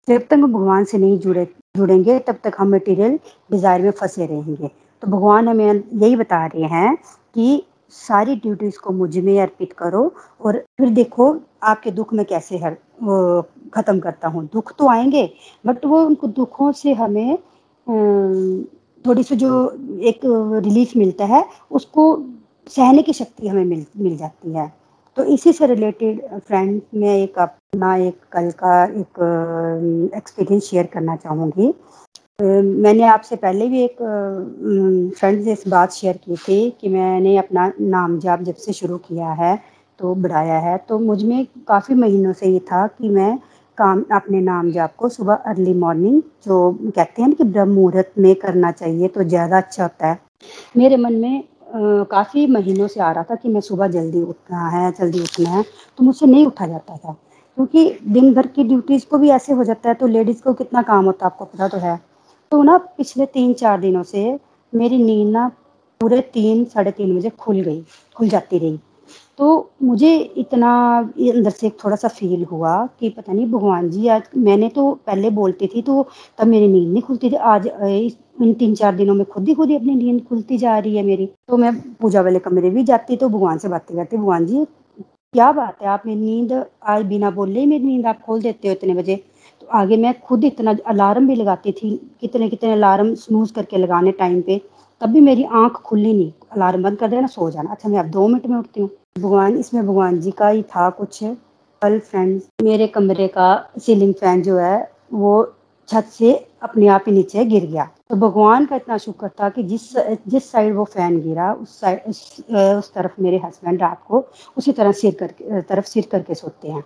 जब 0.08 0.22
तक 0.22 0.34
हम 0.34 0.54
भगवान 0.54 0.84
से 0.86 0.98
नहीं 0.98 1.18
जुड़े, 1.20 1.48
जुड़ेंगे, 1.78 2.18
तब 2.20 2.38
तक 2.44 2.56
हम 2.58 2.74
मटेरियल 2.76 3.20
डिज़ायर 3.52 3.82
में 3.82 3.92
फंसे 3.92 4.26
रहेंगे। 4.26 4.68
तो 5.04 5.08
भगवान 5.08 5.48
हमें 5.48 5.66
यही 5.66 6.16
बता 6.16 6.46
रहे 6.46 6.68
हैं 6.70 6.96
कि 6.96 7.64
सारी 7.94 8.36
ड्यूटीज़ 8.36 8.78
को 8.80 8.92
मुझमें 8.94 9.40
अर्पित 9.42 9.74
करो 9.74 10.12
और 10.42 10.58
फिर 10.78 10.90
देखो 10.92 11.36
आपके 11.64 11.92
दुख 11.92 12.14
में 12.14 12.26
कैसे 12.26 12.58
हर 12.58 12.78
ख़त्म 13.74 14.00
करता 14.00 14.28
हूँ। 14.28 14.44
दुख 14.54 14.74
तो 14.80 14.88
आएँगे 14.90 15.30
बट 15.66 15.86
वो 15.86 16.02
उनको 16.06 16.28
दुखों 16.30 16.72
से 16.74 16.94
हमें 16.94 17.38
थोड़ी 19.06 19.24
सी 19.24 19.36
जो 19.36 19.50
एक 20.04 20.20
रिलीफ 20.66 20.96
मिलता 20.98 21.26
है, 21.26 21.44
उसको 21.72 22.04
सहने 22.68 23.02
की 23.04 23.14
शक्ति 23.14 23.48
हमें 23.48 23.66
मिल 23.66 23.86
मिल 23.98 24.18
जाती 24.18 24.54
है। 24.54 24.72
तो 25.18 25.24
इसी 25.24 25.52
से 25.54 25.66
रिलेटेड 25.68 26.22
फ्रेंड 26.38 26.82
मैं 26.96 27.16
एक 27.18 27.38
अपना, 27.40 27.96
एक 27.98 28.20
कल 28.32 28.50
का 28.60 28.84
एक 28.84 30.12
एक्सपीरियंस 30.16 30.64
शेयर 30.64 30.86
करना 30.94 31.16
चाहूँगी। 31.16 31.74
मैंने 32.42 33.04
आपसे 33.08 33.36
पहले 33.36 33.68
भी 33.68 33.84
एक 33.84 33.98
फ्रेंड 35.20 35.44
से 35.44 35.52
इस 35.52 35.64
बात 35.68 35.92
शेयर 35.92 36.18
की 36.26 36.36
थी 36.38 36.70
कि 36.82 36.90
मैंने 36.90 37.38
अपना 37.38 37.72
नाम 37.82 38.18
जाप 38.20 38.42
जब 38.42 38.56
से 38.56 38.74
शुरू 38.74 38.98
किया 38.98 39.30
है 39.34 39.56
तो 40.00 40.14
बढ़ाया 40.16 40.58
है। 40.60 40.78
तो 40.90 41.00
मुझमें 41.00 41.46
काफ़ी 41.68 41.96
महीनों 41.96 42.34
से 42.34 42.48
ये 42.48 42.60
था 42.62 42.86
कि 42.90 43.10
मैं 43.10 43.38
काम, 43.78 44.04
अपने 44.14 44.42
नाम 44.42 44.72
जाप 44.72 44.96
को 44.96 45.10
सुबह 45.10 45.34
अर्ली 45.34 45.74
मॉर्निंग 45.76 46.22
जो 46.46 46.72
कहते 46.86 47.22
हैं 47.22 47.32
कि 47.34 47.44
ब्रह्म 47.44 47.74
मुहूर्त 47.74 48.12
में 48.18 48.34
करना 48.36 48.72
चाहिए 48.72 49.08
तो 49.08 49.24
ज़्यादा 49.26 49.58
अच्छा 49.58 49.84
होता 49.84 50.08
है। 50.08 50.20
मेरे 50.78 50.98
मन 50.98 51.14
में 51.16 51.44
काफ़ी 52.12 52.46
महीनों 52.48 52.88
से 52.88 53.00
आ 53.00 53.12
रहा 53.12 53.24
था 53.24 53.36
कि 53.36 53.50
मैं 53.50 53.62
सुबह 53.62 53.88
जल्दी 53.90 54.22
उठना 54.24 54.68
है, 54.70 54.92
जल्दी 54.92 55.22
उठना 55.22 55.50
है 55.50 55.64
तो 55.98 56.04
मुझसे 56.04 56.26
नहीं 56.26 56.46
उठा 56.48 56.68
जाता 56.68 56.98
था। 56.98 57.12
क्योंकि 57.58 58.00
दिन 58.08 58.34
भर 58.34 58.48
की 58.48 58.64
ड्यूटीज़ 58.64 59.06
को 59.08 59.18
भी 59.18 59.30
ऐसे 59.32 59.54
हो 59.54 59.64
जाता 59.64 59.90
है 59.90 59.96
तो 59.96 60.08
लेडीज़ 60.08 60.42
को 60.44 60.54
कितना 60.54 60.82
काम 60.84 61.06
होता 61.06 61.26
है, 61.26 61.32
आपको 61.32 61.46
पता 61.46 61.68
तो 61.68 61.78
है। 61.78 62.00
तो 62.52 62.62
ना 62.64 62.78
पिछले 62.78 63.26
तीन 63.28 63.54
चार 63.54 63.80
दिनों 63.82 64.04
से 64.04 64.40
मेरी 64.74 64.98
नींद 64.98 65.32
ना 65.32 65.48
पूरे 66.02 66.20
तीन, 66.24 66.64
साढ़े 66.66 66.92
तीन 66.92 67.18
बजे 67.18 67.30
खुल 67.32 67.62
गई, 67.62 67.84
खुल 68.16 68.30
जाती 68.30 68.58
रही। 68.58 68.80
तो 69.40 69.48
मुझे 69.84 70.16
इतना 70.38 70.72
अंदर 71.00 71.50
से 71.50 71.70
थोड़ा 71.84 71.96
सा 71.96 72.08
फील 72.10 72.44
हुआ 72.44 72.76
कि 73.00 73.10
पता 73.10 73.34
नहीं 73.34 73.46
भगवान 73.52 73.90
जी, 73.90 74.08
आज 74.08 74.24
मैंने 74.38 74.70
तो 74.70 74.92
पहले 75.08 75.30
बोलती 75.32 75.68
थी 75.68 75.82
तो 75.82 76.06
तब 76.40 76.48
मेरी 76.48 76.68
नींद 76.68 76.92
नहीं 76.92 77.02
खुलती 77.04 77.30
थी। 77.32 77.36
आज 77.36 77.68
इन 77.68 78.54
तीन 78.54 78.76
चार 78.76 78.96
दिनों 78.96 79.14
में 79.16 79.26
खुद 79.26 79.48
ही 79.48 79.54
खुद 79.56 79.70
ही 79.70 79.76
अपनी 79.76 79.96
नींद 79.96 80.24
खुलती 80.28 80.58
जा 80.58 80.78
रही 80.78 80.96
है 80.98 81.04
मेरी। 81.04 81.26
तो 81.50 81.58
मैं 81.58 81.74
पूजा 81.94 82.22
वाले 82.22 82.40
कमरे 82.40 82.70
भी 82.70 82.84
जाती 82.84 83.18
तो 83.18 83.30
भगवान 83.30 83.58
से 83.58 83.70
बातें 83.70 83.96
करती, 83.98 84.18
भगवान 84.18 84.46
जी, 84.46 84.66
क्या 85.00 85.52
बात 85.52 85.82
है? 85.82 85.88
आप 85.88 86.04
मेरी 86.06 86.20
नींद, 86.20 86.66
आज 86.84 87.06
बिना 87.06 87.32
बोले 87.32 87.60
ही 87.60 87.66
मेरी 87.66 87.84
नींद 87.86 88.06
आप 88.06 88.22
खोल 88.22 88.42
देते 88.42 88.68
हो 88.68 88.74
इतने 88.74 88.94
बजे? 88.94 89.16
तो 89.62 89.68
आगे 89.74 89.98
मैं 89.98 90.14
खुद 90.20 90.44
इतना 90.46 90.76
अलार्म 90.88 91.28
भी 91.28 91.36
लगाती 91.36 91.72
थी, 91.72 91.96
कितने 92.22 92.50
कितने 92.50 92.72
अलार्म 92.74 93.14
स्नूज 93.16 93.52
करके 93.52 93.78
लगाने 93.78 94.12
टाइम 94.14 94.42
पे, 94.42 94.62
तब 95.02 95.10
भी 95.10 95.22
मेरी 95.22 95.44
आँख 95.44 95.82
खुली 95.86 96.14
नहीं। 96.14 96.32
अलार्म 96.52 96.84
बंद 96.84 96.98
कर 96.98 97.08
देना, 97.08 97.28
सो 97.28 97.50
जाना। 97.52 97.72
अच्छा 97.72 97.90
मैं 97.90 98.00
अब 98.00 98.10
दो 98.12 98.28
मिनट 98.28 98.46
में 98.48 98.58
उठती 98.58 98.82
हूँ। 98.82 98.90
भगवान 99.16 99.58
इसमें 99.58 99.86
भगवान 99.88 100.20
जी 100.20 100.32
का 100.32 100.48
ही 100.48 100.62
था 100.64 100.90
कुछ। 100.90 101.20
कल 101.82 101.98
फ्रेंड्स 102.00 102.48
मेरे 102.64 102.88
कमरे 102.88 103.28
का 103.28 103.48
सीलिंग 103.82 104.14
फ़ैन 104.14 104.42
जो 104.44 104.58
है 104.58 104.78
वो 105.14 105.32
छत 105.90 106.06
से 106.12 106.34
अपने 106.64 106.88
आप 106.88 107.04
ही 107.08 107.12
नीचे 107.14 107.46
गिर 107.46 107.66
गया। 107.66 107.88
तो 108.10 108.16
भगवान 108.16 108.66
का 108.66 108.76
इतना 108.76 108.98
शुक्र 108.98 109.28
था 109.40 109.50
कि 109.50 109.64
जिस 109.64 109.92
जिस 110.28 110.52
साइड 110.52 110.76
वो 110.76 110.84
फ़ैन 110.86 111.20
गिरा 111.22 111.52
उस 111.54 111.80
साइड 111.80 112.02
उस, 112.08 112.44
उस 112.50 112.92
तरफ़ 112.94 113.22
मेरे 113.22 113.38
हस्बैंड 113.46 113.82
रात 113.82 114.02
को 114.08 114.24
उसी 114.58 114.72
तरह 114.72 114.92
सिर 114.92 115.16
करके 115.20 115.62
तरफ़ 115.62 115.86
सिर 115.86 116.08
करके 116.12 116.36
सोते 116.36 116.68
हैं। 116.68 116.84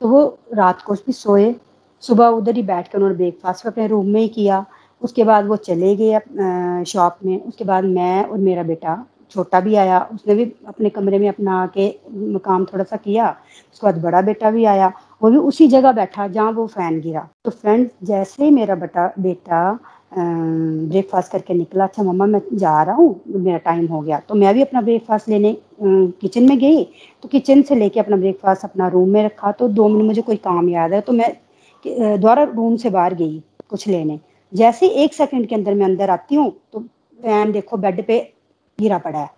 तो 0.00 0.08
वो 0.08 0.26
रात 0.54 0.82
को 0.82 0.94
भी 0.94 1.12
सोए। 1.12 1.54
सुबह 2.02 2.26
उधर 2.38 2.56
ही 2.56 2.62
बैठ 2.62 2.88
कर 2.88 2.98
उन्होंने 2.98 3.16
ब्रेकफास्ट 3.16 3.66
अपने 3.66 3.86
रूम 3.86 4.06
में 4.06 4.20
ही 4.20 4.28
किया। 4.28 4.64
उसके 5.02 5.24
बाद 5.24 5.46
वो 5.46 5.56
चले 5.68 5.94
गए 5.96 6.84
शॉप 6.86 7.18
में। 7.24 7.40
उसके 7.42 7.64
बाद 7.64 7.84
मैं 7.84 8.24
और 8.24 8.38
मेरा 8.38 8.62
बेटा 8.62 9.04
छोटा 9.30 9.60
भी 9.60 9.74
आया, 9.76 9.98
उसने 10.14 10.34
भी 10.34 10.44
अपने 10.68 10.90
कमरे 10.90 11.18
में 11.18 11.28
अपना 11.28 11.60
आके 11.62 11.88
काम 12.40 12.64
थोड़ा 12.64 12.84
सा 12.84 12.96
किया, 12.98 13.28
उसके 13.72 13.86
बाद 13.86 14.02
बड़ा 14.02 14.20
बेटा 14.22 14.50
भी 14.50 14.64
आया, 14.66 14.92
वो 15.22 15.30
भी 15.30 15.36
उसी 15.38 15.68
जगह 15.68 15.92
बैठा 15.92 16.26
जहाँ 16.28 16.50
वो 16.52 16.66
फ़ैन 16.68 17.00
गिरा। 17.00 17.28
तो 17.44 17.50
फ्रेंड, 17.52 17.88
जैसे 18.04 18.44
ही 18.44 18.50
मेरा 18.50 18.74
बेटा 18.76 19.12
बेटा 19.18 19.78
ब्रेकफास्ट 20.12 21.32
करके 21.32 21.54
निकला 21.54 21.84
अच्छा 21.84 22.02
मम्मा, 22.02 22.26
मैं 22.26 22.40
जा 22.54 22.82
रहा 22.82 22.94
हूँ, 22.94 23.20
मेरा 23.28 23.58
टाइम 23.58 23.86
हो 23.86 24.00
गया। 24.00 24.18
तो 24.20 24.34
मैं 24.34 24.54
भी 24.54 24.62
अपना 24.62 24.80
ब्रेकफास्ट 24.82 25.28
लेने 25.28 25.56
किचन 25.80 26.48
में 26.48 26.58
गई 26.58 26.84
तो 27.22 27.28
किचन 27.28 27.62
से 27.62 27.74
लेके 27.74 28.00
अपना 28.00 28.16
ब्रेकफास्ट 28.16 28.64
अपना 28.64 28.88
रूम 28.88 29.08
में 29.08 29.22
रखा 29.24 29.52
तो 29.52 29.68
दो 29.70 29.88
मिनट 29.88 30.06
मुझे 30.06 30.22
कोई 30.22 30.36
काम 30.38 30.68
याद 30.68 30.92
है 30.92 31.00
तो 31.00 31.12
मैं 31.12 31.32
द्वारा 32.20 32.42
रूम 32.44 32.76
से 32.76 32.90
बाहर 32.90 33.14
गई 33.14 33.42
कुछ 33.70 33.86
लेने। 33.88 34.18
जैसे 34.52 34.88
एक 35.04 35.14
सेकंड 35.14 35.46
के 35.48 35.54
अंदर 35.54 35.74
मैं 35.74 35.86
अंदर 35.86 36.10
आती 36.10 36.34
हूँ 36.34 36.50
तो 36.72 36.80
फ़ैन 36.80 37.52
देखो 37.52 37.76
बेड 37.76 38.06
पे 38.06 38.18
गिरा 38.78 38.98
पड़ा 38.98 39.18
है। 39.18 39.30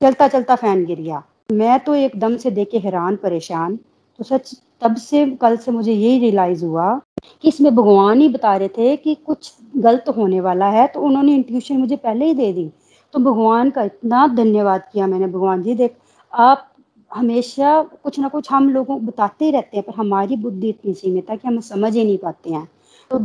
चलता 0.00 0.28
चलता 0.28 0.54
फ़ैन 0.56 0.84
गिर 0.84 1.00
गया। 1.00 1.22
मैं 1.52 1.78
तो 1.80 1.94
एकदम 1.94 2.36
से 2.36 2.50
देख 2.50 2.70
के 2.70 2.78
हैरान, 2.78 3.16
परेशान। 3.16 3.76
तो 4.18 4.24
सच, 4.24 4.54
तब 4.82 4.96
से, 4.96 5.24
कल 5.32 5.56
से 5.56 5.72
मुझे 5.72 5.92
यही 5.92 6.18
रियलाइज़ 6.18 6.64
हुआ 6.64 6.94
कि 7.42 7.48
इसमें 7.48 7.74
भगवान 7.74 8.20
ही 8.20 8.28
बता 8.28 8.56
रहे 8.56 8.68
थे 8.68 8.96
कि 8.96 9.14
कुछ 9.16 9.52
गलत 9.76 10.04
होने 10.16 10.40
वाला 10.40 10.66
है 10.66 10.86
तो 10.86 11.00
उन्होंने 11.00 11.34
इंट्यूशन 11.34 11.76
मुझे 11.76 11.96
पहले 11.96 12.24
ही 12.24 12.34
दे 12.34 12.52
दी। 12.52 12.70
तो 13.14 13.18
भगवान 13.18 13.70
का 13.70 13.82
इतना 13.82 14.26
धन्यवाद 14.28 14.82
किया 14.92 15.06
मैंने। 15.06 15.26
भगवान 15.26 15.62
जी, 15.62 15.74
देख, 15.74 15.96
आप 16.32 16.68
हमेशा 17.10 17.82
कुछ 17.82 18.18
ना 18.18 18.28
कुछ 18.28 18.50
हम 18.52 18.68
लोगों 18.70 18.94
को 18.94 19.06
बताते 19.06 19.44
ही 19.44 19.50
रहते 19.50 19.76
हैं, 19.76 19.84
पर 19.86 19.94
हमारी 19.94 20.36
बुद्धि 20.36 20.68
इतनी 20.68 20.94
सीमित 20.94 21.30
है 21.30 21.36
कि 21.36 21.48
हम 21.48 21.60
समझ 21.60 21.94
ही 21.96 22.04
नहीं 22.04 22.18
पाते 22.18 22.50
हैं। 22.50 22.68
तो 23.10 23.18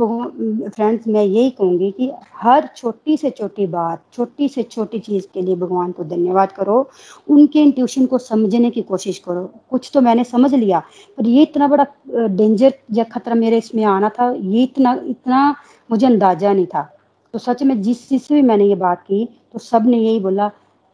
फ्रेंड्स, 0.70 1.08
मैं 1.08 1.24
यही 1.24 1.50
कहूँगी 1.50 1.90
कि 1.92 2.12
हर 2.38 2.68
छोटी 2.76 3.16
से 3.18 3.30
छोटी 3.30 3.66
बात, 3.68 4.02
छोटी 4.14 4.48
से 4.50 4.64
छोटी 4.64 5.00
चीज़ 5.00 5.26
के 5.34 5.42
लिए 5.42 5.56
भगवान 5.56 5.92
को 5.92 6.04
धन्यवाद 6.04 6.52
करो। 6.52 6.90
उनके 7.30 7.62
इंट्यूशन 7.62 8.06
को 8.06 8.18
समझने 8.20 8.70
की 8.72 8.82
कोशिश 8.84 9.18
करो। 9.20 9.50
कुछ 9.70 9.90
तो 9.94 10.02
मैंने 10.02 10.24
समझ 10.24 10.54
लिया, 10.54 10.80
पर 11.18 11.28
ये 11.28 11.42
इतना 11.44 11.68
बड़ा 11.68 11.86
डेंजर 12.08 12.74
या 12.94 13.04
खतरा 13.06 13.36
मेरे 13.36 13.58
इसमें 13.58 13.84
आना 13.86 14.10
था, 14.10 14.32
ये 14.32 14.64
इतना 14.64 14.94
इतना 15.08 15.56
मुझे 15.90 16.06
अंदाज़ा 16.08 16.54
नहीं 16.54 16.66
था। 16.66 16.90
तो 17.34 17.40
सच 17.40 17.64
में 17.64 17.82
जिस 17.82 18.08
चीज़ 18.10 18.22
से 18.22 18.36
भी 18.36 18.42
मैंने 18.42 18.66
ये 18.66 18.76
बात 18.78 19.02
की 19.02 19.28
तो 19.54 19.60
सबने 19.60 19.98
यही 19.98 20.20
बोला, 20.20 20.52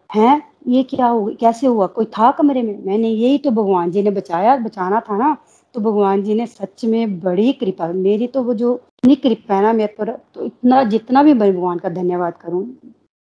हैं? 0.10 0.42
ये 0.68 0.82
क्या 0.84 1.08
हो, 1.08 1.26
कैसे 1.40 1.68
हुआ? 1.68 1.86
कोई 1.88 2.06
था 2.08 2.30
कमरे 2.32 2.62
में? 2.62 2.78
मैंने 2.86 3.10
यही 3.10 3.38
तो 3.38 3.52
भगवान 3.52 3.92
जी 3.92 4.02
ने 4.04 4.12
बचाया, 4.12 4.56
बचाना 4.58 5.00
था 5.02 5.18
ना। 5.18 5.36
तो 5.76 5.80
भगवान 5.82 6.24
जी 6.24 6.34
ने 6.34 6.46
सच 6.48 6.86
में 6.86 7.20
बड़ी 7.20 7.52
कृपा, 7.54 7.88
मेरी 7.88 8.28
तो 8.28 8.44
वो 8.44 8.54
जो 8.54 8.74
इतनी 8.76 9.16
कृपा 9.18 9.56
है 9.56 9.62
ना 9.62 9.74
मेरे 9.74 9.94
पर 9.96 10.12
तो 10.34 10.46
इतना, 10.46 10.84
जितना 10.86 11.24
भी 11.24 11.34
मैं 11.34 11.52
भगवान 11.54 11.78
का 11.78 11.90
धन्यवाद 11.92 12.34
करूँ, 12.42 12.64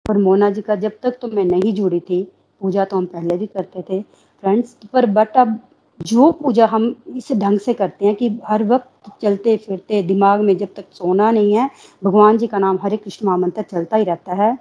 पर 0.06 0.18
मोना 0.18 0.50
जी 0.50 0.62
का 0.62 0.74
जब 0.76 0.92
तक 1.02 1.18
तो 1.20 1.28
मैं 1.28 1.44
नहीं 1.44 1.72
जुड़ी 1.74 2.00
थी, 2.00 2.22
पूजा 2.60 2.84
तो 2.84 2.96
हम 2.96 3.06
पहले 3.06 3.36
भी 3.38 3.46
करते 3.48 3.82
थे 3.82 4.00
फ्रेंड्स 4.02 4.76
पर 4.92 5.06
बट 5.08 5.36
अब 5.36 5.58
जो 6.00 6.30
पूजा 6.32 6.66
हम 6.66 6.94
इस 7.16 7.32
ढंग 7.32 7.58
से 7.60 7.74
करते 7.74 8.06
हैं 8.06 8.14
कि 8.16 8.28
हर 8.46 8.64
वक्त 8.64 9.10
चलते 9.22 9.56
फिरते, 9.56 10.02
दिमाग 10.02 10.40
में 10.40 10.56
जब 10.58 10.74
तक 10.76 10.84
सोना 10.92 11.30
नहीं 11.30 11.52
है, 11.54 11.68
भगवान 12.02 12.38
जी 12.38 12.46
का 12.46 12.58
नाम 12.58 12.78
हरे 12.82 12.96
कृष्ण 12.96 13.26
महामंत्र 13.26 13.62
चलता 13.62 13.96
ही 13.96 14.04
रहता 14.04 14.34
है 14.34 14.56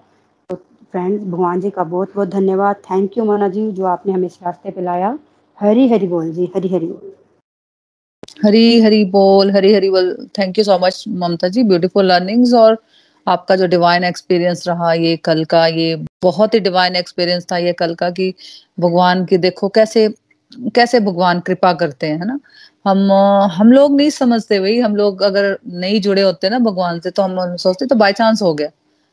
तो 0.50 0.56
फ्रेंड्स 0.56 1.24
भगवान 1.24 1.62
जी 1.62 1.70
का 1.70 1.84
बहुत 1.86 2.14
बहुत 2.16 2.30
धन्यवाद 2.30 2.76
थैंक 2.90 3.18
यू 3.18 3.26
मोना 3.26 3.48
जी, 3.50 3.72
जो 3.72 3.86
आपने 3.86 4.14
हमें 4.14 4.28
इस 4.28 4.40
रास्ते 4.44 4.72
पे 4.72 4.82
लाया 4.82 5.18
हरी 5.60 5.88
हरी 5.90 6.08
बोल 6.08 6.32
जी 6.34 6.52
हरी 6.56 6.70
हरी 6.70 6.88
बोल। 6.88 7.14
हरी 8.42 8.80
हरी 8.82 9.04
बोल, 9.06 9.52
हरी 9.52 9.74
हरी 9.74 9.90
बोल। 9.90 10.16
Thank 10.40 10.58
you 10.58 10.64
so 10.64 10.78
much 10.80 11.04
Mamta 11.10 11.48
ji. 11.48 11.64
Beautiful 11.64 12.06
learnings 12.06 12.54
और 12.54 12.78
आपका 13.28 13.56
जो 13.56 13.68
डिवाइन 13.68 14.04
एक्सपीरियंस 14.04 14.68
रहा 14.68 14.94
ये 14.94 15.16
कल 15.18 15.44
का, 15.46 15.66
ये 15.68 15.96
बहुत 16.24 16.54
ही 16.54 16.60
डिवाइन 16.60 16.96
एक्सपीरियंस 16.96 17.46
था 17.52 17.58
ये 17.58 17.74
कल 17.74 17.94
का 17.96 18.10
कि 18.10 18.34
भगवान 18.80 19.26
की 19.26 19.38
देखो 19.38 19.70
कैसे 19.70 20.08
कैसे 20.76 21.00
भगवान 21.00 21.40
कृपा 21.40 21.74
करते 21.74 22.08
हैं 22.08 22.26
ना? 22.26 22.40
हम 22.88 23.12
हम 23.54 23.72
लोग 23.72 23.96
नहीं 23.98 24.10
समझते 24.10 24.60
भाई। 24.60 24.80
हम 24.80 24.96
लोग 24.96 25.22
अगर 25.24 25.58
नहीं 25.68 26.02
जुड़े 26.02 26.22
होते 26.22 26.50
ना 26.50 26.60
भगवान 26.60 27.00
से 27.00 27.12
तो 27.12 27.22
हम 27.22 27.56
सोचते। 27.58 27.86
तो 27.86 27.96
बाई 27.96 28.14
चांस 28.14 28.42
हो 28.42 28.54
गया। 28.54 28.70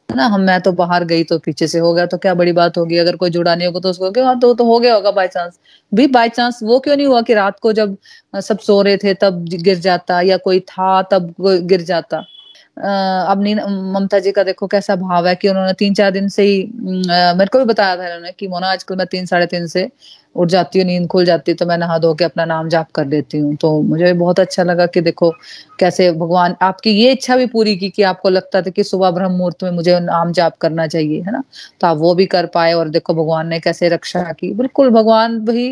है 0.09 0.17
ना 0.17 0.25
हम 0.27 0.41
मैं 0.41 0.61
तो 0.63 0.71
बाहर 0.73 1.05
गई 1.05 1.25
तो 1.25 1.39
पीछे 1.39 1.67
से 1.69 1.79
हो 1.79 1.93
गया 1.95 2.05
तो 2.07 2.17
क्या 2.19 2.33
बड़ी 2.35 2.53
बात 2.53 2.79
होगी? 2.79 2.97
अगर 2.99 3.17
कोई 3.17 3.31
जुड़ा 3.31 3.55
नहीं 3.55 3.67
होगा 3.67 3.81
तो 3.81 3.91
उसको 3.91 4.25
हाँ 4.25 4.39
तो, 4.41 4.53
तो 4.55 4.65
हो 4.65 4.79
गया 4.79 4.95
होगा 4.95 5.11
बाई 5.11 5.29
चांस 5.29 5.59
भी 5.93 6.07
बाई 6.09 6.29
चांस 6.31 6.61
वो 6.63 6.79
क्यों 6.81 6.97
नहीं 6.97 7.07
हुआ 7.07 7.21
कि 7.23 7.35
रात 7.35 7.59
को 7.61 7.73
जब 7.73 7.97
सब 8.41 8.59
सो 8.61 8.81
रहे 8.83 8.97
थे 8.97 9.15
तब 9.15 9.45
गिर 9.63 9.79
जाता 9.81 10.21
या 10.23 10.37
कोई 10.39 10.61
था 10.63 11.01
तब 11.03 11.35
गिर 11.41 11.83
जाता? 11.83 12.25
अब 13.31 13.41
नीन 13.43 13.61
ममता 13.95 14.19
जी 14.19 14.33
का 14.33 14.43
देखो 14.45 14.67
कैसा 14.67 14.97
भाव 14.97 15.27
है 15.29 15.35
कि 15.35 15.49
उन्होंने 15.49 15.73
तीन 15.73 15.95
चार 15.95 16.11
दिन 16.11 16.29
से 16.29 16.43
ही 16.43 16.63
मेरे 17.39 17.47
को 17.47 17.59
भी 17.59 17.65
बताया 17.65 17.97
था 17.97 18.05
इन्होंने 18.07 18.33
कि 18.33 18.49
मोना 18.49 18.67
आजकल 18.73 18.97
मैं 18.97 19.07
तीन 19.07 19.27
साढ़े 19.27 19.47
तीन 19.47 19.67
से 19.67 19.89
उठ 20.39 20.49
जाती 20.49 20.79
हूँ, 20.79 20.87
नींद 20.87 21.07
खुल 21.09 21.25
जाती 21.25 21.53
है 21.53 21.57
तो 21.57 21.67
मैं 21.67 21.77
नहा 21.79 21.99
धो 21.99 22.13
के 22.15 22.25
अपना 22.25 22.45
नाम 22.45 22.69
जाप 22.69 22.91
कर 22.95 23.05
देती 23.07 23.39
हूँ। 23.39 23.55
तो 23.57 23.81
मुझे 23.83 24.13
बहुत 24.15 24.41
अच्छा 24.41 24.63
लगा 24.63 24.87
कि 24.87 25.01
देखो 25.01 25.31
कैसे 25.81 26.11
भगवान, 26.13 26.55
आपकी 26.63 26.91
ये 26.93 27.13
इच्छा 27.13 27.37
भी 27.37 27.47
पूरी 27.47 27.77
की 27.77 27.91
कि 27.91 28.03
आपको 28.03 28.29
लगता 28.31 28.63
था 28.63 28.71
कि 28.71 28.85
सुबह 28.85 29.11
ब्रह्म 29.11 29.33
मुहूर्त 29.33 29.65
में 29.65 29.71
मुझे 29.71 29.99
नाम 30.01 30.33
जाप 30.33 30.57
करना 30.61 30.87
चाहिए, 30.87 31.21
है 31.23 31.33
ना? 31.33 31.43
तो 31.81 31.87
आप 31.87 31.97
वो 31.97 32.15
भी 32.15 32.27
कर 32.27 32.47
पाए 32.47 32.73
और 32.73 32.89
देखो 32.89 33.15
भगवान 33.15 33.49
ने 33.49 33.61
कैसे 33.61 33.89
रक्षा 33.89 34.23
की। 34.33 34.53
बिल्कुल 34.55 34.91
भगवान 34.91 35.39
भी 35.41 35.69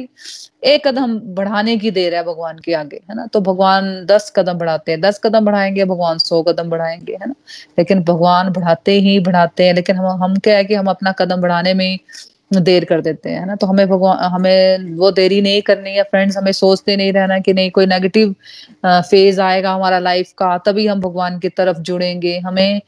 एक 0.65 0.87
कदम 0.87 1.19
बढ़ाने 1.35 1.77
की 1.77 1.91
देर 1.91 2.15
है 2.15 2.23
भगवान 2.25 2.59
के 2.59 2.73
आगे, 2.75 3.01
है 3.11 3.17
ना? 3.17 3.27
तो 3.27 3.41
भगवान 3.41 3.91
दस 4.07 4.33
कदम 4.37 4.59
बढ़ाते 4.59 4.93
हैं। 4.93 5.01
दस 5.01 5.21
कदम 5.25 5.45
बढ़ाएँगे, 5.45 5.85
भगवान 5.85 6.19
सौ 6.19 6.43
कदम 6.43 6.71
बढ़ाएँगे, 6.71 7.13
है 7.13 7.29
ना? 7.29 7.35
लेकिन 7.79 8.03
भगवान 8.05 8.51
बढ़ाते 8.53 8.93
ही 9.01 9.19
बढ़ाते 9.21 9.67
हैं। 9.67 9.75
लेकिन 9.75 9.97
हम 9.97 10.23
हम 10.23 10.37
क्या 10.37 10.57
है 10.57 10.65
कि 10.65 10.75
हम 10.75 10.87
अपना 10.87 11.13
कदम 11.13 11.41
बढ़ाने 11.41 11.75
में 11.75 11.99
देर 12.51 12.85
कर 12.85 13.01
देते 13.01 13.31
हैं 13.31 13.47
ना? 13.47 13.55
तो 13.57 13.67
हमें 13.67 13.87
भगवान, 13.89 14.19
हमें 14.25 14.95
वो 14.97 15.11
देरी 15.11 15.41
नहीं 15.43 15.63
करनी 15.63 15.91
है 15.91 16.03
फ्रेंड्स 16.03 16.37
हमें 16.37 16.53
सोचते 16.53 16.97
नहीं 16.97 17.13
रहना 17.13 17.39
कि 17.39 17.53
नहीं, 17.53 17.71
कोई 17.71 17.87
नेगेटिव 17.87 18.35
फ़ेज़ 18.87 19.41
आएगा 19.41 19.73
हमारा 19.75 19.99
लाइफ 19.99 20.33
का, 20.39 20.57
तभी 20.59 20.87
हम 20.87 21.01
भगवान 21.01 21.39
की 21.39 21.49
तरफ़ 21.51 21.79
जुड़ेंगे। 21.81 22.39
हमें 22.39 22.81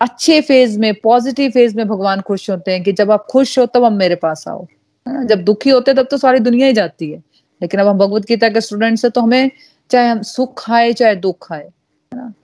अच्छे 0.00 0.40
फ़ेज़ 0.40 0.78
में 0.80 0.92
पॉजिटिव 0.94 1.50
फ़ेज़ 1.50 1.76
में 1.76 1.86
भगवान 1.88 2.20
खुश 2.20 2.48
होते 2.50 2.72
हैं 2.72 2.82
कि 2.82 2.92
जब 2.92 3.10
आप 3.10 3.26
खुश 3.30 3.58
हो, 3.58 3.66
तब 3.66 3.84
हम 3.84 3.94
मेरे 3.96 4.14
पास 4.16 4.44
आओ 4.48 4.66
जब 5.06 5.42
दुखी 5.44 5.70
होते 5.70 5.94
तब 5.94 6.06
तो 6.10 6.16
सारी 6.18 6.38
दुनिया 6.40 6.66
ही 6.66 6.72
जाती 6.72 7.10
है। 7.12 7.18
लेकिन 7.60 7.80
अब 7.80 7.86
हम 7.88 7.98
भगवत 7.98 8.24
गीता 8.28 8.48
के 8.48 8.60
स्टूडेंट्स 8.60 9.04
है 9.04 9.10
तो 9.10 9.20
हमें 9.20 9.50
चाहे 9.90 10.08
हम 10.08 10.22
सुख 10.24 10.70
आए, 10.70 10.92
चाहे 10.92 11.14
दुख 11.16 11.52
आए 11.52 11.68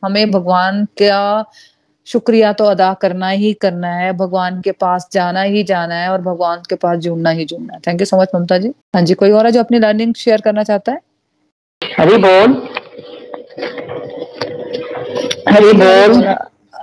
हमें 0.04 0.30
भगवान 0.30 0.84
का 1.02 1.44
शुक्रिया 2.06 2.52
तो 2.52 2.64
अदा 2.64 2.92
करना 3.02 3.28
ही 3.28 3.52
करना 3.54 3.88
है 3.94 4.12
भगवान 4.12 4.60
के 4.60 4.72
पास 4.72 5.08
जाना 5.12 5.42
ही 5.42 5.62
जाना 5.64 5.94
है 5.94 6.08
और 6.08 6.20
भगवान 6.20 6.62
के 6.68 6.74
पास 6.74 6.98
जुड़ना 6.98 7.30
ही 7.30 7.44
जुड़ना 7.44 7.74
है। 7.74 7.80
Thank 7.86 8.00
you 8.00 8.06
so 8.06 8.20
much 8.20 8.28
Mamta 8.34 8.58
ji. 8.58 8.68
हाँ 8.94 9.02
जी 9.02 9.14
कोई 9.14 9.30
और 9.30 9.46
है 9.46 9.52
जो 9.52 9.60
अपनी 9.60 9.78
लर्निंग 9.78 10.14
शेयर 10.14 10.40
करना 10.40 10.62
चाहता 10.62 10.92
है? 10.92 11.00
हरी 11.82 12.16
बोल। 12.16 12.52
हरी 15.48 15.72
बोल। 15.72 16.24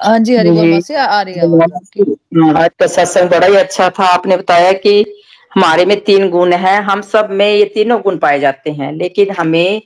हाँ 0.04 0.20
जी 0.20 0.36
हरी 0.36 0.52
बोल 0.52 0.72
मासी 0.72 0.94
आ 0.96 1.22
रही 1.22 1.34
है 1.36 1.42
आज 2.58 2.70
का 2.80 2.88
सत्संग 2.88 3.30
बड़ा 3.30 3.48
ही 3.48 3.56
अच्छा 3.56 3.90
था। 3.90 4.06
आपने 4.06 4.38
बताया 4.38 4.72
कि 4.74 5.02
हमारे 5.56 5.86
में 5.86 6.00
तीन 6.04 6.30
गुण 6.30 6.54
हैं। 6.56 6.80
हम 6.82 7.02
सब 7.04 7.30
में 7.32 7.48
ये 7.48 7.66
तीनों 7.74 8.00
गुण 8.02 8.18
पाए 8.18 8.40
जाते 8.40 8.72
हैं 8.72 8.92
लेकिन 8.94 9.32
हमें 9.40 9.82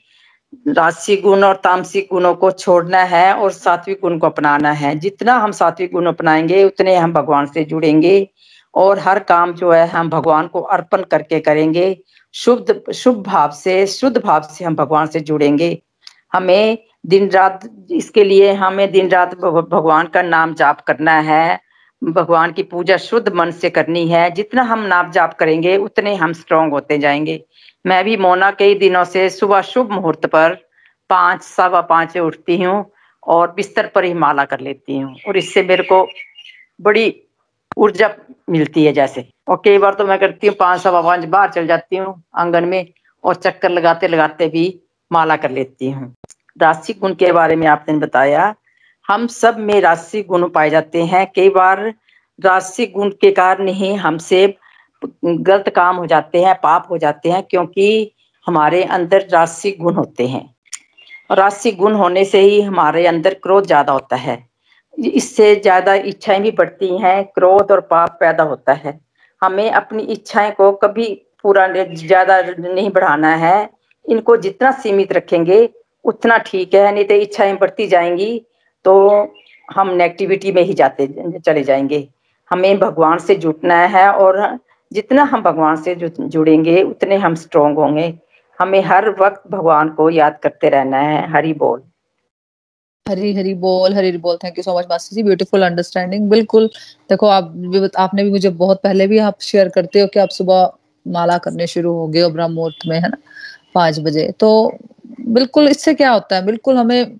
राशि 0.67 1.15
गुण 1.15 1.43
और 1.43 1.55
तामसिक 1.55 2.07
गुणों 2.11 2.33
को 2.35 2.51
छोड़ना 2.51 3.03
है 3.03 3.33
और 3.33 3.51
सात्विक 3.51 3.99
गुण 4.01 4.17
को 4.17 4.27
अपनाना 4.27 4.71
है। 4.71 4.95
जितना 4.95 5.37
हम 5.37 5.51
सात्विक 5.51 5.91
गुण 5.91 6.05
अपनाएँगे, 6.05 6.63
उतने 6.63 6.95
हम 6.95 7.13
भगवान 7.13 7.45
से 7.45 7.63
जुड़ेंगे 7.63 8.27
और 8.75 8.99
हर 8.99 9.19
काम 9.19 9.53
जो 9.53 9.71
है, 9.71 9.87
हम 9.87 10.09
भगवान 10.09 10.47
को 10.47 10.61
अर्पण 10.61 11.03
करके 11.03 11.39
करेंगे। 11.39 11.99
शुद्ध, 12.33 12.91
शुभ 12.93 13.23
भाव 13.23 13.51
से, 13.51 13.87
शुद्ध 13.87 14.17
भाव 14.17 14.41
से 14.41 14.65
हम 14.65 14.75
भगवान 14.75 15.07
से 15.07 15.19
जुड़ेंगे। 15.19 15.81
हमें 16.33 16.77
दिन 17.05 17.29
रात, 17.29 17.69
इसके 17.91 18.23
लिए 18.23 18.53
हमें 18.53 18.91
दिन 18.91 19.09
रात 19.09 19.35
भगवान 19.35 20.07
का 20.07 20.21
नाम 20.21 20.53
जाप 20.53 20.81
करना 20.81 21.11
है। 21.11 21.59
भगवान 22.03 22.51
की 22.51 22.63
पूजा 22.63 22.97
शुद्ध 22.97 23.33
मन 23.33 23.51
से 23.51 23.69
करनी 23.69 24.07
है। 24.07 24.31
जितना 24.31 24.61
हम 24.61 24.79
नाम 24.79 25.11
जाप 25.11 25.33
करेंगे, 25.33 25.77
उतने 25.77 26.15
हम 26.15 26.33
स्ट्रांग 26.33 26.71
होते 26.71 26.97
जाएँगे। 26.97 27.45
मैं 27.85 28.03
भी 28.05 28.15
मोना 28.17 28.49
कई 28.51 28.75
दिनों 28.75 29.03
से 29.03 29.29
सुबह 29.29 29.61
शुभ 29.61 29.91
मुहूर्त 29.91 30.25
पर 30.25 30.53
पाँच, 31.09 31.41
सवा 31.41 31.81
पाँच 31.81 32.17
उठती 32.17 32.61
हूँ 32.61 32.85
और 33.23 33.51
बिस्तर 33.55 33.87
पर 33.87 34.03
ही 34.03 34.13
माला 34.15 34.45
कर 34.45 34.59
लेती 34.59 34.97
हूँ 34.99 35.15
और 35.27 35.37
इससे 35.37 35.63
मेरे 35.63 35.83
को 35.83 36.07
बड़ी 36.81 37.13
ऊर्जा 37.77 38.09
मिलती 38.49 38.85
है 38.85 38.91
जैसे। 38.93 39.27
और 39.47 39.61
कई 39.65 39.77
बार 39.77 39.93
तो 39.93 40.05
मैं 40.07 40.19
करती 40.19 40.47
हूँ 40.47 40.55
पाँच, 40.55 40.81
सवा 40.81 41.01
पाँच 41.01 41.25
बाहर 41.25 41.51
चल 41.51 41.67
जाती 41.67 41.97
हूँ 41.97 42.21
आँगन 42.35 42.65
में 42.65 42.85
और 43.23 43.35
चक्कर 43.35 43.69
लगाते 43.69 44.07
लगाते 44.07 44.47
भी 44.47 44.65
माला 45.11 45.35
कर 45.37 45.51
लेती 45.51 45.91
हूँ। 45.91 46.13
राशि 46.61 46.93
गुण 46.93 47.13
के 47.15 47.31
बारे 47.31 47.55
में 47.55 47.67
आपने 47.67 47.97
बताया। 47.97 48.53
हम 49.09 49.27
सब 49.27 49.57
में 49.59 49.79
राशि 49.81 50.21
गुण 50.23 50.47
पाए 50.49 50.69
जाते 50.69 51.03
हैं। 51.03 51.25
कई 51.35 51.49
बार 51.49 51.81
राशि 52.39 52.85
गुण 52.87 53.09
के 53.21 53.31
कारण 53.31 53.67
ही 53.69 53.93
हमसे 53.95 54.45
गलत 55.25 55.69
काम 55.69 55.95
हो 55.95 56.05
जाते 56.05 56.43
हैं, 56.43 56.55
पाप 56.55 56.87
हो 56.89 56.97
जाते 56.97 57.31
हैं 57.31 57.43
क्योंकि 57.43 58.11
हमारे 58.47 58.83
अंदर 58.83 59.27
राशि 59.31 59.71
गुण 59.71 59.93
होते 59.93 60.27
हैं। 60.27 60.49
राशि 61.29 61.71
गुण 61.71 61.93
होने 61.93 62.23
से 62.25 62.39
ही 62.41 62.61
हमारे 62.61 63.05
अंदर 63.07 63.33
क्रोध 63.33 63.65
ज़्यादा 63.65 63.93
होता 63.93 64.15
है। 64.15 64.37
इससे 64.97 65.55
ज़्यादा 65.55 65.93
इच्छाएँ 65.95 66.41
भी 66.41 66.51
बढ़ती 66.51 66.97
हैं, 66.97 67.23
क्रोध 67.25 67.71
और 67.71 67.81
पाप 67.81 68.17
पैदा 68.19 68.43
होता 68.43 68.73
है। 68.73 68.99
हमें 69.41 69.69
अपनी 69.71 70.03
इच्छाएँ 70.03 70.51
को 70.51 70.71
कभी 70.73 71.13
पूरा 71.43 71.67
ज़्यादा 71.67 72.41
नहीं 72.41 72.89
बढ़ाना 72.89 73.35
है। 73.35 73.69
इनको 74.05 74.35
जितना 74.37 74.71
सीमित 74.73 75.13
रखेंगे, 75.13 75.69
उतना 76.05 76.37
ठीक 76.37 76.73
है, 76.75 76.91
नहीं 76.93 77.05
तो 77.05 77.15
इच्छाएँ 77.15 77.55
बढ़ती 77.57 77.87
जाएँगी 77.87 78.45
तो 78.85 78.93
हम 79.67 79.89
नेगेटिविटी 79.89 80.51
में 80.51 80.61
ही 80.61 80.73
जाते, 80.73 81.07
चले 81.39 81.63
जाएँगे। 81.63 82.07
हमें 82.51 82.79
भगवान 82.79 83.17
से 83.19 83.35
जुटना 83.35 83.75
है 83.87 84.07
और 84.11 84.39
जितना 84.93 85.23
हम 85.23 85.41
भगवान 85.43 85.75
से 85.75 85.95
जुड़ेंगे, 85.95 86.81
उतने 86.83 87.15
हम 87.15 87.35
स्ट्रोंग 87.35 87.77
होंगे। 87.77 88.13
हमें 88.59 88.81
हर 88.83 89.09
वक्त 89.09 89.43
भगवान 89.51 89.89
को 89.89 90.09
याद 90.09 90.37
करते 90.43 90.69
रहना 90.69 90.97
है। 90.97 91.31
हरी 91.31 91.53
बोल। 91.53 91.81
हरी 93.05 93.33
हरी 93.35 93.53
बोल 93.53 93.93
हरी 93.93 94.17
बोल। 94.17 94.37
Thank 94.43 94.57
you 94.57 94.63
so 94.63 94.77
much 94.79 94.85
master 94.89 95.15
ji 95.15 95.23
beautiful 95.23 95.63
understanding 95.63 96.29
बिल्कुल। 96.29 96.67
देखो, 97.09 97.27
आप 97.27 97.43
भी 97.43 97.89
आपने 97.97 98.23
भी 98.23 98.31
मुझे 98.31 98.49
बहुत 98.49 98.81
पहले 98.83 99.07
भी 99.07 99.17
आप 99.19 99.37
शेयर 99.41 99.69
करते 99.69 100.01
हो 100.01 100.07
कि 100.07 100.19
आप 100.19 100.29
सुबह 100.29 100.71
माला 101.07 101.37
करने 101.37 101.67
शुरू 101.67 101.93
हो 101.93 102.07
गए 102.07 102.21
हो 102.21 102.29
ब्रह्म 102.29 102.51
मुहूर्त 102.51 102.87
में, 102.87 102.95
है 102.99 103.09
ना? 103.09 103.17
पाँच 103.75 103.99
बजे। 103.99 104.31
तो 104.39 104.73
बिल्कुल, 105.21 105.67
इससे 105.67 105.93
क्या 105.93 106.11
होता 106.11 106.35
है? 106.35 106.45
बिल्कुल 106.45 106.77
हमें 106.77 107.17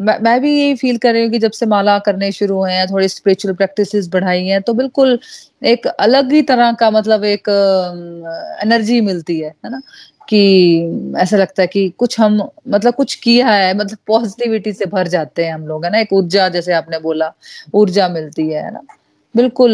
मैं, 0.00 0.18
मैं 0.20 0.40
भी 0.40 0.50
यही 0.58 0.74
फील 0.76 0.96
कर 0.98 1.12
रही 1.12 1.22
हूँ 1.22 1.30
कि 1.32 1.38
जब 1.38 1.50
से 1.52 1.66
माला 1.66 1.98
करने 1.98 2.30
शुरू 2.32 2.56
हुए 2.56 2.72
हैं 2.72 2.86
थोड़ी 2.86 3.08
स्पिरिचुअल 3.08 3.54
प्रैक्टिसेस 3.54 4.08
बढ़ाई 4.12 4.46
हैं 4.46 4.60
तो 4.62 4.74
बिल्कुल 4.74 5.18
एक 5.64 5.86
अलग 5.86 6.32
ही 6.32 6.42
तरह 6.44 6.72
का 6.80 6.90
मतलब 6.90 7.24
एक 7.26 7.48
एनर्जी 8.62 9.00
मिलती 9.00 9.38
है 9.40 9.48
है 9.64 9.70
ना? 9.70 9.80
कि 10.28 11.14
ऐसा 11.18 11.36
लगता 11.36 11.62
है 11.62 11.66
कि 11.68 11.88
कुछ 11.98 12.18
हम 12.20 12.40
मतलब 12.68 12.94
कुछ 12.94 13.14
किया 13.14 13.48
है 13.48 13.74
मतलब 13.76 13.98
पॉजिटिविटी 14.06 14.72
से 14.72 14.86
भर 14.86 15.08
जाते 15.08 15.44
हैं 15.44 15.52
हम 15.54 15.66
लोग 15.66 15.84
है 15.84 15.90
ना? 15.90 15.98
एक 15.98 16.12
ऊर्जा 16.12 16.48
जैसे 16.48 16.72
आपने 16.72 16.98
बोला 17.00 17.32
ऊर्जा 17.74 18.08
मिलती 18.08 18.48
है 18.50 18.70
ना? 18.72 18.80
बिल्कुल 19.34 19.72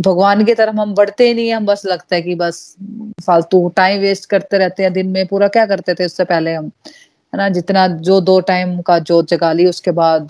भगवान 0.00 0.44
की 0.44 0.54
तरफ़ 0.54 0.76
हम 0.76 0.94
बढ़ते 0.94 1.26
ही 1.28 1.34
नहीं 1.34 1.48
है 1.48 1.54
हम 1.54 1.66
बस 1.66 1.82
लगता 1.86 2.16
है 2.16 2.22
कि 2.22 2.34
बस 2.34 2.60
फालतू 3.26 3.68
टाइम 3.76 4.00
वेस्ट 4.00 4.28
करते 4.30 4.58
रहते 4.58 4.82
हैं 4.82 4.92
दिन 4.92 5.06
में 5.08 5.26
पूरा 5.26 5.48
क्या 5.48 5.66
करते 5.66 5.94
थे 5.94 6.04
उससे 6.06 6.24
पहले 6.24 6.54
हम? 6.54 6.70
है 7.32 7.38
ना, 7.38 7.48
जितना 7.48 7.86
जो 7.88 8.20
दो 8.20 8.38
टाइम 8.48 8.80
का 8.82 8.98
जोत 9.00 9.28
जगा 9.28 9.52
ली, 9.52 9.66
उसके 9.66 9.90
बाद 9.92 10.28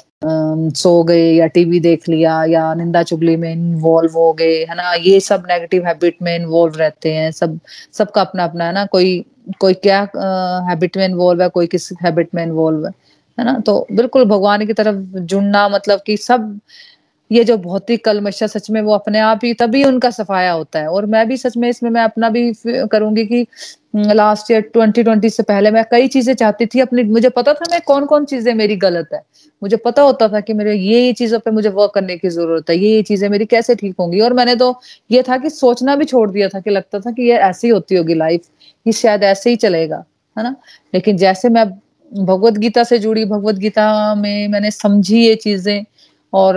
सो 0.76 1.02
गए 1.04 1.30
या 1.32 1.46
टीवी 1.54 1.80
देख 1.80 2.08
लिया 2.08 2.42
या 2.44 2.72
निंदा 2.74 3.02
चुगली 3.02 3.36
में 3.36 3.50
इन्वॉल्व 3.52 4.12
हो 4.16 4.32
गए, 4.32 4.54
है 4.64 4.74
ना, 4.76 4.92
ये 4.94 5.18
सब 5.20 5.44
नेगेटिव 5.50 5.86
हैबिट 5.86 6.16
में 6.22 6.34
इन्वॉल्व 6.36 6.76
रहते 6.78 7.12
हैं। 7.14 7.30
सब, 7.32 7.58
सबका 7.92 8.20
अपना 8.20 8.44
अपना 8.44 8.64
है 8.66 8.72
ना, 8.74 8.84
कोई 8.86 9.24
कोई 9.60 9.74
क्या 9.76 10.00
हैबिट 10.68 10.96
में 10.96 11.04
इन्वॉल्व 11.04 11.42
है, 11.42 11.48
कोई 11.48 11.66
किस 11.66 11.88
हैबिट 12.02 12.28
में 12.34 12.42
इन्वॉल्व 12.42 12.86
है 12.86 12.92
है 13.38 13.44
ना 13.44 13.58
तो 13.66 13.74
बिल्कुल 13.92 14.24
भगवान 14.26 14.64
की 14.66 14.72
तरफ़ 14.72 14.96
जुड़ना 15.20 15.68
मतलब 15.68 16.00
कि 16.06 16.16
सब 16.16 16.58
ये 17.32 17.42
जो 17.44 17.56
भौतिक 17.58 18.04
कलमशा 18.04 18.46
सच 18.46 18.70
में 18.70 18.80
वो 18.82 18.94
अपने 18.94 19.18
आप 19.20 19.40
ही, 19.44 19.52
तभी 19.54 19.82
उनका 19.84 20.10
सफाया 20.12 20.52
होता 20.52 20.78
है। 20.78 20.88
और 20.88 21.06
मैं 21.06 21.26
भी 21.28 21.36
सच 21.36 21.56
में 21.56 21.68
इसमें 21.68 21.90
मैं 21.90 22.02
अपना 22.02 22.28
भी 22.30 22.52
करूँगी 22.64 23.24
कि 23.26 23.46
लास्ट 23.96 24.50
ईयर 24.50 24.70
2020 24.74 25.36
से 25.36 25.42
पहले 25.42 25.70
मैं 25.70 25.84
कई 25.90 26.08
चीज़ें 26.08 26.34
चाहती 26.34 26.66
थी 26.66 26.80
अपनी, 26.80 27.02
मुझे 27.04 27.28
पता 27.30 27.52
था 27.54 27.64
मैं 27.70 27.80
कौन 27.86 28.06
कौन 28.06 28.24
चीज़ें 28.24 28.52
मेरी 28.54 28.76
गलत 28.78 29.08
है। 29.14 29.20
मुझे 29.62 29.76
पता 29.78 30.02
होता 30.02 30.28
था 30.28 30.40
कि 30.40 30.52
मेरे 30.54 30.74
ये 30.74 31.00
ये 31.00 31.12
चीज़ों 31.14 31.38
पे 31.40 31.50
मुझे 31.50 31.68
वर्क 31.70 31.92
करने 31.94 32.16
की 32.18 32.28
ज़रूरत 32.30 32.70
है 32.70 32.76
ये 32.78 32.94
ये 32.96 33.02
चीज़ें 33.04 33.28
मेरी 33.28 33.44
कैसे 33.46 33.74
ठीक 33.74 33.94
होंगी। 34.00 34.20
और 34.20 34.32
मैंने 34.32 34.56
तो 34.56 34.74
ये 35.10 35.22
था 35.22 35.36
कि 35.38 35.50
सोचना 35.50 35.96
भी 35.96 36.04
छोड़ 36.04 36.30
दिया 36.30 36.48
था 36.48 36.60
कि 36.60 36.70
लगता 36.70 37.00
था 37.00 37.10
कि 37.12 37.22
ये 37.22 37.38
ऐसी 37.40 37.68
होती 37.68 37.96
होगी 37.96 38.14
लाइफ 38.14 38.42
ये 38.86 38.92
शायद 38.94 39.22
ऐसे 39.24 39.50
ही 39.50 39.56
चलेगा, 39.58 40.04
है 40.36 40.44
ना? 40.44 40.54
लेकिन 40.94 41.16
जैसे 41.16 41.48
मैं 41.48 41.66
भगवत 42.12 42.58
गीता 42.58 42.82
से 42.84 42.98
जुड़ी, 42.98 43.24
भगवत 43.24 43.54
गीता 43.56 44.14
में 44.14 44.48
मैंने 44.48 44.70
समझी 44.70 45.20
ये 45.20 45.34
चीज़ें 45.36 45.84
और 46.32 46.56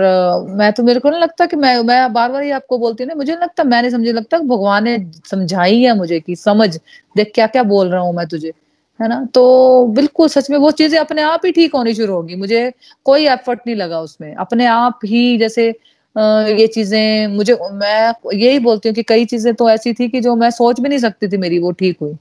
मैं 0.50 0.72
तो 0.72 0.82
मेरे 0.82 1.00
को 1.00 1.10
नहीं 1.10 1.20
लगता 1.20 1.46
कि 1.46 1.56
मैं 1.56 1.76
मैं 1.84 2.12
बार 2.12 2.30
बार 2.32 2.42
ही 2.42 2.50
आपको 2.52 2.78
बोलती 2.78 3.04
हूँ 3.04 3.08
ना, 3.08 3.14
मुझे 3.14 3.32
लगता 3.34 3.64
मैंने 3.64 3.90
समझे, 3.90 4.12
लगता 4.12 4.38
भगवान 4.40 4.84
ने 4.84 4.98
समझाई 5.30 5.80
है 5.82 5.96
मुझे 5.96 6.20
कि 6.20 6.36
समझ, 6.36 6.68
देख 7.16 7.32
क्या 7.34 7.46
क्या 7.48 7.62
बोल 7.64 7.88
रहा 7.90 8.00
हूँ 8.02 8.14
मैं 8.16 8.26
तुझे, 8.28 8.52
है 9.00 9.08
ना? 9.08 9.24
तो 9.34 9.86
बिल्कुल 9.94 10.28
सच 10.28 10.50
में 10.50 10.56
वो 10.58 10.70
चीज़ें 10.72 10.98
अपने 11.00 11.22
आप 11.24 11.42
ही 11.46 11.52
ठीक 11.52 11.74
होनी 11.74 11.94
शुरू 11.94 12.14
होगी, 12.14 12.36
मुझे 12.36 12.70
कोई 13.06 13.26
एफर्ट 13.28 13.60
नहीं 13.66 13.76
लगा 13.76 14.00
उसमें, 14.00 14.34
अपने 14.36 14.66
आप 14.68 14.98
ही 15.06 15.36
जैसे 15.38 15.68
ये 16.16 16.66
चीज़ें 16.68 17.26
मुझे, 17.28 17.54
मैं 17.72 18.12
यही 18.34 18.58
बोलती 18.60 18.88
हूँ 18.88 18.94
कि 18.94 19.02
कई 19.04 19.24
चीज़ें 19.26 19.54
तो 19.54 19.68
ऐसी 19.70 19.92
थी 19.94 20.08
कि 20.08 20.20
जो 20.20 20.34
मैं 20.36 20.50
सोच 20.52 20.80
भी 20.80 20.88
नहीं 20.88 20.98
सकती 21.00 21.28
थी 21.28 21.36
मेरी 21.38 21.58
वो 21.60 21.70
ठीक 21.74 21.98
हुई। 22.02 22.12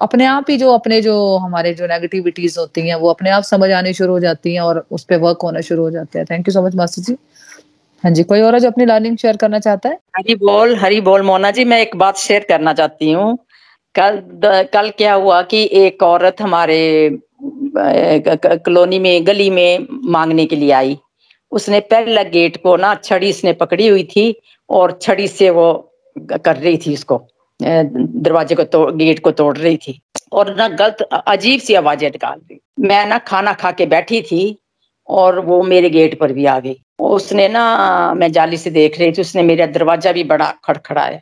अपने 0.00 0.24
आप 0.26 0.50
ही 0.50 0.56
जो 0.58 0.72
अपने 0.72 1.00
जो 1.02 1.14
हमारे 1.38 1.72
जो 1.74 1.86
नेगेटिविटीज 1.86 2.56
होती 2.58 2.88
हैं 2.88 2.94
वो 2.96 3.10
अपने 3.10 3.30
आप 3.30 3.42
समझ 3.44 3.70
आनी 3.72 3.92
शुरू 3.94 4.12
हो 4.12 4.20
जाती 4.20 4.54
हैं 4.54 4.60
और 4.60 4.84
उस 4.90 5.04
पर 5.04 5.18
वर्क 5.18 5.42
होना 5.42 5.60
शुरू 5.60 5.82
हो 5.82 5.90
जाते 5.90 6.18
हैं। 6.18 6.26
Thank 6.30 6.48
you 6.48 6.52
so 6.52 6.62
much 6.62 6.74
master 6.76 7.02
ji 7.02 7.16
हाँ 8.04 8.12
जी 8.12 8.22
कोई 8.24 8.40
और 8.40 8.58
जो 8.60 8.70
अपनी 8.70 8.84
लर्निंग 8.84 9.16
शेयर 9.18 9.36
करना 9.36 9.58
चाहता 9.58 9.88
है? 9.88 9.98
हरी 10.16 10.34
बोल 10.36 10.74
हरी 10.78 11.00
बोल 11.00 11.22
मोना 11.22 11.50
जी 11.50 11.64
मैं 11.64 11.80
एक 11.80 11.96
बात 11.96 12.16
शेयर 12.18 12.46
करना 12.48 12.72
चाहती 12.72 13.10
हूँ। 13.12 13.36
कल 13.94 14.18
द, 14.18 14.68
कल 14.72 14.90
क्या 14.98 15.14
हुआ 15.14 15.40
कि 15.42 15.68
एक 15.74 16.02
औरत 16.02 16.40
हमारे 16.40 17.18
कॉलोनी 17.76 18.98
में 18.98 19.26
गली 19.26 19.48
में 19.50 19.86
मांगने 20.10 20.46
के 20.46 20.56
लिए 20.56 20.70
आई। 20.72 20.98
उसने 21.52 21.80
पहला 21.90 22.22
गेट 22.30 22.56
को 22.62 22.76
ना 22.76 22.94
छड़ी 22.94 23.28
इसने 23.28 23.52
पकड़ी 23.54 23.86
हुई 23.88 24.04
थी 24.06 24.34
और 24.70 24.98
छड़ी 25.02 25.28
से 25.28 25.50
वो 25.50 25.72
कर 26.16 26.56
रही 26.56 26.76
थी 26.76 26.94
उसको। 26.94 27.16
दरवाजे 27.60 28.54
को 28.54 28.64
तोड़, 28.64 28.90
गेट 28.92 29.18
को 29.18 29.30
तोड़ 29.32 29.56
रही 29.58 29.76
थी 29.78 30.00
और 30.32 30.54
ना 30.56 30.68
गलत 30.70 31.02
अजीब 31.02 31.60
सी 31.60 31.74
आवाज़ें 31.74 32.10
निकाल 32.10 32.38
रही 32.40 32.60
मैं 32.80 33.06
ना 33.06 33.18
खाना 33.20 33.52
खा 33.54 33.70
के 33.72 33.86
बैठी 33.86 34.20
थी 34.22 34.56
और 35.08 35.38
वो 35.40 35.62
मेरे 35.64 35.90
गेट 35.90 36.18
पर 36.20 36.32
भी 36.32 36.44
आ 36.46 36.58
गई। 36.60 36.76
उसने 37.00 37.48
ना, 37.48 38.14
मैं 38.14 38.30
जाली 38.32 38.56
से 38.56 38.70
देख 38.70 38.98
रही 39.00 39.12
थी, 39.12 39.20
उसने 39.20 39.42
मेरा 39.42 39.66
दरवाज़ा 39.68 40.12
भी 40.12 40.24
बड़ा 40.24 40.52
खड़खड़ाया। 40.64 41.20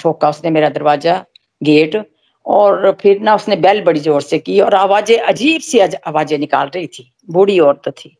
ठोका 0.00 0.28
उसने 0.30 0.50
मेरा 0.50 0.68
दरवाज़ा, 0.68 1.24
गेट 1.60 1.96
और 2.46 2.96
फिर 3.00 3.20
ना 3.20 3.34
उसने 3.34 3.56
बेल 3.56 3.82
बड़ी 3.84 4.00
ज़ोर 4.00 4.22
से 4.22 4.38
की 4.38 4.60
और 4.60 4.74
आवाज़ें, 4.74 5.18
अजीब 5.18 5.60
सी 5.60 5.78
आवाज़ें 5.78 6.38
निकाल 6.38 6.70
रही 6.74 6.86
थी। 6.88 7.10
बूढ़ी 7.30 7.58
औरत 7.60 7.88
थी। 7.98 8.16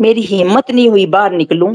मेरी 0.00 0.22
हिम्मत 0.22 0.70
नहीं 0.70 0.88
हुई 0.88 1.06
बाहर 1.08 1.32
निकलूं। 1.32 1.72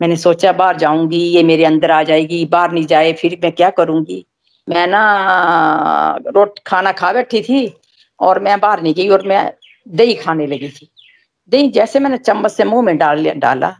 मैंने 0.00 0.16
सोचा 0.16 0.52
बाहर 0.52 0.76
जाऊँगी, 0.76 1.18
ये 1.18 1.42
मेरे 1.42 1.64
अंदर 1.64 1.90
आ 1.90 2.02
जाएगी, 2.02 2.44
बाहर 2.46 2.72
नहीं 2.72 2.86
जाए, 2.86 3.12
फिर 3.12 3.38
मैं 3.42 3.52
क्या 3.52 3.70
करूँगी? 3.72 4.24
मैं 4.68 4.86
ना, 4.86 6.18
रोट, 6.26 6.58
खाना 6.66 6.92
खा 6.92 7.12
बैठी 7.12 7.42
थी 7.42 7.74
और 8.20 8.40
मैं 8.40 8.60
बाहर 8.60 8.82
नहीं 8.82 8.94
गई 8.94 9.08
और 9.08 9.26
मैं 9.26 9.52
दही 9.88 10.14
खाने 10.14 10.46
लगी 10.46 10.68
थी। 10.68 10.88
दही 11.52 11.68
जैसे 11.68 12.00
मैंने 12.00 12.18
चम्मच 12.18 12.52
से 12.52 12.64
मुँह 12.64 12.82
में 12.82 12.96
डाल 12.98 13.18
लिया, 13.18 13.34
डाला 13.34 13.76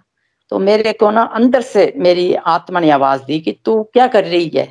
तो 0.53 0.59
मेरे 0.59 0.93
को 0.93 1.11
ना 1.11 1.23
अंदर 1.23 1.61
से 1.61 1.93
मेरी 1.97 2.35
आत्मा 2.35 2.81
ने 2.81 2.91
आवाज़ 2.91 3.23
दी 3.23 3.41
कि 3.41 3.53
तू 3.65 3.83
क्या 3.83 4.07
कर 4.07 4.25
रही 4.25 4.51
है? 4.57 4.65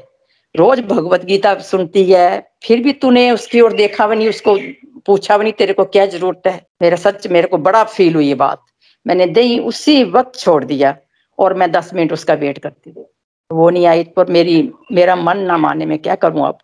रोज 0.56 0.80
भगवत 0.80 1.24
गीता 1.26 1.56
सुनती 1.60 2.04
है, 2.12 2.52
फिर 2.64 2.84
भी 2.84 2.94
तूने 2.94 3.30
उसकी 3.32 3.62
ओर 3.62 3.74
देखा 3.74 4.08
भी 4.08 4.16
नहीं, 4.16 4.30
उसको 4.30 4.58
पूछा 5.06 5.38
भी 5.38 5.44
नहीं, 5.44 5.54
तेरे 5.54 5.74
को 5.74 5.86
क्या 5.86 6.06
ज़रूरत 6.06 6.42
है? 6.48 6.66
मेरा 6.82 6.98
सच, 6.98 7.28
मेरे 7.28 7.48
को 7.48 7.58
बड़ा 7.58 7.84
फील 7.84 8.16
हुई 8.16 8.28
ये 8.28 8.36
बात। 8.36 8.62
मैंने 9.06 9.26
दही 9.26 9.60
उसी 9.60 10.04
वक्त 10.04 10.40
छोड़ 10.40 10.64
दिया 10.66 10.96
और 11.40 11.54
मैं 11.54 11.72
दस 11.72 11.94
मिनट 11.94 12.14
उसका 12.14 12.34
वेट 12.34 12.58
करती 12.58 12.92
थी 12.92 13.06
वो 13.52 13.70
नहीं 13.70 13.86
आई 13.86 14.04
पर 14.04 14.30
मेरी, 14.32 14.72
मेरा 14.92 15.16
मन 15.16 15.38
ना 15.38 15.58
माने 15.58 15.86
मैं 15.86 15.98
क्या 16.00 16.16
करूँ 16.16 16.48
अब? 16.48 16.58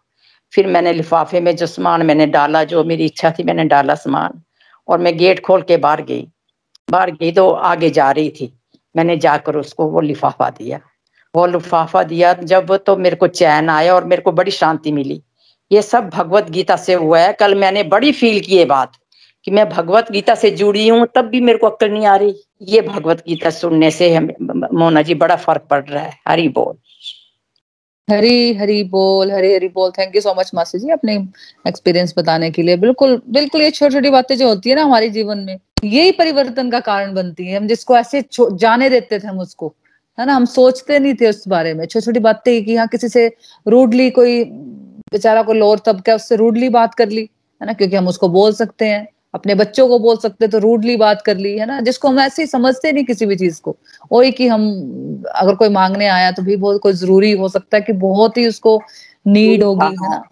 फिर 0.54 0.68
मैंने 0.68 0.94
लिफाफे 0.94 1.40
में 1.42 1.56
जो 1.56 1.68
सामान 1.68 2.06
मैंने 2.06 2.26
डाला, 2.28 2.64
जो 2.64 2.84
मेरी 2.84 3.06
इच्छा 3.06 3.32
थी 3.32 3.44
मैंने 3.44 3.64
डाला 3.64 3.96
सामान, 3.96 4.42
और 4.88 5.00
मैं 5.00 5.18
गेट 5.18 5.40
खोल 5.46 5.62
के 5.62 5.78
बाहर 5.78 6.02
गई। 6.02 6.28
बाहर 6.92 7.12
गई 7.12 7.32
तो 7.32 7.50
आगे 7.50 7.90
जा 7.90 8.12
रही 8.12 8.30
थी। 8.30 8.54
मैंने 8.96 9.18
जाकर 9.18 9.56
उसको 9.56 9.86
वो 9.86 10.02
लिफाफा 10.02 10.50
दिया। 10.50 10.80
वो 11.36 11.46
लिफाफा 11.46 12.04
दिया 12.04 12.34
जब 12.34 12.76
तो 12.78 12.96
मेरे 12.98 13.16
को 13.16 13.28
चैन 13.28 13.70
आया 13.70 13.96
और 13.96 14.06
मेरे 14.06 14.22
को 14.22 14.32
बड़ी 14.32 14.52
शांति 14.52 14.92
मिली। 14.92 15.22
ये 15.72 15.82
सब 15.82 16.10
भगवत 16.10 16.50
गीता 16.50 16.76
से 16.76 16.94
हुआ 16.94 17.20
है। 17.20 17.34
कल 17.34 17.56
मैंने 17.56 17.84
बड़ी 17.84 18.12
फील 18.12 18.40
की 18.40 18.56
ये 18.56 18.66
बात। 18.66 18.92
कि 19.48 19.52
मैं 19.52 19.70
भगवत 19.70 20.12
गीता 20.12 20.36
से 20.36 20.50
जुड़ी 20.52 20.88
हूँ, 20.88 21.08
तब 21.16 21.26
भी 21.26 21.40
मेरे 21.42 21.58
को 21.58 21.68
अक्ल 21.68 21.90
नहीं 21.92 22.06
आ 22.06 22.16
रही। 22.16 22.36
ये 22.62 22.82
भगवत 22.82 23.24
गीता 23.28 23.50
सुनने 23.50 23.92
से 23.92 24.14
हमें, 24.16 24.34
मोना 24.74 25.02
जी, 25.02 25.14
बड़ा 25.14 25.36
फ़र्क 25.36 25.68
पड़ 25.70 25.84
रहा 25.84 26.04
है। 26.04 26.14
हरी 26.28 26.48
बोल। 26.50 26.76
हरी 28.08 28.54
हरी 28.54 28.84
बोल, 28.84 29.32
हरी 29.32 29.54
हरी 29.54 29.68
बोल। 29.68 29.92
थैंक 29.92 30.16
यू 30.16 30.22
सो 30.22 30.34
मच 30.40 30.52
मासी 30.56 30.80
जी, 30.80 30.90
अपने 30.90 31.16
एक्सपीरियंस 31.68 32.14
बताने 32.18 32.52
के 32.52 32.62
लिए। 32.62 32.78
बिल्कुल 32.78 33.22
बिल्कुल, 33.30 33.62
ये 33.62 33.72
छोटी 33.72 33.96
छोटी 33.96 34.10
बातें 34.10 34.38
जो 34.38 34.48
होती 34.48 34.70
है 34.70 34.76
ना 34.76 34.84
हमारे 34.84 35.10
जीवन 35.10 35.38
में, 35.38 35.58
यही 35.84 36.12
परिवर्तन 36.12 36.72
का 36.72 36.80
कारण 36.80 37.14
बनती 37.14 37.48
है। 37.48 37.58
हम 37.58 37.68
जिसको 37.68 37.98
ऐसे 37.98 38.24
जाने 38.40 38.90
देते 38.90 39.20
थे 39.20 39.28
हम 39.28 39.40
उसको, 39.40 39.74
है 40.18 40.26
ना? 40.26 40.34
हम 40.34 40.46
सोचते 40.46 41.00
नहीं 41.00 41.14
थे 41.14 41.30
उस 41.30 41.48
बारे 41.48 41.74
में। 41.74 41.86
छोटी 41.86 42.06
छोटी 42.06 42.20
बातें 42.20 42.66
कि 42.66 42.76
हाँ 42.76 42.88
किसी 42.88 43.10
से 43.10 43.28
रूडली 43.68 44.10
कोई 44.12 44.44
बेचारा 44.44 45.42
कोई 45.42 45.58
लोअर 45.58 45.80
तबका 45.86 46.16
उससे 46.16 46.36
रूडली 46.36 46.70
बात 46.70 46.96
कर 46.96 47.10
ली, 47.10 47.30
है 47.62 47.68
ना? 47.68 47.74
क्योंकि 47.74 47.96
हम 47.96 48.08
उसको 48.08 48.30
बोल 48.30 48.54
सकते 48.54 48.86
हैं। 48.86 49.08
अपने 49.34 49.56
बच्चों 49.56 49.88
को 49.88 49.98
बोल 50.00 50.18
सकते 50.18 50.48
तो 50.48 50.58
रूडली 50.60 50.96
बात 50.98 51.22
कर 51.22 51.38
ली 51.38 51.58
है 51.58 51.66
ना? 51.66 51.80
जिसको 51.82 52.08
हम 52.08 52.20
ऐसे 52.20 52.42
ही 52.42 52.48
समझते 52.48 52.92
नहीं 52.92 53.06
किसी 53.06 53.26
भी 53.26 53.36
चीज़ 53.36 53.60
को। 53.62 53.76
वही 54.12 54.32
कि 54.32 54.48
हम 54.48 54.64
अगर 55.36 55.56
कोई 55.56 55.70
मांगने 55.70 56.08
आया 56.08 56.32
तो 56.32 56.44
भी 56.44 56.56
बहुत 56.56 56.82
कोई 56.82 56.94
ज़रूरी 56.94 57.32
हो 57.32 57.50
सकता 57.50 57.78
है 57.78 57.84
कि 57.84 57.94
बहुत 57.94 58.38
ही 58.38 58.48
उसको 58.48 58.82
नीड 59.28 59.64
होगी 59.64 59.86
है 59.86 60.10
ना? 60.10 60.24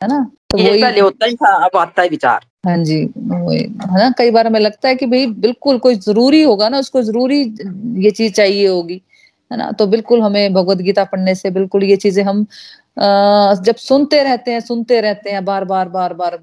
है 0.00 0.08
ना? 0.08 0.26
तो 0.50 0.58
वही 0.58 0.82
पहले 0.82 1.00
होता 1.00 1.26
ही 1.26 1.34
था 1.34 1.54
अब 1.64 1.76
आता 1.76 2.02
है 2.02 2.08
विचार। 2.08 2.44
हाँ 2.66 2.76
जी 2.84 3.02
वही 3.18 3.58
है 3.58 3.98
ना? 3.98 4.10
कई 4.18 4.30
बार 4.30 4.46
हमें 4.46 4.60
लगता 4.60 4.88
है 4.88 4.94
कि 4.94 5.06
भाई 5.06 5.26
बिल्कुल 5.26 5.78
कोई 5.78 5.94
ज़रूरी 5.96 6.42
होगा 6.42 6.68
ना 6.68 6.78
उसको 6.78 7.02
ज़रूरी 7.02 7.40
ये 8.04 8.10
चीज़ 8.10 8.32
चाहिए 8.32 8.66
होगी 8.68 9.00
है 9.50 9.58
ना? 9.58 9.70
तो 9.72 9.86
बिल्कुल 9.86 10.20
हमें 10.22 10.52
भगवत 10.54 10.78
गीता 10.78 11.04
पढ़ने 11.04 11.34
से 11.34 11.50
बिल्कुल 11.50 11.84
ये 11.84 11.96
चीज़ें 11.96 12.22
हम 12.24 12.46
जब 12.96 13.76
सुनते 13.76 14.22
रहते 14.22 14.50
हैं 14.52 14.60
सुनते 14.60 15.00
रहते 15.00 15.30
हैं 15.30 15.44
बार 15.44 15.64
बार 15.64 15.88
बार 15.88 16.12
बार 16.14 16.38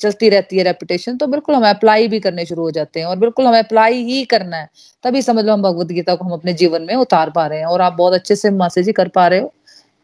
चलती 0.00 0.28
रहती 0.28 0.56
है 0.58 0.62
रेपुटेशन 0.64 1.16
तो 1.16 1.26
बिल्कुल 1.26 1.54
हम 1.54 1.68
अप्लाई 1.68 2.08
भी 2.08 2.20
करने 2.20 2.44
शुरू 2.46 2.62
हो 2.62 2.70
जाते 2.70 3.00
हैं 3.00 3.06
और 3.06 3.16
बिल्कुल 3.18 3.46
हमें 3.46 3.58
अप्लाई 3.58 4.02
ही 4.04 4.24
करना 4.24 4.56
है। 4.56 4.68
तभी 5.04 5.22
समझ 5.22 5.44
लो 5.44 5.52
हम 5.52 5.62
भगवत 5.62 5.86
गीता 5.92 6.14
को 6.14 6.24
हम 6.24 6.32
अपने 6.32 6.52
जीवन 6.54 6.82
में 6.82 6.94
उतार 6.96 7.30
पा 7.30 7.46
रहे 7.46 7.58
हैं 7.58 7.66
और 7.66 7.80
आप 7.82 7.92
बहुत 7.98 8.12
अच्छे 8.14 8.36
से 8.36 8.50
मैसेज 8.52 8.86
ही 8.86 8.92
कर 8.92 9.08
पा 9.16 9.26
रहे 9.28 9.40
हो 9.40 9.52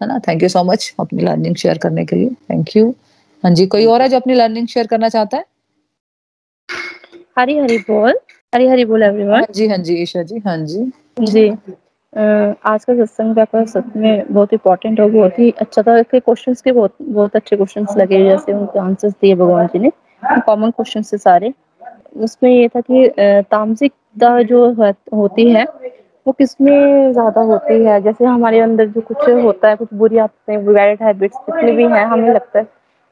है 0.00 0.08
ना? 0.08 0.18
थैंक 0.28 0.42
यू 0.42 0.48
सो 0.48 0.62
मच 0.64 0.92
अपनी 1.00 1.22
लर्निंग 1.22 1.56
शेयर 1.56 1.78
करने 1.78 2.04
के 2.04 2.16
लिए। 2.16 2.28
थैंक 2.50 2.76
यू 2.76 2.88
हाँ 3.42 3.52
जी 3.54 3.66
कोई 3.66 3.86
और 3.86 4.02
है 4.02 4.08
जो 4.08 4.16
अपनी 4.16 4.34
लर्निंग 4.34 4.66
शेयर 4.68 4.86
करना 4.86 5.08
चाहता 5.08 5.36
है? 5.36 5.44
हरी 7.38 7.58
हरी 7.58 7.78
बोल। 7.90 8.18
हरी 8.52 8.66
हरी 8.68 8.84
बोल 8.84 9.02
एवरीवन 9.02 9.34
हाँ 9.34 9.44
जी 9.54 9.68
हाँ 9.68 9.78
जी 9.78 9.94
ईशा 10.02 10.22
जी 10.22 10.38
हाँ 10.46 10.56
जी। 10.66 10.84
जी। 11.22 11.48
आज 12.12 12.84
का 12.84 12.94
सत्संग 12.94 13.38
आपका 13.38 13.64
सच 13.64 13.84
में 13.96 14.24
बहुत 14.30 14.52
इंपॉर्टेंट 14.52 14.98
और 15.00 15.10
बहुत 15.10 15.38
ही 15.38 15.50
अच्छा 15.60 15.82
था 15.82 15.96
इसके 15.98 16.18
क्वेश्चंस 16.20 16.60
के 16.62 16.72
बहुत 16.72 16.94
बहुत 17.02 17.36
अच्छे 17.36 17.56
क्वेश्चंस 17.56 17.96
लगे 17.98 18.18
जैसे 18.24 18.52
उनके 18.52 18.78
आंसर्स 18.78 19.12
दिए 19.12 19.34
भगवान 19.34 19.66
जी 19.66 19.78
ने 19.78 19.90
कॉमन 20.46 20.70
क्वेश्चन 20.70 21.02
से 21.02 21.18
सारे। 21.18 21.52
उसमें 22.18 22.50
ये 22.50 22.68
था 22.68 22.80
कि 22.80 23.08
तामसिकता 23.50 24.42
जो 24.42 24.64
होती 25.14 25.48
है, 25.50 25.64
वो 26.26 26.32
किसमें 26.32 27.12
ज़्यादा 27.12 27.40
होती 27.42 27.82
है? 27.84 28.00
जैसे 28.02 28.24
हमारे 28.24 28.60
अंदर 28.60 28.86
जो 28.88 29.00
कुछ 29.02 29.28
होता 29.44 29.68
है, 29.68 29.76
कुछ 29.76 29.88
बुरी 29.94 30.18
आदतें 30.18 30.64
बैड 30.66 31.02
हैबिट्स 31.02 31.36
जितनी 31.38 31.72
भी 31.72 31.84
हैं, 31.84 32.04
हमें 32.06 32.32
लगता 32.34 32.58
है, 32.58 32.66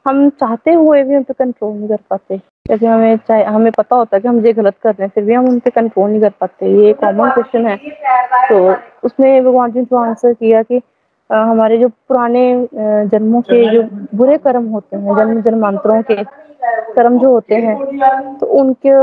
हम 0.05 0.29
चाहते 0.31 0.73
हुए 0.73 1.03
भी 1.03 1.15
उन 1.15 1.23
पर 1.23 1.33
कंट्रोल 1.33 1.75
नहीं 1.75 1.89
कर 1.89 1.99
पाते। 2.09 2.39
जैसे 2.65 2.87
हमें 2.87 3.17
चाहे 3.27 3.43
हमें 3.43 3.71
पता 3.77 3.95
होता 3.95 4.15
है 4.15 4.21
कि 4.21 4.27
हम 4.27 4.45
ये 4.45 4.51
गलत 4.53 4.75
कर 4.83 4.89
रहे 4.89 5.03
हैं 5.03 5.11
फिर 5.15 5.23
भी 5.23 5.33
हम 5.33 5.47
उन 5.49 5.59
पर 5.59 5.69
कंट्रोल 5.71 6.09
नहीं 6.09 6.21
कर 6.21 6.29
पाते। 6.39 6.67
ये 6.77 6.93
कॉमन 6.93 7.31
क्वेश्चन 7.31 7.65
है। 7.67 7.77
तो 8.49 8.75
उसमें 9.03 9.43
भगवान 9.45 9.71
जी 9.71 9.81
ने 9.81 9.97
आंसर 9.99 10.33
किया 10.33 10.61
कि 10.63 10.81
आ, 11.29 11.41
हमारे 11.41 11.77
जो 11.77 11.87
पुराने 11.89 12.67
जन्मों 13.09 13.41
के 13.41 13.65
जो 13.71 13.83
बुरे 14.17 14.37
कर्म 14.37 14.67
होते 14.69 14.97
हैं 14.97 15.15
जन्म 15.17 15.41
जन्मांतरों 15.41 16.01
के 16.01 16.23
कर्म 16.93 17.17
जो 17.19 17.29
होते 17.31 17.55
हैं 17.55 18.37
तो 18.37 18.45
उनके 18.59 18.93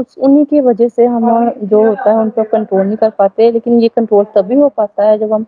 उस 0.00 0.18
उन्हीं 0.18 0.44
की 0.46 0.60
वजह 0.60 0.88
से 0.88 1.06
हम 1.06 1.50
जो 1.62 1.84
होता 1.84 2.10
है 2.10 2.16
उन 2.16 2.30
पर 2.30 2.44
कंट्रोल 2.46 2.86
नहीं 2.86 2.96
कर 2.96 3.10
पाते। 3.18 3.50
लेकिन 3.50 3.80
ये 3.80 3.88
कंट्रोल 3.88 4.24
तभी 4.34 4.60
हो 4.60 4.68
पाता 4.68 5.04
है 5.04 5.18
जब 5.18 5.32
हम 5.32 5.46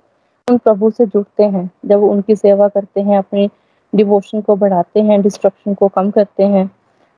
उन 0.48 0.58
प्रभु 0.58 0.90
से 0.90 1.06
जुड़ते 1.06 1.44
हैं 1.44 1.68
जब 1.86 2.02
उनकी 2.02 2.36
सेवा 2.36 2.68
करते 2.68 3.00
हैं 3.00 3.18
अपनी 3.18 3.48
डिवोशन 3.92 4.40
को 4.40 4.56
बढ़ाते 4.56 5.00
हैं 5.02 5.20
डिस्ट्रक्शन 5.22 5.74
को 5.74 5.88
कम 5.88 6.10
करते 6.10 6.44
हैं। 6.44 6.70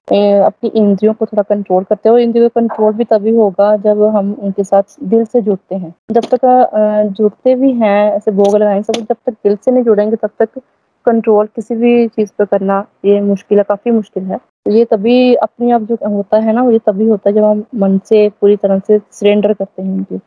अपनी 0.09 0.71
इंद्रियों 0.71 1.13
को 1.15 1.27
थोड़ा 1.27 1.43
कंट्रोल 1.45 1.85
करते 1.85 2.09
हैं 2.09 2.15
और 2.15 2.21
इंद्रियों 2.21 2.49
का 2.49 2.61
कंट्रोल 2.61 2.93
भी 2.95 3.05
तभी 3.05 3.35
होगा 3.37 3.75
जब 3.79 4.03
हम 4.17 4.33
उनके 4.35 4.65
साथ 4.65 4.97
दिल 5.05 5.25
से 5.25 5.41
जुड़ते 5.43 5.75
हैं। 5.75 5.95
जब 6.13 6.25
तक 6.35 7.11
जुड़ते 7.19 7.55
भी 7.55 7.73
हैं, 7.73 8.13
ऐसे 8.13 8.31
भोग 8.33 8.57
लगाए, 8.57 8.83
सब 8.83 8.93
जब 8.95 9.17
तक 9.17 9.33
दिल 9.33 9.57
से 9.57 9.71
नहीं 9.71 9.85
जुड़ेंगे, 9.85 10.17
तब 10.17 10.31
तक 10.39 10.59
कंट्रोल 11.07 11.47
किसी 11.57 11.75
भी 11.77 12.07
चीज़ 12.09 12.31
पर 12.39 12.45
करना 12.45 12.85
ये 13.05 13.21
मुश्किल 13.23 13.59
है, 13.59 13.65
काफ़ी 13.65 13.91
मुश्किल 13.91 14.25
है। 14.25 14.39
ये 14.69 14.85
तभी 14.85 15.35
अपने 15.37 15.71
आप 15.73 15.83
जो 15.83 15.97
होता 16.07 16.39
है 16.39 16.53
ना 16.53 16.63
ये 16.71 16.79
तभी 16.87 17.09
होता 17.09 17.29
है 17.29 17.35
जब 17.35 17.45
हम 17.45 17.65
मन 17.75 17.99
से 18.07 18.29
पूरी 18.41 18.57
तरह 18.57 18.79
से 18.87 18.99
सरेंडर 18.99 19.53
करते 19.53 19.83
हैं 19.83 19.93
उनकी। 19.93 20.21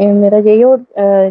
मेरा 0.00 0.38
यही 0.40 0.62
और 0.64 0.84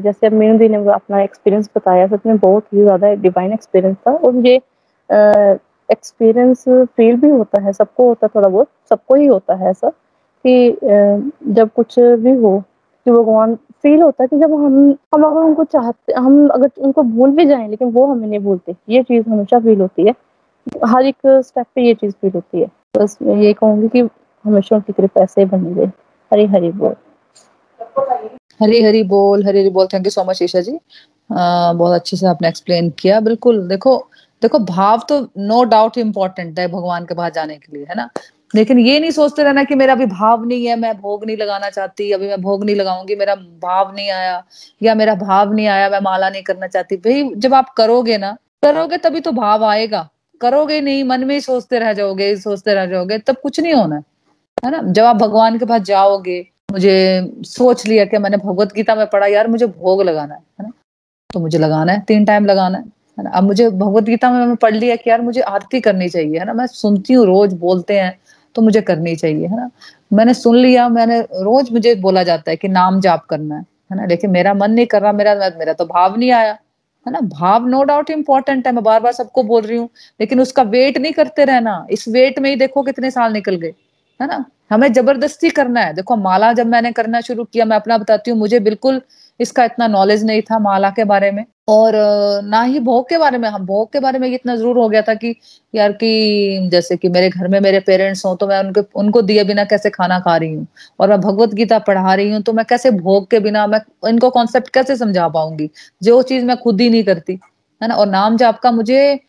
जैसे 0.04 0.28
अब 0.28 0.34
मीनू 0.34 0.58
दी 0.58 0.68
ने 0.70 0.78
अपना 0.91 1.22
एक्सपीरियंस 1.22 1.70
बताया, 1.78 2.08
सच 2.08 2.26
में 2.26 2.38
बहुत 2.38 2.64
ही 2.74 2.82
ज़्यादा 2.82 3.14
डिवाइन 3.16 3.54
एक्सपीरियंस 3.54 3.97
था 3.97 4.12
और 4.12 4.32
मुझे 4.32 4.60
एक्सपीरियंस 5.90 6.64
फील 6.70 7.16
भी 7.16 7.30
होता 7.30 7.62
है 7.62 7.74
सबको 7.74 8.08
होता 8.08 8.26
है 8.26 8.32
थोड़ा 8.36 8.50
बहुत 8.50 8.68
सबको 8.90 9.16
ही 9.16 9.26
होता 9.26 9.56
है 9.56 9.70
ऐसा 9.70 9.90
कि 10.46 10.78
जब 11.54 11.70
कुछ 11.76 12.00
भी 12.00 12.32
हो 12.42 12.58
कि 13.06 13.12
भगवान 13.12 13.56
फील 13.84 14.02
होता 14.02 14.24
है 14.24 14.28
कि 14.28 14.38
जब 14.40 14.54
हम 14.56 14.76
हम 15.16 15.24
अगर 15.24 15.42
उनको 15.42 15.64
चाहते 15.64 16.14
हम 16.14 16.48
अगर 16.50 16.70
उनको 16.78 17.04
भूल 17.04 17.30
भी 17.32 17.46
जाएँ 17.46 17.68
लेकिन 17.70 17.92
वो 17.92 18.06
हमें 18.06 18.28
नहीं 18.28 18.40
भूलते। 18.40 18.76
ये 18.90 19.04
चीज़ 19.04 19.30
हमेशा 19.30 19.60
फील 19.60 19.82
होती 19.82 20.08
है। 20.08 20.14
हर 20.86 21.06
एक 21.06 21.16
स्टेप 21.46 21.66
पे 21.76 21.82
ये 21.82 21.94
चीज़ 21.94 22.12
फील 22.22 22.32
होती 22.36 22.62
है। 22.62 22.68
बस 22.98 23.18
मैं 23.22 23.36
ये 23.36 23.54
कहूँगी 23.54 23.88
कि 23.88 24.00
हमेशा 24.46 24.76
उनकी 24.76 24.94
कृपा 24.94 25.22
ऐसे 25.24 25.46
बनी 25.46 25.74
रहे। 25.74 25.88
हरी 26.32 26.46
हरी 26.46 26.72
बोल। 26.72 26.96
हरी 28.60 28.82
हरी 28.84 29.04
बोल 29.04 29.46
हरी 29.46 29.60
हरी 29.60 29.70
बोल। 29.70 29.88
Thank 29.94 30.06
you 30.06 30.12
so 30.12 30.24
much 30.24 30.42
Isha 30.42 30.62
ji. 30.62 30.78
आ, 31.30 31.74
बहुत 31.74 31.94
अच्छे 31.94 32.18
से 32.18 32.28
आपने 32.28 32.48
एक्सप्लेन 32.48 32.90
किया। 33.00 33.20
बिल्कुल 33.20 33.68
देखो 33.68 33.98
देखो, 34.42 34.60
भाव 34.60 35.02
तो 35.10 35.30
नो 35.38 35.64
डाउट 35.64 35.98
इम्पोर्टेंट 35.98 36.60
है 36.60 36.68
भगवान 36.68 37.06
के 37.06 37.14
पास 37.14 37.32
जाने 37.32 37.58
के 37.58 37.78
लिए, 37.78 37.86
है 37.90 37.96
ना? 37.96 38.10
लेकिन 38.56 38.80
ये 38.80 39.00
नहीं 39.00 39.12
सोचते 39.12 39.44
रहना 39.44 39.64
कि 39.64 39.76
मेरा 39.76 39.94
अभी 39.94 40.06
भाव 40.06 40.46
नहीं 40.46 40.66
है, 40.66 40.76
मैं 40.76 41.02
भोग 41.02 41.26
नहीं 41.26 41.38
लगाना 41.38 41.70
चाहती, 41.70 42.12
अभी 42.12 42.28
मैं 42.28 42.42
भोग 42.42 42.64
नहीं 42.64 42.76
लगाऊँगी, 42.76 43.16
मेरा 43.16 43.36
भाव 43.36 43.96
नहीं 43.96 44.12
आया, 44.12 44.44
या 44.84 44.96
मेरा 44.96 45.16
भाव 45.16 45.54
नहीं 45.54 45.68
आया, 45.68 45.90
मैं 45.90 46.00
माला 46.00 46.30
नहीं 46.30 46.44
करना 46.44 46.68
चाहती। 46.68 46.98
भाई, 46.98 47.32
जब 47.36 47.54
आप 47.54 47.70
करोगे 47.70 48.18
ना, 48.18 48.38
करोगे 48.64 48.98
तभी 48.98 49.20
तो 49.20 49.32
भाव 49.32 49.66
आएगा। 49.66 50.10
करोगे 50.42 50.82
नहीं, 50.82 51.04
मन 51.04 51.24
में 51.24 51.36
ही 51.36 51.42
सोचते 51.42 51.80
रह 51.80 51.94
जाओगे, 51.94 52.36
सोचते 52.36 52.74
रह 52.74 52.86
जाओगे, 52.86 53.18
तब 53.18 53.36
कुछ 53.44 53.60
नहीं 53.60 53.74
होना 53.74 54.04
है 54.66 54.72
ना? 54.72 54.82
जब 54.86 55.04
आप 55.04 55.16
भगवान 55.16 55.60
के 55.60 55.66
पास 55.66 55.82
जाओगे, 55.82 56.48
मुझे 56.72 57.30
सोच 57.42 57.86
लिया 57.86 58.06
कि 58.06 58.18
मैंने 58.18 58.38
भगवत 58.38 58.74
गीता 58.74 58.96
में 58.96 59.08
पढ़ा, 59.08 59.28
यार 59.28 59.48
मुझे 59.48 59.66
भोग 59.66 60.02
लगाना 60.02 60.36
है 60.36 60.42
ना? 60.62 60.72
तो 61.34 61.40
मुझे 61.40 61.58
लगाना 61.58 61.92
है, 61.92 62.02
तीन 62.02 62.26
टाइम 62.26 62.46
लगाना 62.46 62.78
है। 62.78 62.99
है 63.20 63.24
ना? 63.24 63.30
अब 63.30 63.44
मुझे 63.44 63.70
भगवत 63.70 64.04
गीता 64.04 64.30
में 64.32 64.56
पढ़ 64.56 64.76
लिया 64.76 64.96
कि 64.96 65.10
यार 65.10 65.22
मुझे 65.22 65.42
आरती 65.44 65.80
करनी 65.82 66.08
चाहिए, 66.10 66.40
है 66.40 66.46
ना? 66.46 66.54
मैं 66.54 66.68
सुनती 66.68 67.14
हूँ 67.14 67.26
रोज, 67.26 67.54
बोलते 67.56 68.00
हैं 68.00 68.18
तो 68.56 68.62
मुझे 68.62 68.82
करनी 68.82 69.16
चाहिए, 69.16 69.48
है 69.48 69.56
ना? 69.58 69.70
मैंने 70.14 70.34
सुन 70.34 70.56
लिया, 70.58 70.88
मैंने 70.90 71.20
रोज 71.22 71.72
मुझे 71.72 71.94
बोला 72.02 72.24
जाता 72.24 72.52
है 72.52 72.58
कि 72.58 72.68
नाम 72.70 73.00
जाप 73.02 73.26
करना 73.30 73.56
है 73.56 73.66
है 73.92 73.98
ना? 73.98 74.06
लेकिन 74.06 74.32
मेरा 74.32 74.54
मन 74.54 74.72
नहीं 74.72 74.86
कर 74.86 75.02
रहा, 75.02 75.12
मेरा 75.12 75.34
मेरा 75.58 75.74
तो 75.74 75.86
भाव 75.86 76.18
नहीं 76.18 76.32
आया, 76.32 76.52
है 77.06 77.12
ना? 77.12 77.20
भाव 77.22 77.68
नो 77.68 77.84
डाउट 77.84 78.10
इम्पोर्टेंट 78.10 78.68
है, 78.68 78.74
मैं 78.74 78.84
बार 78.84 79.00
बार 79.00 79.14
सबको 79.14 79.44
बोल 79.44 79.62
रही 79.62 79.78
हूँ, 79.78 79.90
लेकिन 80.20 80.42
उसका 80.42 80.64
वेट 80.66 80.98
नहीं 80.98 81.14
करते 81.14 81.46
रहना, 81.46 81.86
इस 81.92 82.08
वेट 82.08 82.40
में 82.40 82.50
ही 82.50 82.56
देखो 82.56 82.84
कितने 82.84 83.12
साल 83.12 83.34
निकल 83.34 83.56
गए, 83.56 83.74
है 84.20 84.28
ना? 84.28 84.44
हमें 84.72 84.92
ज़बरदस्ती 84.94 85.50
करना 85.50 85.82
है, 85.82 85.94
देखो 85.94 86.16
माला 86.16 86.52
जब 86.54 86.68
मैंने 86.68 86.92
करना 86.92 87.22
शुरू 87.22 87.44
किया, 87.44 87.66
मैं 87.66 87.76
अपना 87.76 87.98
बताती 87.98 88.32
हूँ, 88.32 88.40
मुझे 88.40 88.60
बिल्कुल 88.60 89.02
इसका 89.40 89.64
इतना 89.66 89.88
नॉलेज 89.88 90.24
नहीं 90.26 90.42
था 90.42 90.60
माला 90.60 90.90
के 90.90 91.04
बारे 91.04 91.32
में 91.32 91.44
और 91.70 91.94
ना 92.44 92.62
ही 92.64 92.80
भोग 92.80 93.08
के 93.10 93.18
बारे 93.18 93.38
में 93.38 93.48
हम 93.50 93.66
भोग 93.66 93.92
के 93.94 94.00
बारे 94.00 94.20
में 94.20 94.28
इतना 94.30 94.56
ज़रूर 94.56 94.78
हो 94.78 94.88
गया 94.90 95.02
था 95.02 95.14
कि 95.14 95.36
यार 95.74 95.92
कि 95.94 96.70
जैसे 96.72 96.98
कि 96.98 97.10
मेरे 97.10 97.30
घर 97.30 97.48
में 97.48 97.60
मेरे 97.62 97.80
पेरेंट्स 97.80 98.26
हों 98.26 98.36
तो 98.36 98.48
मैं 98.48 98.60
उनके, 98.60 98.82
उनको 98.96 99.22
दिए 99.22 99.44
बिना 99.44 99.64
कैसे 99.66 99.90
खाना 99.90 100.20
खा 100.20 100.36
रही 100.38 100.54
हूँ? 100.54 100.66
और 101.00 101.10
मैं 101.10 101.20
भगवत 101.22 101.54
गीता 101.54 101.80
पढ़ा 101.80 102.14
रही 102.14 102.32
हूँ 102.32 102.42
तो 102.42 102.54
मैं 102.54 102.66
कैसे 102.66 102.92
भोग 102.94 103.30
के 103.32 103.40
बिना 103.40 103.66
मैं 103.68 103.80
इनको 104.10 104.30
कॉन्सेप्ट 104.30 104.70
कैसे 104.74 104.96
समझा 104.96 105.28
पाऊँगी? 105.30 105.70
जो 106.04 106.22
चीज़ 106.24 106.46
मैं 106.46 106.58
खुद 106.58 106.82
ही 106.82 106.90
नहीं 106.90 107.04
करती, 107.04 107.40
है 107.82 107.88
ना? 107.88 107.96
और 107.96 108.08
नाम 108.08 108.38
जाप 108.38 108.60
का 108.60 108.72
मुझे, 108.72 109.20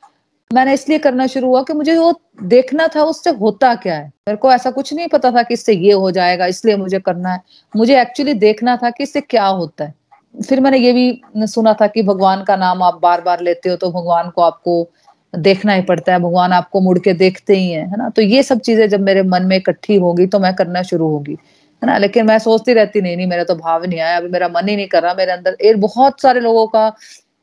मैंने 0.51 0.75
इसलिए 0.75 0.99
करना 0.99 1.27
शुरू 1.27 1.49
हुआ 1.49 1.63
कि 1.63 1.73
मुझे 1.73 1.97
वो 1.99 2.13
देखना 2.45 2.89
था 2.97 3.03
उससे 3.05 3.31
होता 3.33 3.75
क्या 3.77 3.95
है? 3.95 4.07
मेरे 4.29 4.37
को 4.37 4.53
ऐसा 4.53 4.71
कुछ 4.71 4.93
नहीं 4.95 5.09
पता 5.09 5.31
था 5.33 5.43
कि 5.43 5.55
इससे 5.55 5.75
ये 5.75 5.93
हो 5.95 6.11
जाएगा, 6.11 6.47
इसलिए 6.47 6.77
मुझे 6.77 6.99
करना 7.01 7.33
है। 7.33 7.41
मुझे 7.75 8.01
एक्चुअली 8.01 8.35
देखना 8.37 8.77
था 8.77 8.91
कि 8.91 9.03
इससे 9.05 9.21
क्या 9.21 9.47
होता 9.47 9.85
है। 9.85 9.95
फिर 10.35 10.61
मैंने 10.61 10.79
ये 10.79 10.93
भी 10.93 11.47
सुना 11.47 11.73
था 11.81 11.87
कि 11.87 12.03
भगवान 12.03 12.43
का 12.45 12.57
नाम 12.57 12.83
आप 12.83 12.99
बार 13.03 13.21
बार 13.21 13.41
लेते 13.43 13.69
हो 13.69 13.77
तो 13.77 13.91
भगवान 13.93 14.31
को 14.31 14.43
आपको 14.43 14.89
देखना 15.35 15.73
ही 15.73 15.83
पड़ता 15.83 16.13
है, 16.13 16.19
भगवान 16.19 16.53
आपको 16.53 16.81
मुड़ 16.81 16.99
के 16.99 17.13
देखते 17.15 17.57
ही 17.57 17.71
है 17.71 17.87
है 17.91 17.97
ना? 17.99 18.09
तो 18.09 18.23
ये 18.23 18.43
सब 18.43 18.61
चीज़ें 18.61 18.89
जब 18.89 19.01
मेरे 19.01 19.23
मन 19.25 19.47
में 19.47 19.57
इकट्ठी 19.57 19.97
होगी 19.97 20.27
तो 20.27 20.39
मैं 20.39 20.55
करना 20.57 20.83
शुरू 20.83 21.09
होगी, 21.09 21.33
है 21.33 21.87
ना? 21.87 21.97
लेकिन 21.99 22.27
मैं 22.27 22.39
सोचती 22.39 22.73
रहती, 22.75 23.01
नहीं 23.01 23.17
नहीं, 23.17 23.27
मेरा 23.27 23.45
तो 23.45 23.55
भाव 23.57 23.85
नहीं 23.85 24.01
आया, 24.01 24.17
अभी 24.17 24.29
मेरा 24.29 24.49
मन 24.49 24.69
ही 24.69 24.77
नहीं 24.77 24.87
कर 24.89 25.03
रहा, 25.03 25.15
मेरे 25.15 25.33
अंदर 25.33 25.57
एक 25.63 25.81
बहुत 25.81 26.21
सारे 26.23 26.41
लोगों 26.41 26.67
का 26.69 26.87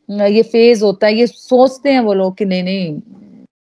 ये 0.10 0.42
फ़ेज़ 0.44 0.84
होता 0.84 1.08
है, 1.08 1.14
ये 1.14 1.28
सोचते 1.28 1.92
हैं 1.92 2.00
वो 2.00 2.14
लोग 2.14 2.38
कि 2.38 2.46
नहीं 2.46 2.64
नहीं 2.64 3.00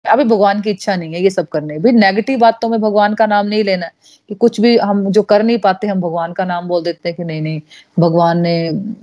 अभी 0.05 0.23
भगवान 0.23 0.61
की 0.61 0.69
इच्छा 0.69 0.95
नहीं 0.95 1.13
है 1.13 1.21
ये 1.23 1.29
सब 1.29 1.47
करने 1.47 1.77
भी 1.79 1.91
नेगेटिव 1.91 2.39
बातों 2.39 2.69
में 2.69 2.79
भगवान 2.81 3.13
का 3.15 3.25
नाम 3.25 3.47
नहीं 3.47 3.63
लेना 3.63 3.85
है 3.85 3.91
कि 4.29 4.35
कुछ 4.35 4.59
भी 4.61 4.75
हम 4.77 5.09
जो 5.11 5.21
कर 5.23 5.43
नहीं 5.43 5.57
पाते, 5.59 5.87
हम 5.87 6.01
भगवान 6.01 6.33
का 6.33 6.45
नाम 6.45 6.67
बोल 6.67 6.83
देते 6.83 7.09
हैं 7.09 7.15
कि 7.17 7.23
नहीं 7.23 7.41
नहीं, 7.41 7.61
भगवान 7.99 8.39
ने 8.41 8.55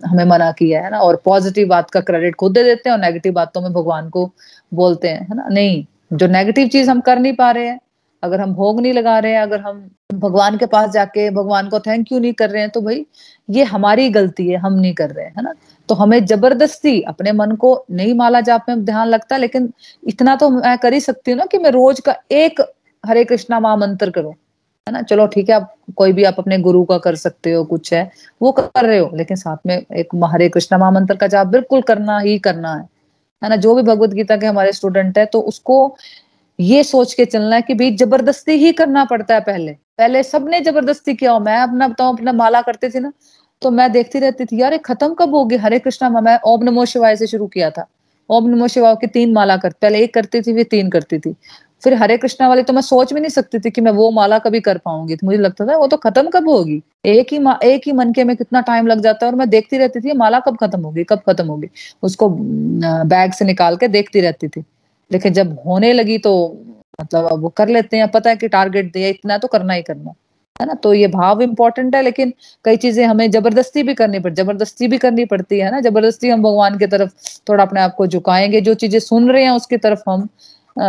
हमें 0.07 0.25
मना 0.25 0.51
किया 0.53 0.83
है 0.85 0.91
ना, 0.91 0.99
और 0.99 1.23
पॉजिटिव 1.25 1.69
बात 1.69 1.91
का 1.91 2.01
क्रेडिट 2.01 2.35
खुद 2.35 2.53
दे 2.53 2.63
देते 2.65 2.89
हैं 2.89 2.97
और 2.97 3.03
नेगेटिव 3.03 3.33
बातों 3.33 3.61
में 3.61 3.73
भगवान 3.73 4.09
को 4.11 4.31
बोलते 4.75 5.09
हैं, 5.09 5.27
है 5.29 5.37
ना? 5.37 5.49
नहीं, 5.51 5.85
जो 6.13 6.27
नेगेटिव 6.27 6.69
चीज़ 6.69 6.91
हम 6.91 7.01
कर 7.01 7.19
नहीं 7.19 7.35
पा 7.37 7.51
रहे 7.51 7.67
हैं, 7.69 7.79
अगर 8.23 8.41
हम 8.41 8.55
भोग 8.55 8.81
नहीं 8.81 8.93
लगा 8.93 9.19
रहे 9.19 9.33
हैं, 9.33 9.41
अगर 9.43 9.61
हम 9.61 9.89
भगवान 10.15 10.57
के 10.59 10.67
पास 10.67 10.91
जाके 10.91 11.29
भगवान 11.31 11.69
को 11.69 11.81
थैंक 11.81 12.13
यू 12.13 12.19
नहीं 12.19 12.33
कर 12.33 12.51
रहे 12.51 12.63
हैं 12.63 12.71
तो 12.71 12.81
भाई 12.81 13.05
ये 13.49 13.65
हमारी 13.65 14.09
गलती 14.11 14.49
है, 14.49 14.57
हम 14.57 14.73
नहीं 14.75 14.95
कर 14.95 15.11
रहे 15.11 15.25
हैं, 15.25 15.33
है 15.37 15.43
ना? 15.43 15.53
तो 15.89 15.95
हमें 15.95 16.25
ज़बरदस्ती 16.27 17.01
अपने 17.03 17.33
मन 17.33 17.55
को 17.57 17.75
नहीं 17.91 18.15
माला 18.15 18.41
जाप 18.41 18.67
में 18.69 18.85
ध्यान 18.85 19.09
लगता, 19.09 19.37
लेकिन 19.37 19.73
इतना 20.05 20.37
तो 20.37 20.51
मैं 20.51 20.77
कर 20.79 20.93
ही 20.93 21.01
सकती 21.01 21.31
हूँ 21.31 21.39
ना 21.39 21.45
कि 21.45 21.59
मैं 21.59 21.71
रोज 21.71 22.01
का 22.01 22.15
एक 22.33 22.61
हरे 23.05 23.25
कृष्णा 23.25 23.61
महामंत्र 23.61 24.11
करूँ। 24.11 24.33
है 24.87 24.93
ना? 24.93 25.03
चलो 25.03 25.27
ठीक 25.27 25.49
है, 25.49 25.55
आप 25.57 25.75
कोई 25.97 26.13
भी 26.13 26.25
आप 26.25 26.37
अपने 26.39 26.59
गुरु 26.59 26.85
का 26.85 26.99
कर 26.99 27.17
सकते 27.17 27.53
हो, 27.53 27.65
कुछ 27.65 27.93
है, 27.95 28.11
वो 28.43 28.53
कर 28.53 28.85
रहे 28.87 28.99
हो, 28.99 29.11
लेकिन 29.15 29.37
साथ 29.37 29.67
में 29.67 29.77
एक 29.77 30.09
हरे 30.25 30.49
कृष्णा 30.49 30.79
महामंत्र 30.79 31.17
का 31.17 31.27
जाप 31.27 31.47
बिल्कुल 31.49 31.83
करना 31.83 32.19
ही 32.19 32.39
करना 32.39 32.75
है। 32.75 32.89
है 33.43 33.49
ना? 33.51 33.57
जो 33.57 33.75
भी 33.75 33.83
भगवत 33.83 34.11
गीता 34.11 34.37
के 34.37 34.47
हमारे 34.47 34.73
स्टूडेंट 34.73 35.19
है 35.19 35.27
तो 35.27 35.41
उसको 35.43 35.97
ये 36.59 36.83
सोच 36.85 37.13
के 37.15 37.25
चलना 37.25 37.57
है 37.57 37.63
कि 37.63 37.75
भाई 37.75 37.97
ज़बरदस्ती 37.97 38.53
ही 38.55 38.73
करना 38.73 39.05
पड़ता 39.05 39.35
है 39.35 39.41
पहले। 39.43 39.73
पहले 39.99 40.23
सबने 40.23 40.61
ज़बरदस्ती 40.61 41.15
किया 41.15 41.33
हो, 41.33 41.39
मैं 41.41 41.57
अपना 41.59 41.89
बताऊँ, 41.89 42.15
अपना 42.15 42.33
माला 42.33 42.61
करते 42.63 42.91
थे 42.91 43.01
ना 43.01 43.13
तो 43.63 43.71
मैं 43.71 43.91
देखती 43.93 44.19
रहती 44.19 44.45
थी, 44.45 44.61
यार 44.61 44.77
खत्म 44.79 45.15
कब 45.15 45.35
होगी? 45.35 45.57
हरे 45.57 45.79
कृष्णा, 45.79 46.09
मैं 46.21 46.39
ओम 46.47 46.65
नमो 46.65 46.85
शिवाय 46.85 47.17
से 47.17 47.27
शुरू 47.27 47.47
किया 47.47 47.71
था। 47.71 47.87
ओम 48.31 48.49
नमो 48.51 48.69
शिवाय 48.69 48.95
की 48.95 49.07
तीन 49.07 49.33
माला 49.33 49.57
कर, 49.57 49.73
पहले 49.83 49.99
एक 49.99 50.15
करती 50.15 50.41
थी, 50.41 50.55
फिर 50.55 50.67
तीन 50.71 50.91
करती 50.91 51.19
थी। 51.19 51.35
फिर 51.85 51.95
हरे 51.95 52.17
कृष्णा 52.17 52.49
वाली 52.49 52.63
तो 52.63 52.73
मैं 52.73 52.83
सोच 52.83 53.13
भी 53.13 53.21
नहीं 53.21 53.31
सकती 53.31 53.59
थी 53.59 53.71
कि 53.71 53.81
मैं 53.81 53.93
वो 53.93 54.11
माला 54.11 54.39
कभी 54.39 54.61
कर 54.61 54.79
पाऊँगी। 54.79 55.17
तो 55.17 55.27
मुझे 55.27 55.39
लगता 55.39 55.67
था, 55.67 55.77
वो 55.77 55.87
तो 55.87 55.97
खत्म 55.97 56.31
कब 56.31 56.49
होगी? 56.49 56.81
एक 57.07 57.33
ही 57.33 57.39
एक 57.65 57.83
ही 57.87 57.93
मन 57.93 58.13
के 58.13 58.25
में 58.25 58.37
कितना 58.37 58.61
टाइम 58.61 58.87
लग 58.87 59.01
जाता 59.01 59.27
है 59.27 59.33
और 59.33 59.39
मैं 59.39 59.49
देखती 59.51 59.79
रहती 59.79 60.01
थी 60.01 60.13
माला 60.13 60.41
कब 60.41 60.57
खत्म 60.57 60.81
होगी, 60.81 61.05
कब 61.05 61.23
खत्म 61.29 61.47
होगी? 61.47 61.69
उसको 62.03 62.29
बैग 62.31 63.33
से 63.33 63.45
निकाल 63.45 63.77
के 63.77 63.89
देखती 63.89 64.21
रहती 64.21 64.49
थी। 64.49 64.65
लेकिन 65.11 65.33
जब 65.33 65.59
होने 65.67 65.93
लगी 65.93 66.19
तो 66.19 66.33
मतलब 67.01 67.25
अब 67.25 67.41
वो 67.41 67.49
कर 67.49 67.69
लेते 67.69 67.97
हैं, 67.97 68.09
पता 68.09 68.31
है 68.31 68.37
कि 68.37 68.49
टारगेट 68.49 68.93
दिया, 68.93 69.09
इतना 69.09 69.39
तो 69.39 69.49
करना 69.49 69.75
ही 69.75 69.83
करना। 69.83 70.13
है 70.63 70.67
ना? 70.67 70.75
तो 70.77 70.95
ये 70.95 71.07
भाव 71.11 71.43
इंपॉर्टेंट 71.43 71.95
है 71.97 72.03
लेकिन 72.03 72.33
कई 72.65 72.77
चीज़ें 72.79 73.05
हमें 73.07 73.31
ज़बरदस्ती 73.31 73.83
भी 73.83 73.95
करनी 73.95 74.19
पड़ती 74.21 74.43
ज़बरदस्ती 74.43 74.89
भी 74.89 74.99
करनी 74.99 75.25
पड़ती 75.27 75.59
है 75.61 75.71
ना? 75.73 75.81
ज़बरदस्ती 75.83 76.29
हम 76.31 76.43
भगवान 76.43 76.79
की 76.79 76.87
तरफ़ 76.89 77.11
थोड़ा 77.49 77.65
अपने 77.65 77.81
आप 77.83 77.95
को 77.97 78.07
झुकाएँगे 78.09 78.61
जो 78.63 78.75
चीज़ें 78.77 78.99
सुन 79.01 79.31
रहे 79.31 79.45
हैं 79.45 79.51
उसकी 79.53 79.77
तरफ़ 79.79 80.03
हम 80.11 80.29
आ, 80.77 80.85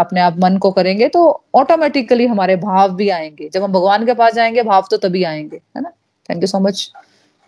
अपने 0.00 0.20
आप 0.20 0.36
मन 0.40 0.56
को 0.58 0.70
करेंगे 0.72 1.08
तो 1.08 1.20
ऑटोमेटिकली 1.56 2.26
हमारे 2.26 2.56
भाव 2.58 2.94
भी 2.96 3.08
आएँगे। 3.10 3.48
जब 3.54 3.62
हम 3.62 3.72
भगवान 3.72 4.06
के 4.06 4.14
पास 4.14 4.34
जाएँगे 4.34 4.62
भाव 4.64 4.86
तो 4.90 4.96
तभी 4.98 5.24
आएँगे 5.24 5.56
है 5.76 5.82
ना? 5.82 5.90
Thank 6.28 6.42
you 6.42 6.46
so 6.46 6.60
much 6.60 6.90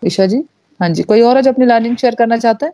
Isha 0.01 0.25
ji. 0.27 0.43
हाँ 0.79 0.89
जी 0.91 1.03
कोई 1.03 1.21
और 1.21 1.41
जो 1.41 1.51
अपनी 1.51 1.65
लर्निंग 1.65 1.97
शेयर 1.97 2.15
करना 2.15 2.37
चाहता 2.37 2.65
है? 2.65 2.73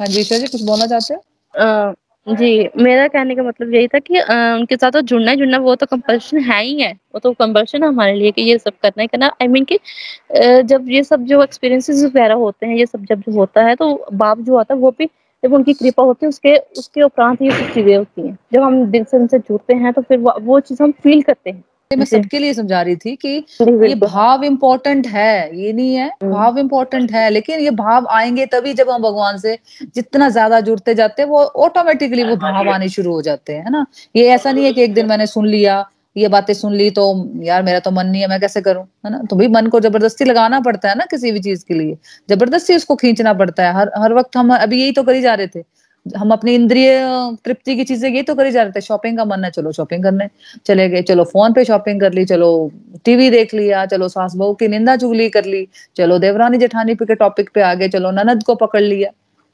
हाँ 0.00 0.06
जी 0.08 0.20
ईशा 0.20 0.38
जी 0.38 0.46
कुछ 0.46 0.62
बोलना 0.64 0.86
चाहते 0.86 1.14
हैं? 1.14 1.94
जी, 2.26 2.68
मेरा 2.78 3.06
कहने 3.08 3.34
का 3.34 3.42
मतलब 3.42 3.74
यही 3.74 3.88
था 3.88 3.98
कि 3.98 4.16
अ, 4.16 4.32
उनके 4.54 4.76
साथ 4.76 4.90
तो 4.92 5.00
जुड़ना 5.02 5.30
ही 5.30 5.36
जुड़ना 5.36 5.58
वो 5.58 5.74
तो 5.76 5.86
कंपल्शन 5.86 6.38
है 6.42 6.62
ही 6.62 6.80
है। 6.80 6.92
वो 7.14 7.18
तो 7.20 7.32
कंपल्शन 7.34 7.82
है 7.82 7.88
हमारे 7.88 8.14
लिए 8.14 8.30
कि 8.32 8.42
ये 8.42 8.56
सब 8.58 8.72
करना 8.82 9.02
ही 9.02 9.06
करना 9.08 9.26
आई 9.42 9.48
मीन 9.48 9.64
कि 9.64 9.78
जब 10.64 10.86
ये 10.90 11.02
सब 11.04 11.24
जो 11.26 11.42
एक्सपीरियंसेस 11.42 12.02
वगैरह 12.04 12.34
होते 12.36 12.66
हैं, 12.66 12.76
ये 12.76 12.86
सब 12.86 13.04
जब 13.04 13.20
जो 13.22 13.32
होता 13.32 13.64
है 13.64 13.74
तो 13.76 14.06
बाप 14.14 14.40
जो 14.40 14.56
आता 14.56 14.74
है 14.74 14.80
वो 14.80 14.90
भी 14.98 15.06
जब 15.42 15.52
उनकी 15.52 15.72
कृपा 15.74 16.02
होती 16.02 16.26
है 16.26 16.28
उसके 16.28 16.56
उसके 16.78 17.02
उपरांत 17.02 17.42
ये 17.42 17.50
सब 17.52 17.72
चीज़ें 17.74 17.96
होती 17.96 18.26
हैं। 18.28 18.36
जब 18.52 18.62
हम 18.62 18.84
दिल 18.90 19.04
से 19.04 19.16
उनसे 19.16 19.38
जुड़ते 19.40 19.74
हैं 19.76 19.92
तो 19.92 20.02
फिर 20.02 20.18
वो 20.18 20.34
वो 20.42 20.60
चीज़ 20.60 20.82
हम 20.82 20.92
फ़ील 21.02 21.22
करते 21.22 21.50
हैं। 21.50 21.62
मैं 21.90 22.04
सबके 22.06 22.38
लिए 22.38 22.54
समझा 22.54 22.80
रही 22.82 22.96
थी 22.96 23.14
कि 23.16 23.28
ये 23.60 23.94
भाव 23.96 24.44
इम्पोर्टेंट 24.44 25.06
है 25.06 25.56
ये 25.56 25.72
नहीं 25.72 25.94
है 25.94 26.06
हम्म। 26.12 26.32
भाव 26.32 26.58
इम्पोर्टेंट 26.58 27.12
है 27.12 27.28
लेकिन 27.30 27.60
ये 27.60 27.70
भाव 27.72 28.06
आएँगे 28.10 28.46
तभी 28.46 28.72
जब 28.74 28.90
हम 28.90 29.02
भगवान 29.02 29.38
से 29.38 29.58
जितना 29.94 30.28
ज़्यादा 30.28 30.60
जुड़ते 30.60 30.94
जाते 30.94 31.22
हैं 31.22 31.28
वो 31.28 31.42
ऑटोमेटिकली 31.66 32.24
वो 32.24 32.36
भाव 32.38 32.70
आने 32.70 32.88
शुरू 32.88 33.12
हो 33.12 33.22
जाते 33.22 33.52
हैं 33.52 33.64
है 33.64 33.70
ना? 33.70 33.86
ये 34.14 34.28
ऐसा 34.30 34.52
नहीं 34.52 34.64
है 34.64 34.72
कि 34.72 34.82
एक 34.82 34.94
दिन 34.94 35.06
मैंने 35.06 35.26
सुन 35.26 35.46
लिया 35.46 35.84
ये 36.16 36.28
बातें 36.28 36.52
सुन 36.54 36.72
ली 36.74 36.90
तो 36.90 37.04
यार 37.42 37.62
मेरा 37.62 37.78
तो 37.80 37.90
मन 37.90 38.06
नहीं 38.06 38.22
है 38.22 38.28
मैं 38.28 38.40
कैसे 38.40 38.60
करूँ 38.62 38.82
है 39.06 39.10
ना? 39.10 39.22
तो 39.30 39.36
भी 39.36 39.48
मन 39.48 39.66
को 39.68 39.80
ज़बरदस्ती 39.80 40.24
लगाना 40.24 40.60
पड़ता 40.60 40.88
है 40.88 40.94
ना 40.94 41.04
किसी 41.10 41.32
भी 41.32 41.40
चीज़ 41.40 41.64
के 41.68 41.74
लिए 41.74 41.96
ज़बरदस्ती 42.28 42.76
उसको 42.76 42.96
खींचना 42.96 43.32
पड़ता 43.34 43.66
है 43.66 43.74
हर 43.74 43.90
हर 43.98 44.12
वक्त 44.14 44.36
हम 44.36 44.54
अभी 44.56 44.80
यही 44.82 44.92
तो 44.92 45.02
करी 45.02 45.20
जा 45.22 45.34
रहे 45.34 45.46
थे 45.48 45.62
हम 46.06 46.30
अपने 46.32 46.54
इंद्रिय 46.54 46.90
तृप्ति 47.44 47.76
की 47.76 47.84
चीज़ें 47.84 48.08
ये 48.10 48.22
तो 48.22 48.34
करी 48.34 48.50
जा 48.50 48.62
रहे 48.62 48.72
थे। 48.72 48.80
शॉपिंग 48.80 49.16
का 49.18 49.24
मन 49.24 49.44
है, 49.44 49.50
चलो 49.50 49.72
शॉपिंग 49.72 50.02
करने 50.02 50.28
चले 50.66 50.88
गए। 50.88 51.02
चलो 51.02 51.24
फ़ोन 51.24 51.52
पे 51.52 51.64
शॉपिंग 51.64 52.00
कर 52.00 52.12
ली, 52.12 52.24
चलो 52.24 52.70
टीवी 53.04 53.30
देख 53.30 53.54
लिया, 53.54 53.84
चलो 53.86 54.08
सास 54.08 54.34
बहू 54.36 54.54
की 54.54 54.68
निंदा 54.68 54.96
चुगली 54.96 55.28
कर 55.30 55.44
ली, 55.44 55.66
चलो 55.96 56.18
देवरानी 56.18 56.58
जेठानी 56.58 56.94
पे 56.94 57.04
के 57.04 57.14
टॉपिक 57.14 57.50
पे 57.54 57.62
आ 57.62 57.74
गए, 57.74 57.88
चलो 57.88 58.10
ननद 58.10 58.42
को 58.42 58.54
पकड़ 58.54 58.82
लिया, 58.82 59.10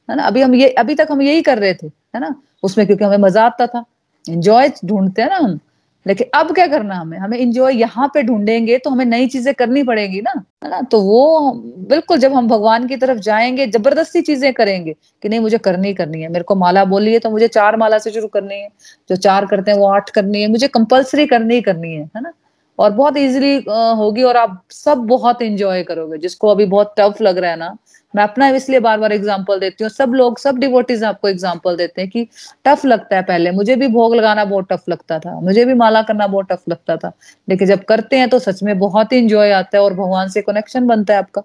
है 0.09 0.17
ना? 0.17 0.23
अभी 0.23 0.43
हम 0.43 0.55
ये, 0.55 0.69
अभी 0.69 0.95
तक 0.95 1.09
हम 1.11 1.23
यही 1.23 1.43
कर 1.43 1.59
रहे 1.59 1.75
थे, 1.75 1.87
है 1.87 2.21
ना? 2.21 2.35
उसमें 2.63 2.87
क्योंकि 2.87 3.05
हमें 3.05 3.19
मज़ा 3.19 3.45
आता 3.45 3.67
था। 3.67 3.85
एंजॉय 4.25 4.71
ढूंढते 4.85 5.23
हैं 5.23 5.29
ना 5.29 5.37
हम। 5.37 5.59
लेकिन 6.07 6.27
अब 6.35 6.53
क्या 6.55 6.67
करना 6.67 6.95
हमें? 6.95 7.17
हमें 7.19 7.37
इंजॉय 7.39 7.75
यहाँ 7.77 8.07
पे 8.15 8.23
ढूंढेंगे 8.23 8.77
तो 8.79 8.91
हमें 8.91 9.05
नई 9.05 9.27
चीज़ें 9.29 9.53
करनी 9.55 9.83
पड़ेगी 9.85 10.21
ना? 10.23 10.33
है 10.65 10.71
ना? 10.71 10.81
तो 10.83 11.01
वो 11.03 11.53
बिल्कुल 11.91 12.19
जब 12.19 12.33
हम 12.35 12.49
भगवान 12.49 12.87
की 12.89 12.97
तरफ़ 12.97 13.19
जाएँगे, 13.21 13.67
ज़बरदस्ती 13.69 14.21
चीज़ें 14.23 14.53
करेंगे 14.55 14.95
कि 15.23 15.29
नहीं, 15.29 15.41
मुझे 15.41 15.59
करनी 15.61 15.93
करनी 15.95 16.23
है। 16.23 16.29
मेरे 16.29 16.45
को 16.45 16.55
माला 16.57 16.85
बोली 16.87 17.13
है 17.13 17.19
तो 17.19 17.31
मुझे 17.31 17.49
चार 17.51 17.77
माला 17.77 17.99
से 17.99 18.11
शुरू 18.11 18.29
करनी 18.29 18.55
है। 18.55 18.69
जो 19.11 19.17
चार 19.19 19.47
करते 19.47 19.71
हैं 19.71 19.79
वो 19.79 19.87
आठ 19.89 20.11
करनी 20.11 20.43
है। 20.43 20.49
मुझे 20.51 20.69
कंपल्सरी 20.71 21.27
करनी 21.27 21.55
ही 21.55 21.61
करनी 21.63 21.93
है 21.95 22.03
है 22.07 22.23
ना? 22.23 22.33
और 22.79 22.91
बहुत 22.93 23.17
इजीली 23.17 23.55
होगी 23.99 24.23
और 24.25 24.37
आप 24.37 24.63
सब 24.73 24.99
बहुत 25.09 25.43
इंजॉय 25.43 25.83
करोगे। 25.85 26.19
जिसको 26.19 26.49
अभी 26.49 26.65
बहुत 26.67 26.95
टफ 26.99 27.21
लग 27.23 27.39
रहा 27.39 27.51
है 27.51 27.57
ना 27.59 27.77
मैं 28.15 28.23
अपना 28.25 28.49
इसलिए 28.51 28.81
बार 28.81 28.99
बार 29.01 29.13
एग्ज़ाम्पल 29.13 29.59
देती 29.61 29.85
हूँ, 29.85 29.91
सब 29.91 30.13
लोग, 30.15 30.39
सब 30.39 30.59
डिवोटीज 30.59 31.05
आपको 31.05 31.29
एग्ज़ाम्पल 31.29 31.77
देते 31.77 32.01
हैं 32.01 32.11
कि 32.11 32.27
टफ 32.65 32.85
लगता 32.87 33.17
है 33.17 33.23
पहले। 33.25 33.51
मुझे 33.53 33.77
भी 33.77 33.89
भोग 33.89 34.15
लगाना 34.15 34.45
बहुत 34.47 34.73
टफ 34.73 34.89
लगता 34.89 35.19
था, 35.19 35.39
मुझे 35.41 35.65
भी 35.65 35.75
माला 35.77 36.03
करना 36.03 36.27
बहुत 36.27 36.53
टफ 36.53 36.63
लगता 36.69 36.97
था। 36.97 37.13
लेकिन 37.49 37.69
जब 37.69 37.85
करते 37.85 38.19
हैं 38.19 38.29
तो 38.29 38.39
सच 38.41 38.63
में 38.63 38.79
बहुत 38.79 39.13
ही 39.13 39.19
इंजॉय 39.19 39.51
आता 39.53 39.79
है 39.79 39.85
और 39.85 39.95
भगवान 39.95 40.29
से 40.29 40.43
कनेक्शन 40.43 40.87
बनता 40.87 41.15
है 41.15 41.19
आपका, 41.19 41.43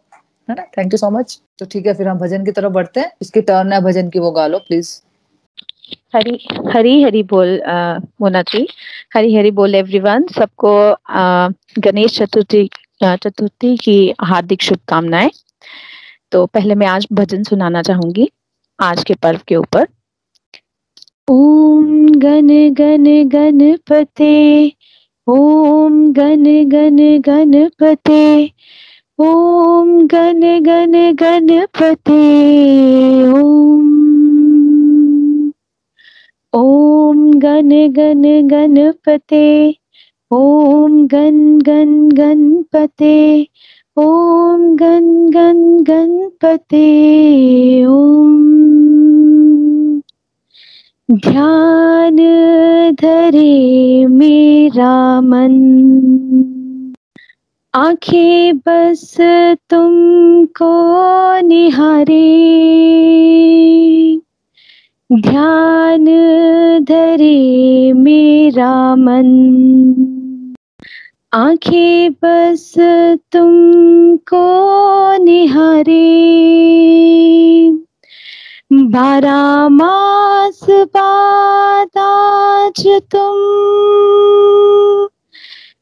है 0.47 0.55
ना? 0.55 0.63
थैंक 0.77 0.93
यू 0.93 0.97
सो 0.97 1.09
मच 1.11 1.39
तो 1.59 1.65
ठीक 1.65 1.85
है, 1.87 1.93
फिर 1.93 2.07
हम 2.07 2.17
भजन 2.19 2.45
की 2.45 2.51
तरफ़ 2.51 2.71
बढ़ते 2.73 2.99
हैं। 2.99 3.11
इसकी 3.21 3.41
टर्न 3.43 3.73
है 3.73 3.81
भजन 3.83 4.09
की, 4.09 4.19
वो 4.19 4.31
गा 4.31 4.47
लो 4.47 4.59
प्लीज़ 4.59 4.99
हरी 6.15 6.39
हरी 6.73 7.01
हरी 7.03 7.21
बोल 7.25 7.61
मोना 8.21 8.41
जी 8.43 8.67
हरी 9.15 9.35
हरी 9.35 9.51
बोल 9.53 9.75
एवरीवन 9.75 10.25
सबको 10.35 10.73
गणेश 11.81 12.17
चतुर्थी 12.17 12.69
चतुर्थी 13.03 13.75
की 13.77 14.13
हार्दिक 14.23 14.61
शुभकामनाएँ। 14.63 15.29
तो 16.31 16.45
पहले 16.45 16.75
मैं 16.75 16.87
आज 16.87 17.07
भजन 17.11 17.43
सुनाना 17.43 17.81
चाहूँगी, 17.81 18.29
आज 18.81 19.03
के 19.03 19.13
पर्व 19.13 19.39
के 19.47 19.55
ऊपर। 19.55 19.87
ओम 21.29 22.09
गण 22.09 22.47
गण 22.73 23.05
गणपते, 23.29 24.71
ओम 25.27 26.13
गण 26.13 26.43
गण 26.69 26.97
गणपते, 27.21 28.51
ओम 29.19 30.07
गण 30.07 30.41
गण 30.63 31.15
गणपते, 31.15 32.21
ओम। 33.31 33.95
ओम 36.53 37.31
गण 37.31 37.69
गण 37.69 38.47
गणपते, 38.47 39.75
ओम 40.31 41.07
गण 41.07 41.57
गण 41.57 42.09
गणपते 42.09 43.47
ओम 43.97 44.63
गण 44.75 45.05
गण 45.33 45.59
गणपते 45.87 46.87
ओम 47.85 48.33
ध्यान 51.09 52.15
धरे 53.01 54.05
मेरा 54.05 55.21
मन 55.21 55.55
आँखें 57.73 58.57
बस 58.57 59.15
तुमको 59.69 60.73
निहारे, 61.47 62.21
ध्यान 65.09 66.05
धरे 66.89 67.93
मेरा 67.93 68.95
मन 68.95 69.31
आँखें 71.33 72.11
बस 72.13 72.73
तुमको 73.31 74.43
निहारे। 75.23 76.05
बारह 78.73 79.67
मास 79.69 80.59
बाद 80.69 81.97
आज 81.97 82.83
तुम 83.11 83.35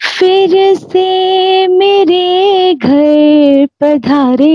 फिर 0.09 0.75
से 0.75 1.67
मेरे 1.67 2.73
घर 2.73 3.67
पधारे। 3.81 4.53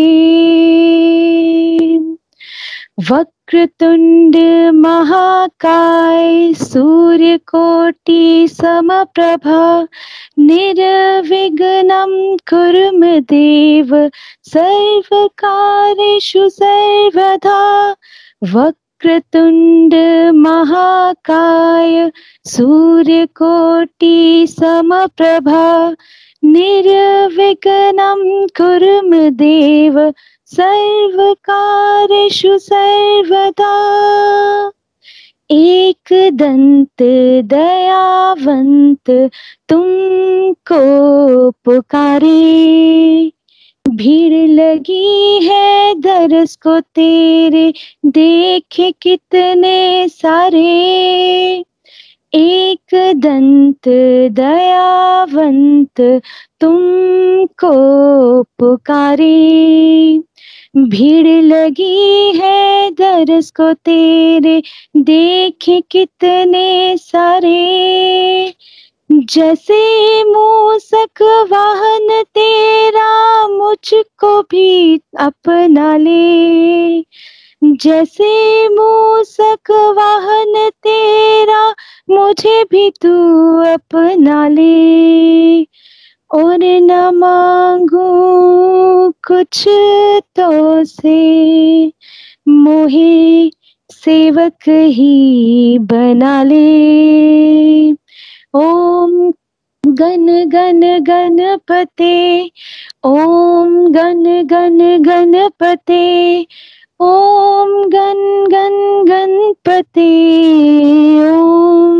वक्रतुंड 2.98 4.36
महाकाय 4.74 6.54
सूर्य 6.54 7.36
कोटि 7.36 8.48
समप्रभा, 8.48 9.86
निर्विघ्नं 10.38 12.36
कुर्म 12.50 13.20
देव, 13.20 14.10
सर्वकारेषु 14.44 16.48
सर्वदा 16.48 17.90
वक्रतुंड 18.54 19.94
महाकाय 20.34 22.10
सूर्यकोटि 22.44 24.46
समप्रभा, 24.50 25.94
निर्विघ्नं 26.44 28.46
कुर्म 28.46 29.30
देव 29.30 30.12
सर्वकारेषु 30.52 32.58
सर्वदा। 32.58 33.92
एक 35.50 36.08
दंत 36.12 37.02
दयावंत 37.44 39.30
तुमको 39.68 41.50
पुकारे 41.50 43.32
भीड़ 43.88 44.50
लगी 44.50 45.44
है 45.44 45.94
दरस 45.94 46.56
को 46.56 46.80
तेरे, 46.80 47.74
देखे 48.06 48.94
कितने 49.02 50.08
सारे। 50.08 51.64
एक 52.34 53.12
दंत 53.16 53.88
दयावंत 54.32 56.22
तुमको 56.60 57.72
पुकारे। 58.42 60.18
भीड़ 60.76 61.44
लगी 61.44 62.32
है 62.36 62.90
दरस 62.90 63.50
को 63.50 63.72
तेरे, 63.72 64.62
देखे 64.96 65.82
कितने 65.90 66.96
सारे। 66.96 68.54
जैसे 69.12 70.24
मूसक 70.24 71.46
वाहन 71.52 72.22
तेरा 72.22 73.48
मुझको 73.48 74.42
भी 74.42 75.00
अपना 75.18 75.96
ले। 75.96 77.00
जैसे 77.62 78.68
मूसक 78.68 79.70
वाहन 79.70 80.70
तेरा, 80.70 81.74
मुझे 82.10 82.64
भी 82.64 82.90
तू 82.90 83.12
अपना 83.62 84.48
ले। 84.48 85.62
और 86.30 86.58
न 86.62 87.10
मांगू 87.14 88.08
कुछ 89.10 89.64
तो 90.36 90.84
से 90.84 91.92
मोहे 92.48 93.50
सेवक 93.90 94.68
ही 94.68 95.78
बना 95.78 96.42
ले। 96.42 97.92
ओम 98.54 99.32
गन 99.86 100.26
गन 100.44 100.80
गणपते, 101.02 102.50
ओम 103.04 103.92
गन 103.92 104.42
गन 104.46 105.02
गणपते 105.02 106.46
ओम 107.00 107.70
गन 107.88 108.20
गन 108.52 108.74
गणपते 109.08 110.08
ओम। 111.30 111.98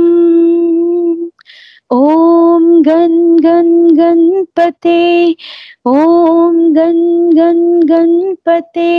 ओम 1.91 2.65
गन 2.83 3.15
गन 3.45 3.71
गणपते 3.99 4.99
ओम 5.87 6.59
गन 6.73 7.31
गन 7.37 7.81
गणपते 7.89 8.91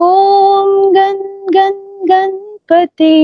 ओम 0.00 0.92
गन 0.92 1.22
गन 1.54 1.80
गणपते 2.10 3.14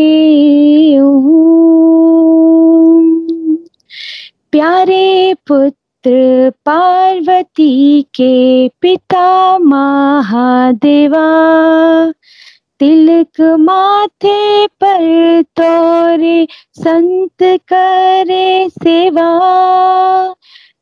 प्यारे 4.52 5.34
पुत्र 5.48 5.81
पार्वती 6.66 8.02
के 8.02 8.68
पिता 8.80 9.58
महादेवा, 9.58 11.26
तिलक 12.78 13.40
माथे 13.40 14.66
पर 14.66 15.42
तोरे 15.42 16.46
संत 16.72 17.42
करे 17.42 18.68
सेवा। 18.68 19.28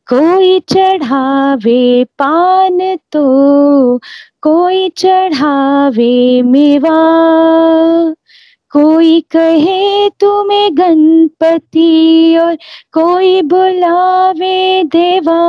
कोई 0.09 0.61
चढ़ावे 0.61 2.05
पान 2.05 2.99
तो 3.13 3.99
कोई 4.43 4.89
चढ़ावे 4.89 6.43
मेवा। 6.43 6.99
कोई 8.71 9.21
कहे 9.21 10.11
तुम्हें 10.11 10.79
गणपति 10.79 12.37
और 12.37 12.59
कोई 12.93 13.43
बुलावे 13.43 14.85
देवा। 14.85 15.41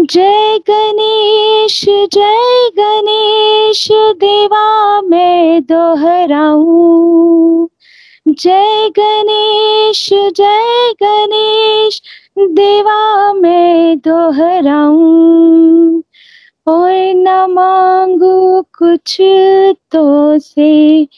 जय 0.00 0.60
गणेश 0.70 1.84
जय 1.88 2.70
गणेश, 2.78 3.88
देवा 3.92 5.00
मैं 5.00 5.62
दोहराऊं। 5.62 7.66
जय 8.28 8.90
गणेश 8.98 10.10
जय 10.12 10.92
गणेश, 11.02 12.02
देवा 12.38 13.32
मैं 13.32 13.98
दोहराऊं। 13.98 16.02
और 16.66 17.14
न 17.14 17.46
मांगू 17.50 18.62
कुछ 18.62 19.16
तो 19.92 20.38
से 20.38 21.08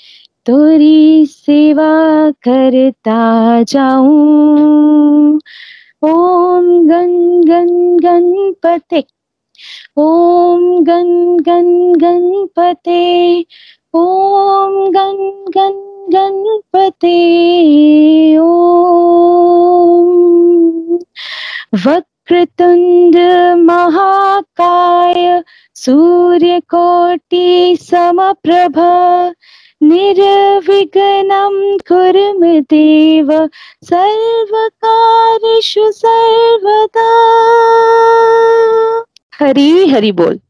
तोरी 0.46 1.26
सेवा 1.26 2.30
करता 2.30 3.62
जाऊँ। 3.62 5.38
ओम 6.02 6.88
गण 6.88 7.42
गण 7.48 7.96
गणपते, 7.96 9.02
ओम 9.96 10.84
गण 10.84 11.36
गण 11.36 11.92
गणपते, 11.92 13.44
ओम 13.94 14.72
गण 14.72 15.44
गण 15.56 16.06
गणपते, 16.12 18.38
ओम। 18.38 20.26
वक्रतुंड 21.86 23.16
महाकाय, 23.58 25.42
सूर्यकोटि 25.74 27.76
समप्रभा 27.80 29.32
निर्विघ्नं 29.82 31.78
कुर्म 31.78 32.60
देव 32.60 33.48
सर्वकारेषु 33.84 35.92
सर्वदा। 35.92 37.10
हरि 39.40 39.88
हरि 39.88 40.12
बोल। 40.12 40.40